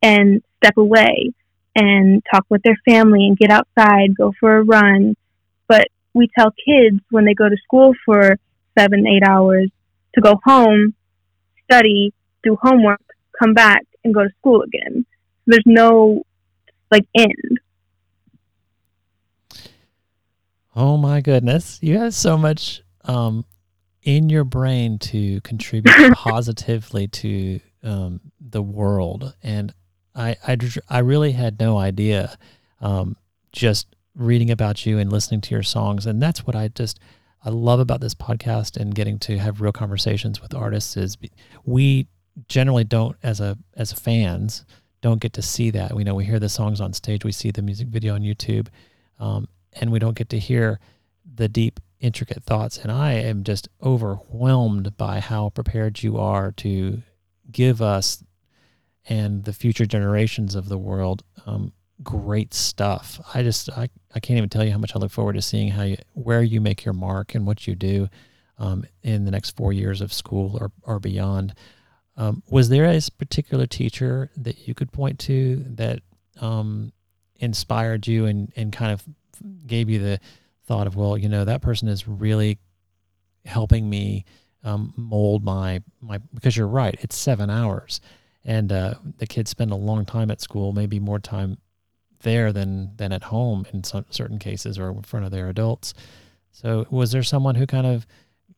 and 0.01 0.41
step 0.57 0.77
away 0.77 1.31
and 1.79 2.21
talk 2.31 2.45
with 2.49 2.61
their 2.63 2.77
family 2.87 3.25
and 3.25 3.37
get 3.37 3.51
outside, 3.51 4.15
go 4.15 4.33
for 4.39 4.57
a 4.57 4.63
run. 4.63 5.15
But 5.67 5.87
we 6.13 6.27
tell 6.37 6.51
kids 6.51 6.99
when 7.09 7.25
they 7.25 7.33
go 7.33 7.47
to 7.47 7.57
school 7.63 7.93
for 8.05 8.37
seven, 8.77 9.07
eight 9.07 9.23
hours 9.27 9.69
to 10.15 10.21
go 10.21 10.39
home, 10.43 10.93
study, 11.63 12.13
do 12.43 12.57
homework, 12.61 13.01
come 13.37 13.53
back, 13.53 13.85
and 14.03 14.13
go 14.13 14.23
to 14.23 14.29
school 14.39 14.63
again. 14.63 15.05
There's 15.45 15.63
no 15.65 16.23
like 16.91 17.05
end. 17.15 17.59
Oh 20.75 20.97
my 20.97 21.21
goodness. 21.21 21.79
You 21.81 21.97
have 21.99 22.13
so 22.13 22.37
much 22.37 22.81
um, 23.03 23.45
in 24.03 24.29
your 24.29 24.43
brain 24.43 24.99
to 24.99 25.41
contribute 25.41 26.13
positively 26.13 27.07
to 27.07 27.59
um, 27.83 28.21
the 28.39 28.61
world. 28.61 29.35
And 29.43 29.73
I, 30.15 30.35
I, 30.47 30.57
I 30.89 30.99
really 30.99 31.31
had 31.31 31.59
no 31.59 31.77
idea 31.77 32.37
um, 32.81 33.15
just 33.51 33.87
reading 34.15 34.51
about 34.51 34.85
you 34.85 34.97
and 34.97 35.11
listening 35.11 35.41
to 35.41 35.55
your 35.55 35.63
songs. 35.63 36.05
And 36.05 36.21
that's 36.21 36.45
what 36.45 36.55
I 36.55 36.67
just, 36.69 36.99
I 37.43 37.49
love 37.49 37.79
about 37.79 38.01
this 38.01 38.15
podcast 38.15 38.77
and 38.77 38.93
getting 38.93 39.19
to 39.19 39.37
have 39.37 39.61
real 39.61 39.71
conversations 39.71 40.41
with 40.41 40.53
artists 40.53 40.97
is 40.97 41.17
we 41.65 42.07
generally 42.47 42.83
don't 42.83 43.15
as 43.23 43.39
a, 43.39 43.57
as 43.75 43.93
fans, 43.93 44.65
don't 45.01 45.21
get 45.21 45.33
to 45.33 45.41
see 45.41 45.69
that. 45.71 45.93
We 45.93 46.03
know 46.03 46.15
we 46.15 46.25
hear 46.25 46.39
the 46.39 46.49
songs 46.49 46.81
on 46.81 46.93
stage, 46.93 47.23
we 47.23 47.31
see 47.31 47.51
the 47.51 47.61
music 47.61 47.87
video 47.87 48.15
on 48.15 48.21
YouTube. 48.21 48.67
Um, 49.19 49.47
and 49.73 49.91
we 49.91 49.99
don't 49.99 50.17
get 50.17 50.29
to 50.29 50.39
hear 50.39 50.79
the 51.35 51.47
deep, 51.47 51.79
intricate 51.99 52.43
thoughts. 52.43 52.77
And 52.77 52.91
I 52.91 53.13
am 53.13 53.43
just 53.43 53.69
overwhelmed 53.83 54.97
by 54.97 55.19
how 55.19 55.49
prepared 55.49 56.01
you 56.01 56.17
are 56.17 56.51
to 56.53 57.01
give 57.51 57.81
us 57.81 58.23
and 59.07 59.43
the 59.43 59.53
future 59.53 59.85
generations 59.85 60.55
of 60.55 60.69
the 60.69 60.77
world 60.77 61.23
um, 61.45 61.71
great 62.03 62.53
stuff. 62.53 63.19
I 63.33 63.43
just 63.43 63.69
I, 63.71 63.89
I 64.13 64.19
can't 64.19 64.37
even 64.37 64.49
tell 64.49 64.63
you 64.63 64.71
how 64.71 64.77
much 64.77 64.95
I 64.95 64.99
look 64.99 65.11
forward 65.11 65.33
to 65.33 65.41
seeing 65.41 65.69
how 65.69 65.83
you 65.83 65.97
where 66.13 66.41
you 66.41 66.61
make 66.61 66.85
your 66.85 66.93
mark 66.93 67.35
and 67.35 67.45
what 67.45 67.67
you 67.67 67.75
do 67.75 68.09
um, 68.57 68.85
in 69.03 69.25
the 69.25 69.31
next 69.31 69.55
four 69.55 69.73
years 69.73 70.01
of 70.01 70.13
school 70.13 70.57
or 70.59 70.71
or 70.83 70.99
beyond. 70.99 71.53
Um, 72.17 72.43
was 72.49 72.67
there 72.67 72.85
a 72.85 72.99
particular 73.17 73.65
teacher 73.65 74.29
that 74.35 74.67
you 74.67 74.73
could 74.73 74.91
point 74.91 75.19
to 75.19 75.63
that 75.75 76.01
um, 76.41 76.91
inspired 77.37 78.07
you 78.07 78.25
and, 78.25 78.51
and 78.57 78.73
kind 78.73 78.91
of 78.91 79.03
gave 79.65 79.89
you 79.89 79.99
the 79.99 80.19
thought 80.65 80.85
of, 80.85 80.97
well, 80.97 81.17
you 81.17 81.29
know, 81.29 81.45
that 81.45 81.61
person 81.61 81.87
is 81.87 82.07
really 82.07 82.59
helping 83.45 83.89
me 83.89 84.25
um, 84.63 84.93
mold 84.97 85.43
my 85.43 85.81
my 86.01 86.19
because 86.33 86.57
you're 86.57 86.67
right, 86.67 86.97
it's 86.99 87.17
seven 87.17 87.49
hours, 87.49 88.01
and 88.45 88.71
uh, 88.71 88.95
the 89.17 89.27
kids 89.27 89.49
spend 89.49 89.71
a 89.71 89.75
long 89.75 90.05
time 90.05 90.31
at 90.31 90.41
school, 90.41 90.73
maybe 90.73 90.99
more 90.99 91.19
time 91.19 91.57
there 92.21 92.51
than 92.51 92.95
than 92.97 93.11
at 93.11 93.23
home 93.23 93.65
in 93.73 93.83
some 93.83 94.05
certain 94.09 94.39
cases 94.39 94.77
or 94.77 94.89
in 94.89 95.01
front 95.03 95.25
of 95.25 95.31
their 95.31 95.49
adults. 95.49 95.93
So, 96.51 96.85
was 96.89 97.11
there 97.11 97.23
someone 97.23 97.55
who 97.55 97.65
kind 97.65 97.87
of 97.87 98.05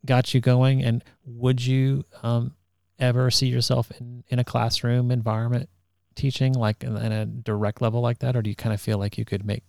got 0.06 0.34
you 0.34 0.42
going, 0.42 0.84
and 0.84 1.04
would 1.26 1.66
you 1.66 2.06
um, 2.24 2.56
ever 3.00 3.30
see 3.32 3.48
yourself 3.48 3.92
in 4.00 4.24
in 4.30 4.40
a 4.40 4.44
classroom 4.44 5.12
environment 5.12 5.70
teaching, 6.16 6.54
like 6.54 6.84
in, 6.84 6.96
in 6.98 7.12
a 7.12 7.26
direct 7.26 7.82
level 7.82 8.02
like 8.02 8.20
that, 8.20 8.36
or 8.36 8.42
do 8.42 8.50
you 8.50 8.56
kind 8.56 8.74
of 8.74 8.82
feel 8.82 8.98
like 8.98 9.18
you 9.18 9.26
could 9.26 9.46
make 9.46 9.64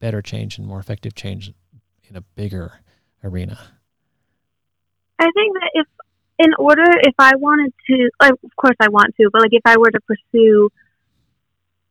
better 0.00 0.22
change 0.22 0.58
and 0.58 0.66
more 0.66 0.78
effective 0.78 1.14
change 1.14 1.52
in 2.08 2.16
a 2.16 2.20
bigger 2.20 2.80
arena? 3.22 3.58
I 5.18 5.30
think 5.32 5.54
that 5.54 5.70
if, 5.74 5.86
in 6.38 6.52
order, 6.58 6.84
if 7.02 7.14
I 7.18 7.36
wanted 7.36 7.72
to, 7.88 8.10
like, 8.20 8.32
of 8.32 8.56
course 8.56 8.76
I 8.80 8.88
want 8.88 9.14
to, 9.16 9.30
but 9.32 9.42
like 9.42 9.52
if 9.52 9.62
I 9.64 9.76
were 9.78 9.90
to 9.90 10.00
pursue, 10.00 10.70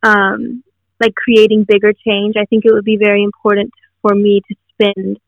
um, 0.03 0.63
like 0.99 1.13
creating 1.15 1.63
bigger 1.63 1.93
change, 1.93 2.35
I 2.37 2.45
think 2.45 2.63
it 2.63 2.71
would 2.71 2.85
be 2.85 2.97
very 2.97 3.23
important 3.23 3.71
for 4.01 4.13
me 4.13 4.41
to 4.47 4.55
spend 4.73 5.19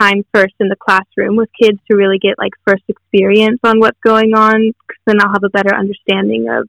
time 0.00 0.24
first 0.34 0.54
in 0.60 0.68
the 0.68 0.76
classroom 0.76 1.36
with 1.36 1.48
kids 1.60 1.78
to 1.90 1.96
really 1.96 2.18
get 2.18 2.34
like 2.38 2.52
first 2.66 2.82
experience 2.88 3.60
on 3.64 3.80
what's 3.80 3.98
going 4.04 4.34
on, 4.34 4.68
because 4.68 5.02
then 5.06 5.20
I'll 5.20 5.32
have 5.32 5.44
a 5.44 5.50
better 5.50 5.74
understanding 5.74 6.48
of 6.48 6.68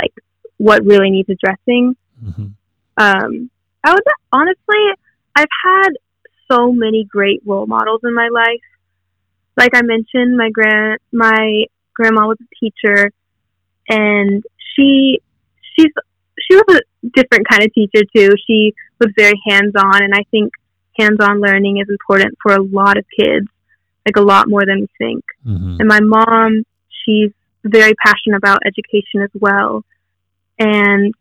like 0.00 0.12
what 0.56 0.84
really 0.84 1.10
needs 1.10 1.28
addressing. 1.28 1.96
Mm-hmm. 2.24 2.46
Um, 2.96 3.50
I 3.84 3.92
would 3.92 4.02
honestly, 4.32 4.84
I've 5.34 5.46
had 5.64 5.90
so 6.50 6.72
many 6.72 7.04
great 7.04 7.42
role 7.44 7.66
models 7.66 8.00
in 8.04 8.14
my 8.14 8.28
life. 8.32 8.60
Like 9.60 9.74
I 9.74 9.82
mentioned, 9.82 10.38
my 10.38 10.48
grand 10.48 11.00
my 11.12 11.64
grandma 11.92 12.26
was 12.26 12.38
a 12.40 12.54
teacher, 12.58 13.12
and 13.90 14.42
she 14.74 15.20
she's 15.76 15.92
she 16.40 16.56
was 16.56 16.80
a 16.80 17.06
different 17.14 17.46
kind 17.46 17.62
of 17.62 17.74
teacher 17.74 18.02
too. 18.16 18.30
She 18.46 18.72
was 18.98 19.10
very 19.14 19.38
hands 19.46 19.74
on, 19.76 20.02
and 20.02 20.14
I 20.14 20.24
think 20.30 20.54
hands 20.98 21.18
on 21.20 21.42
learning 21.42 21.76
is 21.76 21.90
important 21.90 22.38
for 22.42 22.54
a 22.54 22.62
lot 22.62 22.96
of 22.96 23.04
kids, 23.14 23.48
like 24.06 24.16
a 24.16 24.22
lot 24.22 24.48
more 24.48 24.64
than 24.64 24.80
we 24.80 24.88
think. 24.96 25.24
Mm-hmm. 25.46 25.76
And 25.78 25.88
my 25.88 26.00
mom, 26.00 26.62
she's 27.04 27.32
very 27.62 27.92
passionate 28.02 28.38
about 28.38 28.62
education 28.64 29.20
as 29.20 29.30
well, 29.34 29.84
and 30.58 31.12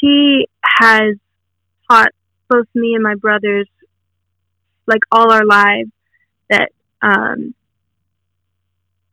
she 0.00 0.46
has 0.64 1.16
taught 1.90 2.12
both 2.48 2.66
me 2.74 2.94
and 2.94 3.02
my 3.02 3.14
brothers, 3.14 3.68
like 4.86 5.02
all 5.12 5.30
our 5.30 5.44
lives, 5.44 5.90
that 6.48 6.72
um, 7.02 7.54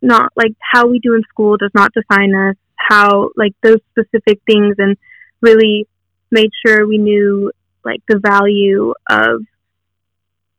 not 0.02 0.32
like 0.36 0.54
how 0.60 0.88
we 0.88 1.00
do 1.00 1.16
in 1.16 1.24
school 1.30 1.58
does 1.58 1.72
not 1.74 1.92
define 1.94 2.34
us. 2.36 2.56
How 2.76 3.30
like 3.36 3.54
those 3.64 3.80
specific 3.92 4.42
things, 4.46 4.76
and 4.78 4.98
really 5.42 5.88
made 6.32 6.50
sure 6.66 6.88
we 6.88 6.98
knew 6.98 7.52
like 7.84 8.02
the 8.08 8.20
value 8.20 8.94
of 9.10 9.42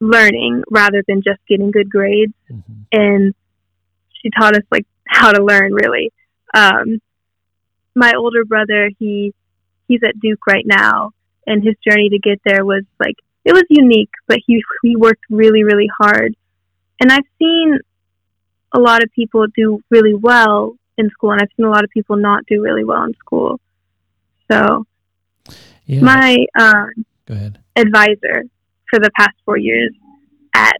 learning 0.01 0.63
rather 0.71 1.03
than 1.07 1.23
just 1.23 1.41
getting 1.49 1.71
good 1.71 1.91
grades. 1.91 2.33
Mm-hmm. 2.51 2.83
And 2.93 3.35
she 4.23 4.31
taught 4.31 4.57
us 4.57 4.65
like 4.71 4.87
how 5.07 5.33
to 5.33 5.45
learn 5.45 5.73
really. 5.73 6.13
Um, 6.55 7.01
my 7.95 8.13
older 8.17 8.45
brother, 8.45 8.91
he 8.99 9.35
he's 9.89 10.01
at 10.07 10.21
Duke 10.21 10.47
right 10.47 10.65
now, 10.67 11.13
and 11.47 11.63
his 11.63 11.75
journey 11.87 12.11
to 12.11 12.19
get 12.19 12.41
there 12.45 12.65
was 12.65 12.85
like 12.99 13.17
it 13.45 13.53
was 13.53 13.65
unique, 13.69 14.11
but 14.27 14.39
he 14.47 14.63
he 14.83 14.97
worked 14.97 15.25
really 15.31 15.65
really 15.65 15.89
hard. 15.99 16.35
And 17.01 17.13
I've 17.13 17.27
seen 17.39 17.79
a 18.77 18.81
lot 18.81 19.03
of 19.03 19.11
people 19.13 19.47
do 19.57 19.81
really 19.91 20.15
well 20.15 20.77
in 20.99 21.09
school, 21.11 21.31
and 21.33 21.41
I've 21.41 21.49
seen 21.57 21.67
a 21.67 21.71
lot 21.71 21.85
of 21.85 21.91
people 21.91 22.17
not 22.17 22.45
do 22.47 22.63
really 22.63 22.85
well 22.85 23.05
in 23.05 23.15
school. 23.15 23.59
So 24.51 24.85
Yeah. 25.87 26.03
my 26.03 26.37
uh, 26.59 26.87
Go 27.27 27.35
ahead. 27.35 27.59
advisor 27.75 28.45
for 28.91 28.99
the 29.01 29.11
past 29.19 29.35
four 29.45 29.57
years 29.57 29.93
at 30.55 30.77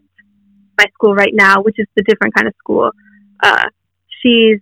my 0.77 0.85
school 0.93 1.15
right 1.15 1.33
now, 1.33 1.61
which 1.63 1.79
is 1.79 1.87
the 1.95 2.03
different 2.03 2.35
kind 2.35 2.47
of 2.47 2.53
school. 2.57 2.91
Uh, 3.41 3.67
she's 4.21 4.59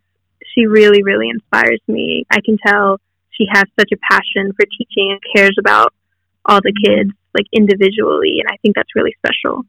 she 0.53 0.65
really 0.65 1.03
really 1.03 1.29
inspires 1.29 1.81
me. 1.87 2.25
I 2.31 2.39
can 2.45 2.57
tell 2.65 2.99
she 3.31 3.45
has 3.51 3.65
such 3.77 3.91
a 3.91 3.97
passion 4.09 4.53
for 4.55 4.65
teaching 4.77 5.11
and 5.11 5.19
cares 5.35 5.55
about 5.59 5.93
all 6.45 6.61
the 6.61 6.73
kids 6.85 7.11
like 7.33 7.47
individually, 7.51 8.39
and 8.39 8.47
I 8.49 8.57
think 8.61 8.75
that's 8.75 8.95
really 8.95 9.15
special. 9.17 9.63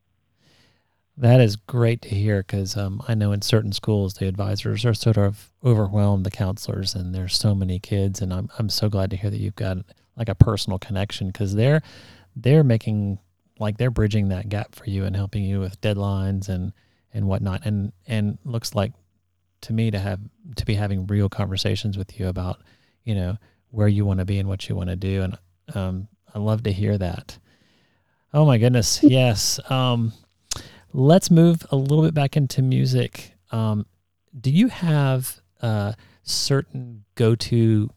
That 1.18 1.40
is 1.40 1.56
great 1.56 2.02
to 2.02 2.08
hear 2.10 2.42
because 2.42 2.76
um, 2.76 3.02
I 3.08 3.14
know 3.14 3.32
in 3.32 3.40
certain 3.40 3.72
schools 3.72 4.14
the 4.14 4.28
advisors 4.28 4.84
are 4.84 4.92
sort 4.92 5.16
of 5.16 5.50
overwhelmed, 5.64 6.26
the 6.26 6.30
counselors, 6.30 6.94
and 6.94 7.14
there's 7.14 7.34
so 7.34 7.54
many 7.54 7.78
kids. 7.78 8.20
And 8.20 8.34
I'm 8.34 8.50
I'm 8.58 8.68
so 8.68 8.90
glad 8.90 9.10
to 9.10 9.16
hear 9.16 9.30
that 9.30 9.40
you've 9.40 9.56
got 9.56 9.78
like 10.16 10.28
a 10.28 10.34
personal 10.34 10.78
connection 10.78 11.28
because 11.28 11.54
they're 11.54 11.82
they're 12.34 12.64
making 12.64 13.18
like 13.58 13.78
they're 13.78 13.90
bridging 13.90 14.28
that 14.28 14.50
gap 14.50 14.74
for 14.74 14.84
you 14.84 15.04
and 15.04 15.16
helping 15.16 15.42
you 15.42 15.60
with 15.60 15.80
deadlines 15.80 16.50
and 16.50 16.74
and 17.14 17.26
whatnot. 17.26 17.64
And 17.64 17.92
and 18.06 18.36
looks 18.44 18.74
like 18.74 18.92
to 19.62 19.72
me 19.72 19.90
to 19.90 19.98
have 19.98 20.20
to 20.56 20.66
be 20.66 20.74
having 20.74 21.06
real 21.06 21.30
conversations 21.30 21.96
with 21.96 22.20
you 22.20 22.28
about 22.28 22.60
you 23.04 23.14
know 23.14 23.38
where 23.70 23.88
you 23.88 24.04
want 24.04 24.18
to 24.18 24.26
be 24.26 24.38
and 24.38 24.50
what 24.50 24.68
you 24.68 24.76
want 24.76 24.90
to 24.90 24.96
do. 24.96 25.22
And 25.22 25.38
um, 25.74 26.08
I 26.34 26.38
love 26.40 26.62
to 26.64 26.72
hear 26.72 26.98
that. 26.98 27.38
Oh 28.34 28.44
my 28.44 28.58
goodness, 28.58 29.02
yes. 29.02 29.58
Um, 29.70 30.12
let's 30.96 31.30
move 31.30 31.66
a 31.70 31.76
little 31.76 32.02
bit 32.02 32.14
back 32.14 32.36
into 32.38 32.62
music. 32.62 33.34
Um, 33.52 33.84
do 34.38 34.50
you 34.50 34.68
have 34.68 35.42
uh, 35.60 35.92
certain 36.22 37.04
go-to 37.14 37.90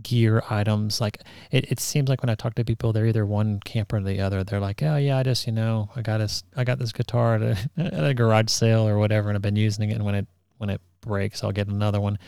gear 0.00 0.42
items? 0.48 1.00
Like 1.00 1.18
it, 1.50 1.72
it 1.72 1.80
seems 1.80 2.08
like 2.08 2.22
when 2.22 2.30
I 2.30 2.36
talk 2.36 2.54
to 2.54 2.64
people, 2.64 2.92
they're 2.92 3.06
either 3.06 3.26
one 3.26 3.58
camp 3.60 3.92
or 3.92 4.00
the 4.00 4.20
other. 4.20 4.44
They're 4.44 4.60
like, 4.60 4.80
oh 4.82 4.96
yeah, 4.96 5.18
I 5.18 5.22
just 5.24 5.46
you 5.46 5.52
know 5.52 5.90
I 5.96 6.02
got 6.02 6.18
this 6.18 6.44
I 6.56 6.62
got 6.62 6.78
this 6.78 6.92
guitar 6.92 7.34
at 7.34 7.42
a, 7.42 7.56
at 7.94 8.04
a 8.04 8.14
garage 8.14 8.48
sale 8.48 8.86
or 8.86 8.96
whatever, 8.96 9.28
and 9.28 9.36
I've 9.36 9.42
been 9.42 9.56
using 9.56 9.90
it. 9.90 9.94
And 9.94 10.04
when 10.04 10.14
it 10.14 10.28
when 10.58 10.70
it 10.70 10.80
breaks, 11.00 11.42
I'll 11.42 11.52
get 11.52 11.66
another 11.66 12.00
one. 12.00 12.18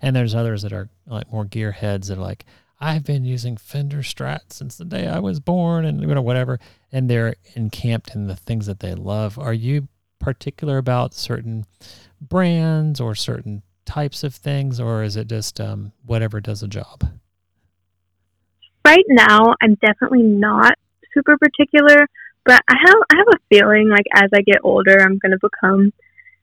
And 0.00 0.16
there's 0.16 0.34
others 0.34 0.62
that 0.62 0.72
are 0.72 0.88
like 1.06 1.30
more 1.30 1.44
gear 1.44 1.70
heads 1.70 2.08
that 2.08 2.18
are 2.18 2.22
like, 2.22 2.46
I've 2.84 3.04
been 3.04 3.24
using 3.24 3.56
Fender 3.56 4.02
Strat 4.02 4.52
since 4.52 4.76
the 4.76 4.84
day 4.84 5.06
I 5.06 5.18
was 5.18 5.40
born, 5.40 5.86
and 5.86 6.02
you 6.02 6.06
know 6.06 6.20
whatever. 6.20 6.60
And 6.92 7.08
they're 7.08 7.34
encamped 7.54 8.14
in 8.14 8.26
the 8.26 8.36
things 8.36 8.66
that 8.66 8.80
they 8.80 8.94
love. 8.94 9.38
Are 9.38 9.54
you 9.54 9.88
particular 10.18 10.76
about 10.76 11.14
certain 11.14 11.64
brands 12.20 13.00
or 13.00 13.14
certain 13.14 13.62
types 13.86 14.22
of 14.22 14.34
things, 14.34 14.80
or 14.80 15.02
is 15.02 15.16
it 15.16 15.28
just 15.28 15.62
um, 15.62 15.92
whatever 16.04 16.42
does 16.42 16.62
a 16.62 16.68
job? 16.68 17.04
Right 18.84 19.06
now, 19.08 19.54
I'm 19.62 19.76
definitely 19.76 20.22
not 20.22 20.74
super 21.14 21.38
particular, 21.38 22.06
but 22.44 22.60
I 22.68 22.76
have 22.84 22.96
I 23.10 23.16
have 23.16 23.28
a 23.28 23.38
feeling 23.48 23.88
like 23.88 24.04
as 24.14 24.28
I 24.34 24.42
get 24.42 24.58
older, 24.62 25.00
I'm 25.00 25.16
going 25.16 25.32
to 25.32 25.38
become 25.40 25.90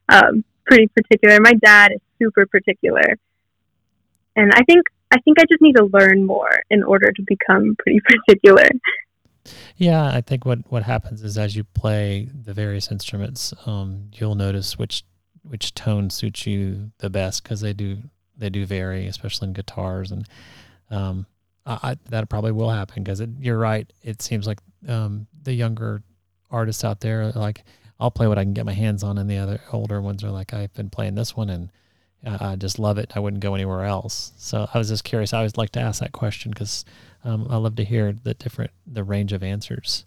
um, 0.10 0.44
pretty 0.66 0.88
particular. 0.88 1.40
My 1.40 1.54
dad 1.54 1.92
is 1.92 2.02
super 2.18 2.48
particular, 2.48 3.20
and 4.36 4.52
I 4.56 4.64
think 4.64 4.88
I 5.12 5.20
think 5.22 5.40
I 5.40 5.44
just 5.44 5.62
need 5.62 5.76
to 5.76 5.90
learn 5.94 6.26
more 6.26 6.62
in 6.70 6.84
order 6.84 7.12
to 7.12 7.24
become 7.28 7.76
pretty 7.80 8.00
particular. 8.28 8.68
Yeah, 9.76 10.06
I 10.06 10.22
think 10.22 10.46
what 10.46 10.60
what 10.72 10.84
happens 10.84 11.24
is 11.24 11.38
as 11.38 11.56
you 11.56 11.64
play 11.64 12.30
the 12.34 12.54
various 12.54 12.92
instruments, 12.92 13.54
um, 13.66 14.10
you'll 14.14 14.36
notice 14.36 14.78
which 14.78 15.04
which 15.44 15.74
tone 15.74 16.10
suits 16.10 16.46
you 16.46 16.92
the 17.00 17.10
best 17.10 17.44
because 17.44 17.62
they 17.62 17.74
do 17.74 17.98
they 18.38 18.50
do 18.50 18.66
vary, 18.66 19.08
especially 19.08 19.48
in 19.48 19.54
guitars, 19.54 20.12
and 20.12 20.28
um, 20.90 21.26
I, 21.66 21.80
I, 21.84 21.98
that 22.10 22.30
probably 22.30 22.52
will 22.52 22.70
happen 22.70 23.04
because 23.04 23.22
you're 23.40 23.58
right. 23.58 23.92
It 24.04 24.22
seems 24.22 24.48
like 24.48 24.60
um, 24.88 25.28
the 25.42 25.54
younger 25.54 26.04
artists 26.50 26.84
out 26.84 27.00
there 27.00 27.32
like 27.32 27.64
I'll 28.00 28.12
play 28.12 28.28
what 28.28 28.38
I 28.38 28.44
can 28.44 28.54
get 28.54 28.66
my 28.66 28.74
hands 28.74 29.04
on, 29.04 29.18
and 29.18 29.30
the 29.30 29.38
other 29.38 29.62
older 29.72 30.02
ones 30.02 30.24
are 30.24 30.32
like 30.32 30.54
I've 30.54 30.74
been 30.74 30.90
playing 30.90 31.16
this 31.16 31.36
one 31.36 31.50
and 31.50 31.72
I 32.26 32.56
just 32.56 32.78
love 32.78 32.98
it. 32.98 33.14
I 33.16 33.20
wouldn't 33.20 33.42
go 33.42 33.56
anywhere 33.56 33.84
else. 33.84 34.32
So 34.38 34.68
I 34.72 34.78
was 34.78 34.90
just 34.90 35.04
curious. 35.04 35.34
I 35.34 35.38
always 35.40 35.58
like 35.58 35.72
to 35.72 35.80
ask 35.80 36.02
that 36.02 36.12
question 36.12 36.52
because 36.52 36.86
um, 37.24 37.48
I 37.50 37.58
love 37.58 37.76
to 37.78 37.84
hear 37.84 38.14
the 38.14 38.34
different 38.36 38.72
the 38.86 39.04
range 39.04 39.34
of 39.34 39.44
answers. 39.44 40.06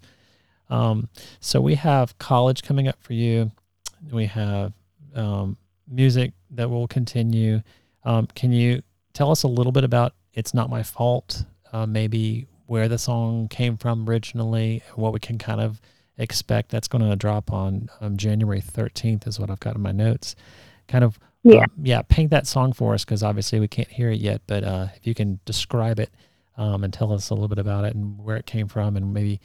Um, 0.70 1.08
so 1.40 1.60
we 1.60 1.74
have 1.74 2.16
college 2.18 2.62
coming 2.62 2.88
up 2.88 3.02
for 3.02 3.14
you. 3.14 3.50
We 4.10 4.26
have 4.26 4.72
um, 5.14 5.56
music 5.88 6.32
that 6.50 6.70
will 6.70 6.86
continue. 6.86 7.62
Um, 8.04 8.28
can 8.34 8.52
you 8.52 8.82
tell 9.12 9.30
us 9.30 9.42
a 9.42 9.48
little 9.48 9.72
bit 9.72 9.84
about 9.84 10.14
"It's 10.34 10.54
Not 10.54 10.70
My 10.70 10.82
Fault"? 10.82 11.44
Uh, 11.72 11.86
maybe 11.86 12.46
where 12.66 12.88
the 12.88 12.98
song 12.98 13.48
came 13.48 13.76
from 13.76 14.08
originally, 14.08 14.82
what 14.94 15.12
we 15.12 15.18
can 15.18 15.36
kind 15.38 15.60
of 15.60 15.80
expect. 16.16 16.70
That's 16.70 16.88
going 16.88 17.08
to 17.08 17.16
drop 17.16 17.52
on 17.52 17.88
um, 18.00 18.16
January 18.16 18.60
thirteenth, 18.60 19.26
is 19.26 19.40
what 19.40 19.50
I've 19.50 19.60
got 19.60 19.74
in 19.74 19.82
my 19.82 19.92
notes. 19.92 20.36
Kind 20.86 21.02
of 21.02 21.18
Yeah. 21.44 21.60
um, 21.60 21.66
yeah, 21.82 22.02
paint 22.02 22.30
that 22.30 22.46
song 22.46 22.72
for 22.72 22.94
us 22.94 23.04
because 23.04 23.22
obviously 23.22 23.60
we 23.60 23.68
can't 23.68 23.88
hear 23.88 24.10
it 24.10 24.18
yet. 24.18 24.40
But 24.46 24.64
uh, 24.64 24.88
if 24.96 25.06
you 25.06 25.14
can 25.14 25.38
describe 25.44 26.00
it 26.00 26.10
um, 26.56 26.82
and 26.82 26.92
tell 26.92 27.12
us 27.12 27.30
a 27.30 27.34
little 27.34 27.48
bit 27.48 27.58
about 27.58 27.84
it 27.84 27.94
and 27.94 28.18
where 28.18 28.36
it 28.36 28.46
came 28.46 28.66
from 28.66 28.96
and 28.96 29.12
maybe 29.12 29.40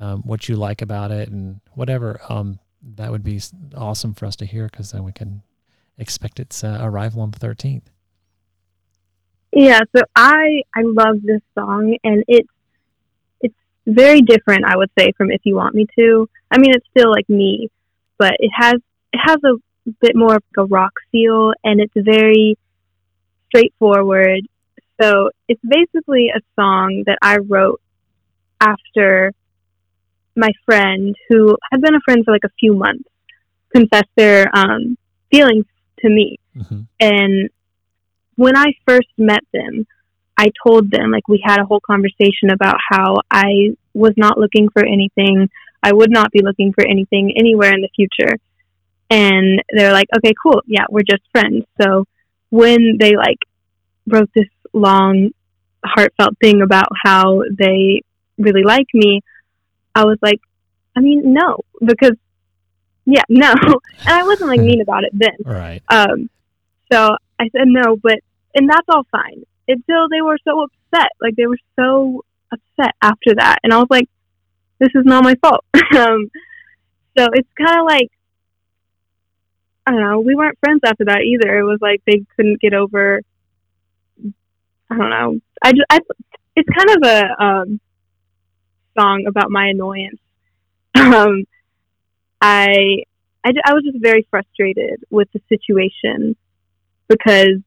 um, 0.00 0.22
what 0.22 0.48
you 0.48 0.56
like 0.56 0.82
about 0.82 1.12
it 1.12 1.28
and 1.28 1.60
whatever, 1.74 2.20
um, 2.28 2.58
that 2.96 3.10
would 3.10 3.22
be 3.22 3.40
awesome 3.76 4.14
for 4.14 4.26
us 4.26 4.36
to 4.36 4.44
hear 4.44 4.66
because 4.66 4.90
then 4.90 5.04
we 5.04 5.12
can 5.12 5.42
expect 5.96 6.40
its 6.40 6.64
uh, 6.64 6.78
arrival 6.82 7.22
on 7.22 7.30
the 7.30 7.38
13th. 7.38 7.82
Yeah, 9.52 9.80
so 9.94 10.02
I 10.16 10.62
I 10.74 10.82
love 10.82 11.22
this 11.22 11.40
song, 11.56 11.96
and 12.02 12.24
it's 12.26 12.48
it's 13.40 13.54
very 13.86 14.20
different. 14.20 14.64
I 14.64 14.76
would 14.76 14.90
say 14.98 15.12
from 15.16 15.30
If 15.30 15.42
You 15.44 15.54
Want 15.54 15.76
Me 15.76 15.86
to. 15.96 16.28
I 16.50 16.58
mean, 16.58 16.72
it's 16.74 16.86
still 16.90 17.12
like 17.12 17.28
me, 17.28 17.70
but 18.18 18.32
it 18.40 18.50
has 18.52 18.74
it 19.12 19.20
has 19.22 19.36
a 19.44 19.54
bit 20.00 20.14
more 20.14 20.36
of 20.36 20.42
a 20.56 20.64
rock 20.64 20.92
feel, 21.12 21.52
and 21.62 21.80
it's 21.80 21.92
very 21.94 22.56
straightforward, 23.48 24.40
So 25.00 25.30
it's 25.48 25.60
basically 25.66 26.30
a 26.34 26.40
song 26.58 27.04
that 27.06 27.18
I 27.20 27.38
wrote 27.38 27.80
after 28.60 29.32
my 30.36 30.50
friend, 30.64 31.14
who 31.28 31.56
had 31.70 31.80
been 31.80 31.94
a 31.94 32.00
friend 32.04 32.24
for 32.24 32.32
like 32.32 32.44
a 32.44 32.52
few 32.60 32.74
months, 32.74 33.08
confessed 33.74 34.10
their 34.16 34.46
um, 34.56 34.96
feelings 35.30 35.66
to 36.00 36.08
me. 36.08 36.38
hmm 36.54 36.82
And 37.00 37.50
when 38.36 38.56
I 38.56 38.72
first 38.86 39.08
met 39.16 39.44
them, 39.52 39.86
I 40.36 40.50
told 40.66 40.90
them, 40.90 41.12
like, 41.12 41.28
we 41.28 41.40
had 41.44 41.60
a 41.60 41.64
whole 41.64 41.80
conversation 41.80 42.50
about 42.50 42.76
how 42.90 43.20
I 43.30 43.76
was 43.94 44.14
not 44.16 44.38
looking 44.38 44.68
for 44.68 44.84
anything. 44.84 45.48
I 45.80 45.92
would 45.92 46.10
not 46.10 46.32
be 46.32 46.42
looking 46.42 46.72
for 46.72 46.84
anything 46.84 47.34
anywhere 47.36 47.72
in 47.72 47.82
the 47.82 47.90
future. 47.94 48.36
And 49.10 49.62
they're 49.70 49.92
like, 49.92 50.08
okay, 50.16 50.32
cool. 50.42 50.62
Yeah, 50.66 50.84
we're 50.90 51.02
just 51.02 51.22
friends. 51.32 51.64
So 51.80 52.04
when 52.50 52.96
they, 52.98 53.16
like, 53.16 53.38
wrote 54.06 54.30
this 54.34 54.48
long, 54.72 55.30
heartfelt 55.84 56.38
thing 56.40 56.62
about 56.62 56.88
how 57.04 57.42
they 57.50 58.02
really 58.38 58.62
like 58.62 58.86
me, 58.94 59.20
I 59.94 60.04
was 60.04 60.18
like, 60.22 60.40
I 60.96 61.00
mean, 61.00 61.32
no, 61.32 61.60
because, 61.84 62.16
yeah, 63.04 63.22
no. 63.28 63.52
And 64.00 64.08
I 64.08 64.22
wasn't, 64.24 64.50
like, 64.50 64.60
mean 64.60 64.80
about 64.80 65.04
it 65.04 65.12
then. 65.12 65.36
Right. 65.44 65.82
Um, 65.88 66.30
so 66.92 67.16
I 67.38 67.48
said 67.50 67.66
no, 67.66 67.96
but 67.96 68.18
and 68.54 68.68
that's 68.68 68.86
all 68.88 69.06
fine 69.10 69.42
until 69.66 70.08
they 70.08 70.20
were 70.20 70.38
so 70.44 70.62
upset. 70.62 71.10
Like 71.20 71.36
they 71.36 71.46
were 71.46 71.58
so 71.76 72.24
upset 72.52 72.94
after 73.02 73.34
that, 73.36 73.58
and 73.62 73.72
I 73.72 73.78
was 73.78 73.88
like, 73.90 74.08
"This 74.78 74.90
is 74.94 75.04
not 75.04 75.24
my 75.24 75.34
fault." 75.36 75.64
um, 75.96 76.30
so 77.18 77.26
it's 77.32 77.48
kind 77.58 77.80
of 77.80 77.86
like 77.86 78.10
I 79.86 79.90
don't 79.90 80.00
know. 80.00 80.20
We 80.20 80.34
weren't 80.34 80.58
friends 80.60 80.80
after 80.84 81.04
that 81.06 81.20
either. 81.22 81.58
It 81.58 81.64
was 81.64 81.78
like 81.82 82.02
they 82.06 82.24
couldn't 82.36 82.60
get 82.60 82.72
over. 82.74 83.20
I 84.90 84.96
don't 84.96 85.10
know. 85.10 85.40
I 85.62 85.72
just 85.72 85.84
I, 85.90 86.00
it's 86.56 86.68
kind 86.68 86.90
of 86.90 87.02
a 87.10 87.42
um, 87.44 87.80
song 88.98 89.24
about 89.28 89.50
my 89.50 89.68
annoyance. 89.68 90.20
Um, 90.96 91.44
I, 92.40 93.02
I 93.44 93.52
I 93.64 93.72
was 93.74 93.82
just 93.84 94.00
very 94.00 94.26
frustrated 94.30 95.02
with 95.10 95.28
the 95.32 95.40
situation 95.48 96.36
because 97.08 97.58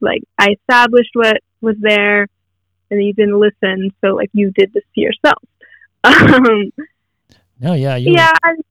like 0.00 0.22
I 0.38 0.50
established 0.60 1.10
what 1.14 1.38
was 1.60 1.76
there 1.80 2.28
and 2.90 3.02
you 3.04 3.12
didn't 3.12 3.38
listen, 3.40 3.92
so 4.00 4.14
like 4.14 4.30
you 4.32 4.52
did 4.52 4.72
this 4.72 4.84
to 4.94 5.00
yourself. 5.00 5.42
Um, 6.04 6.72
No, 7.60 7.74
yeah, 7.74 7.96
you 7.96 8.12
yeah, 8.14 8.32
were, 8.42 8.50
I- 8.50 8.62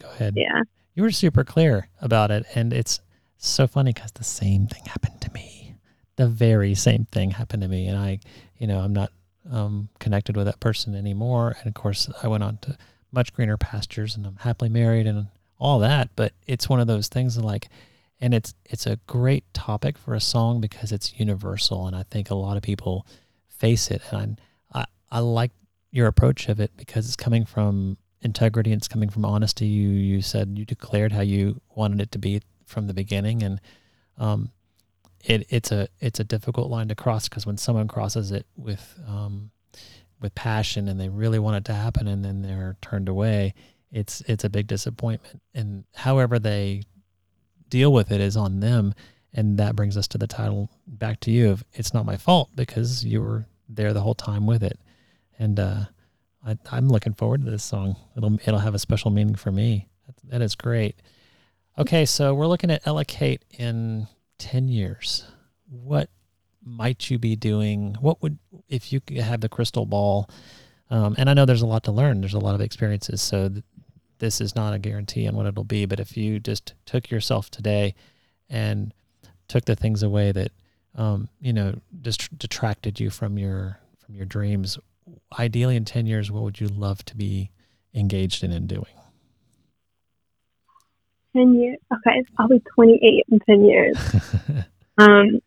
go 0.00 0.08
ahead. 0.10 0.34
yeah, 0.36 0.62
You 0.94 1.02
were 1.02 1.10
super 1.10 1.42
clear 1.42 1.88
about 2.00 2.30
it, 2.30 2.46
and 2.54 2.72
it's 2.72 3.00
so 3.36 3.66
funny 3.66 3.92
because 3.92 4.12
the 4.12 4.22
same 4.22 4.68
thing 4.68 4.84
happened 4.86 5.20
to 5.22 5.32
me. 5.32 5.74
The 6.16 6.28
very 6.28 6.76
same 6.76 7.06
thing 7.06 7.32
happened 7.32 7.62
to 7.62 7.68
me, 7.68 7.88
and 7.88 7.98
I, 7.98 8.20
you 8.58 8.68
know, 8.68 8.78
I'm 8.78 8.92
not 8.92 9.10
um, 9.50 9.88
connected 9.98 10.36
with 10.36 10.46
that 10.46 10.60
person 10.60 10.94
anymore. 10.94 11.56
And 11.58 11.66
of 11.66 11.74
course, 11.74 12.08
I 12.22 12.28
went 12.28 12.44
on 12.44 12.58
to 12.58 12.78
much 13.10 13.32
greener 13.32 13.56
pastures, 13.56 14.14
and 14.14 14.24
I'm 14.24 14.36
happily 14.36 14.70
married 14.70 15.08
and 15.08 15.26
all 15.58 15.80
that. 15.80 16.10
But 16.14 16.32
it's 16.46 16.68
one 16.68 16.78
of 16.78 16.86
those 16.86 17.08
things 17.08 17.36
like, 17.36 17.68
and 18.20 18.32
it's 18.32 18.54
it's 18.64 18.86
a 18.86 19.00
great 19.08 19.52
topic 19.52 19.98
for 19.98 20.14
a 20.14 20.20
song 20.20 20.60
because 20.60 20.92
it's 20.92 21.18
universal, 21.18 21.88
and 21.88 21.96
I 21.96 22.04
think 22.04 22.30
a 22.30 22.36
lot 22.36 22.56
of 22.56 22.62
people 22.62 23.04
face 23.48 23.90
it. 23.90 24.02
And 24.12 24.40
I 24.72 24.82
I, 24.82 24.84
I 25.10 25.18
like 25.18 25.50
your 25.90 26.06
approach 26.06 26.48
of 26.48 26.60
it 26.60 26.70
because 26.76 27.06
it's 27.06 27.16
coming 27.16 27.44
from 27.44 27.96
integrity 28.24 28.72
and 28.72 28.80
it's 28.80 28.88
coming 28.88 29.10
from 29.10 29.24
honesty. 29.24 29.66
You 29.66 29.90
you 29.90 30.22
said 30.22 30.56
you 30.58 30.64
declared 30.64 31.12
how 31.12 31.20
you 31.20 31.60
wanted 31.74 32.00
it 32.00 32.12
to 32.12 32.18
be 32.18 32.40
from 32.64 32.86
the 32.86 32.94
beginning, 32.94 33.42
and 33.42 33.60
um, 34.18 34.50
it 35.24 35.46
it's 35.50 35.70
a 35.70 35.88
it's 36.00 36.20
a 36.20 36.24
difficult 36.24 36.70
line 36.70 36.88
to 36.88 36.94
cross 36.94 37.28
because 37.28 37.46
when 37.46 37.58
someone 37.58 37.88
crosses 37.88 38.32
it 38.32 38.46
with 38.56 38.98
um, 39.06 39.50
with 40.20 40.34
passion 40.34 40.88
and 40.88 40.98
they 40.98 41.08
really 41.08 41.38
want 41.38 41.56
it 41.56 41.64
to 41.66 41.74
happen, 41.74 42.08
and 42.08 42.24
then 42.24 42.42
they're 42.42 42.76
turned 42.80 43.08
away, 43.08 43.54
it's 43.92 44.22
it's 44.22 44.44
a 44.44 44.50
big 44.50 44.66
disappointment. 44.66 45.40
And 45.54 45.84
however 45.94 46.38
they 46.38 46.82
deal 47.68 47.92
with 47.92 48.10
it 48.10 48.20
is 48.20 48.36
on 48.36 48.60
them, 48.60 48.94
and 49.32 49.58
that 49.58 49.76
brings 49.76 49.96
us 49.96 50.08
to 50.08 50.18
the 50.18 50.26
title 50.26 50.70
back 50.86 51.20
to 51.20 51.30
you 51.30 51.50
of 51.50 51.64
it's 51.74 51.94
not 51.94 52.06
my 52.06 52.16
fault 52.16 52.50
because 52.54 53.04
you 53.04 53.20
were 53.20 53.46
there 53.68 53.92
the 53.92 54.00
whole 54.00 54.14
time 54.14 54.46
with 54.46 54.62
it, 54.62 54.80
and 55.38 55.60
uh, 55.60 55.84
I, 56.46 56.56
I'm 56.70 56.88
looking 56.88 57.14
forward 57.14 57.44
to 57.44 57.50
this 57.50 57.64
song. 57.64 57.96
It'll 58.16 58.34
it'll 58.34 58.58
have 58.58 58.74
a 58.74 58.78
special 58.78 59.10
meaning 59.10 59.34
for 59.34 59.50
me. 59.50 59.88
That, 60.06 60.30
that 60.30 60.42
is 60.42 60.54
great. 60.54 60.96
Okay, 61.78 62.04
so 62.04 62.34
we're 62.34 62.46
looking 62.46 62.70
at 62.70 62.84
ellakate 62.84 63.40
in 63.58 64.06
ten 64.38 64.68
years. 64.68 65.24
What 65.68 66.10
might 66.62 67.10
you 67.10 67.18
be 67.18 67.36
doing? 67.36 67.96
What 68.00 68.22
would 68.22 68.38
if 68.68 68.92
you 68.92 69.00
have 69.20 69.40
the 69.40 69.48
crystal 69.48 69.86
ball? 69.86 70.28
Um, 70.90 71.14
and 71.18 71.30
I 71.30 71.34
know 71.34 71.46
there's 71.46 71.62
a 71.62 71.66
lot 71.66 71.84
to 71.84 71.92
learn. 71.92 72.20
There's 72.20 72.34
a 72.34 72.38
lot 72.38 72.54
of 72.54 72.60
experiences, 72.60 73.22
so 73.22 73.48
th- 73.48 73.64
this 74.18 74.40
is 74.40 74.54
not 74.54 74.74
a 74.74 74.78
guarantee 74.78 75.26
on 75.26 75.34
what 75.34 75.46
it'll 75.46 75.64
be. 75.64 75.86
But 75.86 75.98
if 75.98 76.16
you 76.16 76.38
just 76.38 76.74
took 76.84 77.10
yourself 77.10 77.50
today 77.50 77.94
and 78.48 78.92
took 79.48 79.64
the 79.64 79.74
things 79.74 80.02
away 80.02 80.30
that 80.32 80.52
um, 80.94 81.28
you 81.40 81.52
know 81.52 81.74
just 82.02 82.36
detracted 82.38 83.00
you 83.00 83.10
from 83.10 83.38
your 83.38 83.78
from 84.04 84.14
your 84.14 84.26
dreams, 84.26 84.78
ideally 85.38 85.76
in 85.76 85.84
10 85.84 86.06
years, 86.06 86.30
what 86.30 86.42
would 86.42 86.60
you 86.60 86.68
love 86.68 87.04
to 87.06 87.16
be 87.16 87.50
engaged 87.94 88.42
in 88.42 88.52
and 88.52 88.68
doing? 88.68 88.86
ten 91.34 91.54
years. 91.54 91.78
Okay, 91.92 92.24
I'll 92.38 92.48
be 92.48 92.62
twenty 92.74 92.98
eight 93.02 93.24
in 93.30 93.40
ten 93.40 93.64
years. 93.64 93.96
Um, 94.96 95.40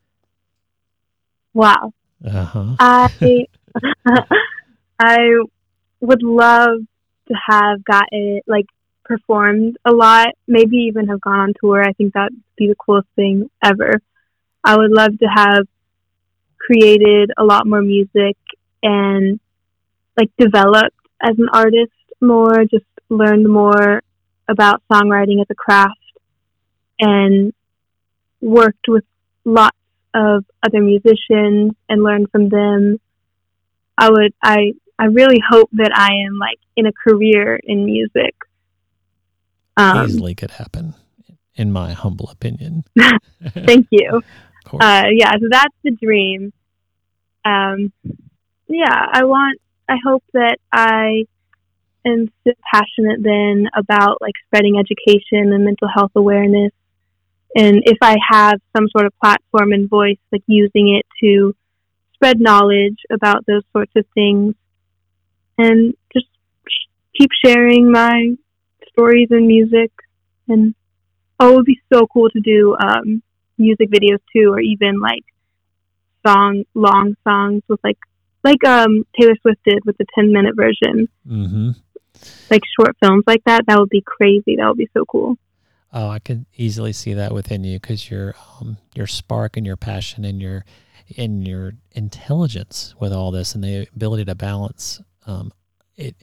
wow. 1.54 1.94
uh-huh. 2.22 2.76
I 2.82 3.48
I 5.00 5.18
would 6.02 6.22
love 6.22 6.80
to 7.30 7.34
have 7.50 7.82
gotten 7.86 8.42
like 8.46 8.66
performed 9.06 9.78
a 9.86 9.94
lot, 9.94 10.28
maybe 10.50 10.76
even 10.90 11.08
have 11.08 11.22
gone 11.22 11.40
on 11.40 11.54
tour. 11.62 11.82
I 11.82 11.94
think 11.94 12.12
that'd 12.14 12.36
be 12.58 12.68
the 12.68 12.76
coolest 12.76 13.08
thing 13.16 13.50
ever. 13.64 14.02
I 14.66 14.76
would 14.76 14.92
love 14.92 15.18
to 15.20 15.28
have 15.28 15.66
created 16.58 17.32
a 17.38 17.46
lot 17.46 17.66
more 17.66 17.82
music 17.82 18.36
and 18.84 19.40
like 20.18 20.32
developed 20.38 20.96
as 21.22 21.38
an 21.38 21.48
artist 21.54 21.94
more, 22.20 22.64
just 22.66 22.86
learned 23.10 23.48
more 23.48 24.02
about 24.48 24.82
songwriting 24.92 25.40
as 25.42 25.48
a 25.50 25.56
craft 25.56 25.94
and 27.00 27.54
worked 28.42 28.88
with 28.88 29.04
lots 29.46 29.78
of 30.14 30.46
other 30.64 30.82
musicians 30.82 31.74
and 31.90 32.04
learned 32.04 32.30
from 32.32 32.50
them. 32.50 33.00
I 33.98 34.10
would 34.10 34.34
I 34.42 34.74
I 35.00 35.06
really 35.06 35.42
hope 35.48 35.70
that 35.74 35.92
I 35.94 36.26
am 36.26 36.38
like 36.40 36.60
in 36.76 36.86
a 36.88 36.92
career 36.92 37.60
in 37.64 37.86
music. 37.86 38.36
Um, 39.76 40.06
Easily 40.06 40.34
could 40.34 40.52
happen, 40.52 40.96
in 41.56 41.72
my 41.72 41.94
humble 41.94 42.30
opinion. 42.30 42.84
thank 43.50 43.88
you. 43.92 44.22
Uh, 44.70 45.06
yeah, 45.14 45.32
so 45.32 45.48
that's 45.50 45.74
the 45.86 45.92
dream. 45.92 46.52
Um, 47.46 47.94
yeah, 48.68 49.06
I 49.14 49.24
want. 49.24 49.62
I 49.90 49.98
hope 50.06 50.24
that 50.34 50.58
I 50.72 51.26
am 52.06 52.32
so 52.46 52.54
passionate 52.74 53.22
then 53.22 53.68
about 53.76 54.22
like 54.22 54.34
spreading 54.46 54.78
education 54.78 55.54
and 55.54 55.66
mental 55.66 55.88
health 55.94 56.12
awareness, 56.16 56.72
and 57.56 57.82
if 57.86 57.98
I 58.02 58.18
have 58.30 58.60
some 58.76 58.88
sort 58.90 59.06
of 59.06 59.18
platform 59.20 59.72
and 59.72 59.90
voice, 59.90 60.18
like 60.32 60.44
using 60.48 60.96
it 60.96 61.06
to 61.22 61.56
spread 62.14 62.40
knowledge 62.40 62.98
about 63.12 63.46
those 63.46 63.64
sorts 63.72 63.92
of 63.96 64.06
things, 64.14 64.56
and 65.58 65.96
just 66.14 66.28
keep 67.18 67.30
sharing 67.44 67.92
my 67.92 68.36
stories 68.90 69.30
and 69.32 69.48
music. 69.48 69.92
And 70.48 70.76
oh, 71.40 71.54
it 71.54 71.56
would 71.56 71.66
be 71.66 71.82
so 71.92 72.08
cool 72.08 72.30
to 72.30 72.40
do 72.40 72.76
um, 72.80 73.22
music 73.58 73.90
videos 73.90 74.20
too, 74.36 74.52
or 74.52 74.60
even 74.60 75.00
like 75.00 75.24
song 76.26 76.64
long 76.74 77.16
songs 77.24 77.64
with 77.68 77.80
like 77.84 77.98
like 78.48 78.64
um 78.66 79.04
Taylor 79.20 79.36
Swift 79.42 79.60
did 79.66 79.84
with 79.86 79.98
the 79.98 80.06
ten 80.16 80.32
minute 80.32 80.56
version, 80.56 81.10
mm-hmm. 81.28 81.72
like 82.50 82.62
short 82.80 82.96
films 83.02 83.24
like 83.28 83.44
that. 83.46 83.66
That 83.68 83.80
would 83.80 83.90
be 83.90 84.02
crazy. 84.06 84.56
That 84.56 84.68
would 84.68 84.78
be 84.78 84.90
so 84.94 85.06
cool. 85.06 85.38
Oh, 85.94 86.10
I 86.10 86.20
could 86.20 86.46
easily 86.56 86.94
see 86.94 87.14
that 87.14 87.34
within 87.34 87.64
you 87.64 87.80
because 87.80 88.10
your 88.10 88.36
um, 88.60 88.78
your 88.96 89.08
spark 89.08 89.58
and 89.58 89.66
your 89.66 89.78
passion 89.78 90.26
and 90.26 90.42
your 90.42 90.66
and 91.18 91.48
your 91.48 91.74
intelligence 91.92 92.96
with 93.00 93.14
all 93.14 93.32
this 93.32 93.56
and 93.56 93.64
the 93.64 93.88
ability 93.96 94.26
to 94.26 94.36
balance 94.36 95.02
um, 95.26 95.52
it. 95.96 96.16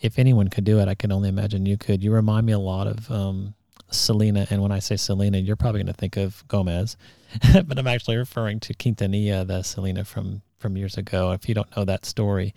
If 0.00 0.18
anyone 0.18 0.48
could 0.48 0.64
do 0.64 0.80
it, 0.80 0.88
I 0.88 0.94
can 0.94 1.12
only 1.12 1.28
imagine 1.28 1.66
you 1.66 1.78
could. 1.78 2.02
You 2.02 2.12
remind 2.12 2.46
me 2.46 2.52
a 2.52 2.58
lot 2.58 2.86
of 2.86 3.10
um, 3.10 3.54
Selena, 3.90 4.46
and 4.50 4.60
when 4.60 4.72
I 4.72 4.80
say 4.80 4.96
Selena, 4.96 5.38
you're 5.38 5.56
probably 5.56 5.80
going 5.80 5.94
to 5.94 5.98
think 5.98 6.16
of 6.16 6.46
Gomez, 6.48 6.96
but 7.66 7.78
I'm 7.78 7.86
actually 7.86 8.16
referring 8.16 8.60
to 8.60 8.74
Quintanilla, 8.74 9.46
the 9.46 9.62
Selena 9.62 10.04
from 10.04 10.42
from 10.64 10.78
years 10.78 10.96
ago. 10.96 11.32
If 11.32 11.46
you 11.46 11.54
don't 11.54 11.76
know 11.76 11.84
that 11.84 12.06
story, 12.06 12.54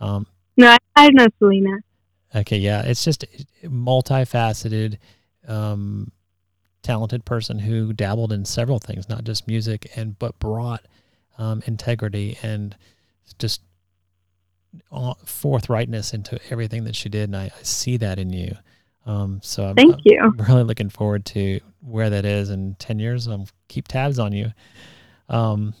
um, 0.00 0.26
No, 0.56 0.74
I, 0.96 1.10
know 1.10 1.26
Selena. 1.38 1.76
Okay, 2.34 2.56
yeah, 2.56 2.80
it's 2.80 3.04
just 3.04 3.26
multifaceted, 3.62 4.96
um, 5.46 6.10
talented 6.82 7.26
person 7.26 7.58
who 7.58 7.92
dabbled 7.92 8.32
in 8.32 8.46
several 8.46 8.78
things, 8.78 9.10
not 9.10 9.24
just 9.24 9.46
music, 9.46 9.90
and 9.94 10.18
but 10.18 10.38
brought 10.38 10.86
um, 11.36 11.62
integrity 11.66 12.38
and 12.42 12.74
just 13.38 13.60
uh, 14.90 15.12
forthrightness 15.26 16.14
into 16.14 16.40
everything 16.48 16.84
that 16.84 16.96
she 16.96 17.10
did, 17.10 17.24
and 17.24 17.36
I, 17.36 17.44
I 17.44 17.62
see 17.62 17.98
that 17.98 18.18
in 18.18 18.32
you. 18.32 18.56
Um, 19.04 19.40
so 19.42 19.64
I'm, 19.66 19.76
Thank 19.76 19.96
I'm 19.96 20.00
you. 20.04 20.34
really 20.48 20.64
looking 20.64 20.88
forward 20.88 21.26
to 21.26 21.60
where 21.82 22.08
that 22.08 22.24
is 22.24 22.48
in 22.48 22.76
10 22.78 22.98
years. 22.98 23.28
I'll 23.28 23.48
keep 23.68 23.86
tabs 23.86 24.18
on 24.18 24.32
you. 24.32 24.50
Um, 25.28 25.74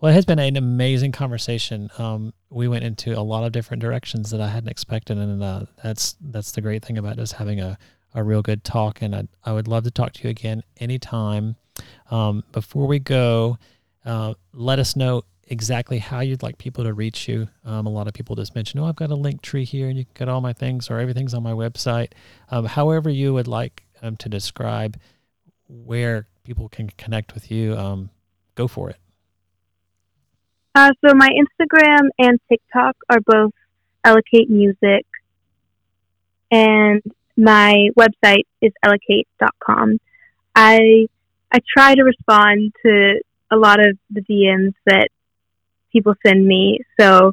well, 0.00 0.10
it 0.10 0.14
has 0.14 0.24
been 0.24 0.38
an 0.38 0.56
amazing 0.56 1.12
conversation. 1.12 1.90
Um, 1.98 2.34
we 2.50 2.68
went 2.68 2.84
into 2.84 3.18
a 3.18 3.22
lot 3.22 3.44
of 3.44 3.52
different 3.52 3.80
directions 3.80 4.30
that 4.30 4.40
I 4.40 4.48
hadn't 4.48 4.68
expected, 4.68 5.18
and 5.18 5.42
uh, 5.42 5.64
that's 5.82 6.16
that's 6.20 6.52
the 6.52 6.60
great 6.60 6.84
thing 6.84 6.98
about 6.98 7.16
just 7.16 7.34
having 7.34 7.60
a, 7.60 7.78
a 8.14 8.22
real 8.22 8.42
good 8.42 8.64
talk. 8.64 9.00
And 9.00 9.14
I, 9.14 9.28
I 9.44 9.52
would 9.52 9.68
love 9.68 9.84
to 9.84 9.90
talk 9.90 10.12
to 10.14 10.24
you 10.24 10.30
again 10.30 10.62
anytime. 10.78 11.56
Um, 12.10 12.44
before 12.52 12.86
we 12.86 12.98
go, 12.98 13.58
uh, 14.04 14.34
let 14.52 14.78
us 14.78 14.96
know 14.96 15.22
exactly 15.48 15.98
how 15.98 16.20
you'd 16.20 16.42
like 16.42 16.58
people 16.58 16.84
to 16.84 16.92
reach 16.92 17.28
you. 17.28 17.48
Um, 17.64 17.86
a 17.86 17.90
lot 17.90 18.08
of 18.08 18.14
people 18.14 18.36
just 18.36 18.54
mention, 18.54 18.80
"Oh, 18.80 18.86
I've 18.86 18.96
got 18.96 19.10
a 19.10 19.16
Linktree 19.16 19.64
here, 19.64 19.88
and 19.88 19.96
you 19.96 20.04
can 20.04 20.14
get 20.14 20.28
all 20.28 20.40
my 20.40 20.52
things, 20.52 20.90
or 20.90 20.98
everything's 20.98 21.34
on 21.34 21.42
my 21.42 21.52
website." 21.52 22.12
Um, 22.50 22.66
however, 22.66 23.08
you 23.08 23.32
would 23.34 23.48
like 23.48 23.84
um, 24.02 24.16
to 24.18 24.28
describe 24.28 24.98
where 25.68 26.26
people 26.44 26.68
can 26.68 26.90
connect 26.90 27.34
with 27.34 27.50
you, 27.50 27.76
um, 27.76 28.10
go 28.54 28.68
for 28.68 28.90
it. 28.90 28.96
Uh, 30.74 30.90
so 31.04 31.14
my 31.14 31.28
Instagram 31.28 32.08
and 32.18 32.40
TikTok 32.48 32.96
are 33.10 33.20
both 33.24 33.52
ellakate 34.04 34.48
Music, 34.48 35.06
and 36.50 37.02
my 37.36 37.88
website 37.98 38.46
is 38.60 38.72
ellakate.com. 38.84 39.98
I 40.54 41.08
I 41.50 41.58
try 41.76 41.94
to 41.94 42.02
respond 42.02 42.74
to 42.84 43.20
a 43.50 43.56
lot 43.56 43.80
of 43.80 43.98
the 44.10 44.22
DMs 44.22 44.74
that 44.86 45.08
people 45.92 46.14
send 46.26 46.46
me. 46.46 46.80
So, 46.98 47.32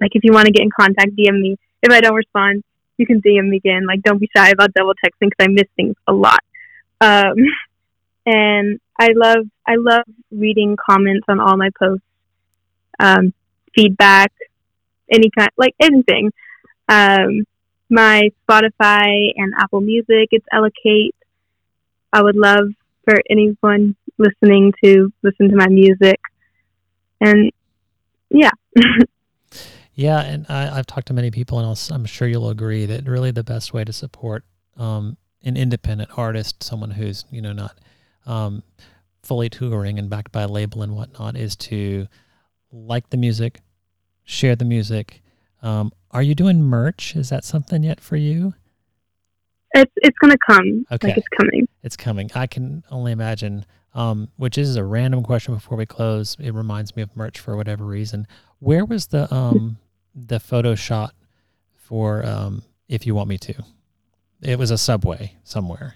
like, 0.00 0.12
if 0.14 0.22
you 0.22 0.32
want 0.32 0.46
to 0.46 0.52
get 0.52 0.62
in 0.62 0.70
contact, 0.70 1.10
DM 1.16 1.40
me. 1.40 1.56
If 1.82 1.92
I 1.92 2.00
don't 2.00 2.14
respond, 2.14 2.62
you 2.96 3.06
can 3.06 3.20
DM 3.20 3.48
me 3.48 3.56
again. 3.56 3.84
Like, 3.86 4.02
don't 4.02 4.18
be 4.18 4.30
shy 4.34 4.50
about 4.50 4.72
double 4.74 4.94
texting 4.94 5.30
because 5.30 5.44
I 5.44 5.48
miss 5.48 5.66
things 5.76 5.96
a 6.06 6.12
lot. 6.12 6.40
Um, 7.00 7.34
and 8.26 8.80
I 8.98 9.08
love 9.14 9.46
I 9.66 9.76
love 9.76 10.04
reading 10.30 10.76
comments 10.88 11.26
on 11.28 11.40
all 11.40 11.56
my 11.56 11.70
posts, 11.78 12.04
um, 12.98 13.32
feedback, 13.74 14.32
any 15.10 15.30
kind 15.36 15.50
like 15.56 15.74
anything. 15.80 16.32
Um, 16.88 17.44
my 17.90 18.30
Spotify 18.48 19.32
and 19.36 19.52
Apple 19.58 19.80
Music, 19.80 20.28
it's 20.30 20.46
ellakate. 20.52 21.14
I 22.12 22.22
would 22.22 22.36
love 22.36 22.68
for 23.04 23.16
anyone 23.30 23.96
listening 24.18 24.72
to 24.84 25.12
listen 25.22 25.48
to 25.50 25.56
my 25.56 25.68
music, 25.68 26.20
and 27.20 27.50
yeah. 28.30 28.50
Yeah, 29.98 30.20
and 30.20 30.46
I, 30.48 30.78
I've 30.78 30.86
talked 30.86 31.08
to 31.08 31.12
many 31.12 31.32
people, 31.32 31.58
and 31.58 31.66
I'll, 31.66 31.76
I'm 31.90 32.04
sure 32.04 32.28
you'll 32.28 32.50
agree 32.50 32.86
that 32.86 33.08
really 33.08 33.32
the 33.32 33.42
best 33.42 33.74
way 33.74 33.82
to 33.82 33.92
support 33.92 34.44
um, 34.76 35.16
an 35.42 35.56
independent 35.56 36.10
artist, 36.16 36.62
someone 36.62 36.92
who's 36.92 37.24
you 37.32 37.42
know 37.42 37.52
not 37.52 37.76
um, 38.24 38.62
fully 39.24 39.48
touring 39.48 39.98
and 39.98 40.08
backed 40.08 40.30
by 40.30 40.42
a 40.42 40.46
label 40.46 40.82
and 40.82 40.94
whatnot, 40.94 41.36
is 41.36 41.56
to 41.56 42.06
like 42.72 43.10
the 43.10 43.16
music, 43.16 43.60
share 44.24 44.56
the 44.56 44.64
music. 44.64 45.22
Um, 45.62 45.92
are 46.10 46.22
you 46.22 46.34
doing 46.34 46.62
merch? 46.62 47.16
Is 47.16 47.30
that 47.30 47.44
something 47.44 47.82
yet 47.82 48.00
for 48.00 48.16
you? 48.16 48.54
It's 49.74 49.92
it's 49.96 50.18
gonna 50.18 50.36
come. 50.48 50.84
Okay. 50.90 51.08
Like 51.08 51.18
it's 51.18 51.28
coming. 51.28 51.68
It's 51.82 51.96
coming. 51.96 52.30
I 52.34 52.46
can 52.46 52.84
only 52.90 53.12
imagine. 53.12 53.64
Um, 53.94 54.28
which 54.36 54.58
is 54.58 54.76
a 54.76 54.84
random 54.84 55.22
question 55.22 55.54
before 55.54 55.76
we 55.76 55.86
close. 55.86 56.36
It 56.38 56.52
reminds 56.52 56.94
me 56.94 57.02
of 57.02 57.16
merch 57.16 57.40
for 57.40 57.56
whatever 57.56 57.84
reason. 57.84 58.26
Where 58.60 58.84
was 58.84 59.08
the 59.08 59.32
um 59.34 59.78
the 60.14 60.40
photo 60.40 60.74
shot 60.74 61.14
for 61.74 62.24
um 62.24 62.62
if 62.88 63.06
you 63.06 63.14
want 63.14 63.28
me 63.28 63.38
to? 63.38 63.54
It 64.42 64.58
was 64.58 64.70
a 64.70 64.78
subway 64.78 65.34
somewhere. 65.42 65.94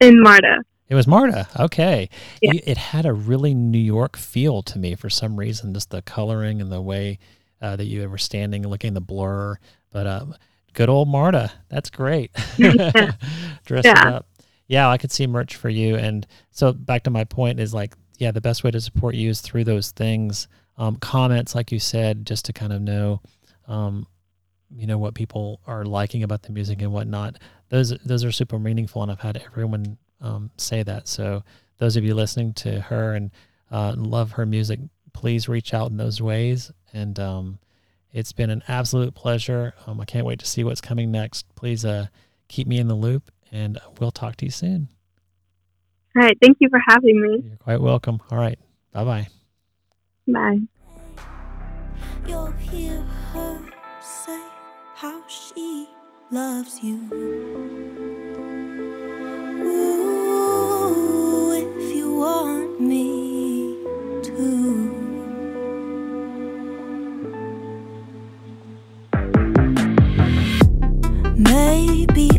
In 0.00 0.22
Marta. 0.22 0.62
It 0.88 0.94
was 0.94 1.06
Marta. 1.06 1.48
Okay. 1.58 2.08
Yeah. 2.40 2.52
You, 2.52 2.60
it 2.64 2.76
had 2.76 3.06
a 3.06 3.12
really 3.12 3.54
New 3.54 3.78
York 3.78 4.16
feel 4.16 4.62
to 4.64 4.78
me 4.78 4.94
for 4.94 5.08
some 5.10 5.36
reason, 5.38 5.72
just 5.74 5.90
the 5.90 6.02
coloring 6.02 6.60
and 6.60 6.70
the 6.70 6.80
way 6.82 7.18
uh, 7.62 7.76
that 7.76 7.86
you 7.86 8.08
were 8.08 8.18
standing, 8.18 8.66
looking 8.68 8.92
the 8.94 9.00
blur. 9.00 9.56
But 9.90 10.06
um, 10.06 10.34
good 10.74 10.88
old 10.90 11.08
Marta. 11.08 11.50
That's 11.70 11.90
great. 11.90 12.30
Dress 12.56 13.84
Yeah. 13.84 14.08
up. 14.08 14.26
Yeah, 14.66 14.88
I 14.88 14.98
could 14.98 15.12
see 15.12 15.26
merch 15.26 15.56
for 15.56 15.68
you. 15.68 15.96
And 15.96 16.26
so 16.50 16.72
back 16.72 17.02
to 17.04 17.10
my 17.10 17.24
point 17.24 17.60
is 17.60 17.74
like, 17.74 17.94
yeah, 18.18 18.30
the 18.30 18.40
best 18.40 18.64
way 18.64 18.70
to 18.70 18.80
support 18.80 19.14
you 19.14 19.30
is 19.30 19.40
through 19.40 19.64
those 19.64 19.90
things. 19.90 20.48
Um, 20.78 20.96
comments, 20.96 21.54
like 21.54 21.70
you 21.72 21.78
said, 21.78 22.26
just 22.26 22.46
to 22.46 22.52
kind 22.52 22.72
of 22.72 22.80
know, 22.82 23.20
um, 23.68 24.06
you 24.74 24.86
know, 24.86 24.98
what 24.98 25.14
people 25.14 25.60
are 25.66 25.84
liking 25.84 26.22
about 26.22 26.42
the 26.42 26.52
music 26.52 26.80
and 26.82 26.92
whatnot. 26.92 27.38
Those 27.68 27.90
those 28.04 28.24
are 28.24 28.32
super 28.32 28.58
meaningful, 28.58 29.02
and 29.02 29.10
I've 29.12 29.20
had 29.20 29.42
everyone 29.46 29.98
um, 30.24 30.50
say 30.56 30.82
that. 30.82 31.06
So 31.06 31.44
those 31.78 31.96
of 31.96 32.04
you 32.04 32.14
listening 32.14 32.54
to 32.54 32.80
her 32.80 33.14
and 33.14 33.30
uh, 33.70 33.94
love 33.96 34.32
her 34.32 34.46
music, 34.46 34.80
please 35.12 35.48
reach 35.48 35.74
out 35.74 35.90
in 35.90 35.96
those 35.96 36.20
ways. 36.20 36.72
And 36.92 37.18
um, 37.20 37.58
it's 38.12 38.32
been 38.32 38.50
an 38.50 38.62
absolute 38.68 39.14
pleasure. 39.14 39.74
Um, 39.86 40.00
I 40.00 40.04
can't 40.04 40.26
wait 40.26 40.38
to 40.40 40.46
see 40.46 40.64
what's 40.64 40.80
coming 40.80 41.10
next. 41.10 41.46
Please 41.54 41.84
uh, 41.84 42.06
keep 42.48 42.66
me 42.66 42.78
in 42.78 42.88
the 42.88 42.94
loop, 42.94 43.30
and 43.52 43.78
we'll 44.00 44.10
talk 44.10 44.36
to 44.36 44.44
you 44.44 44.50
soon. 44.50 44.88
All 46.16 46.22
right. 46.22 46.38
Thank 46.40 46.58
you 46.60 46.68
for 46.68 46.80
having 46.88 47.20
me. 47.20 47.42
You're 47.48 47.56
quite 47.56 47.80
welcome. 47.80 48.20
All 48.30 48.38
right. 48.38 48.58
Bye 48.92 49.04
bye. 49.04 49.28
Bye. 50.28 50.60
You'll 52.26 52.52
hear 52.52 53.00
her 53.32 53.60
say 54.00 54.40
how 54.94 55.26
she 55.26 55.88
loves 56.30 56.82
you. 56.82 58.13
Want 62.24 62.80
me 62.80 63.76
to. 64.22 64.40
Maybe 71.36 72.33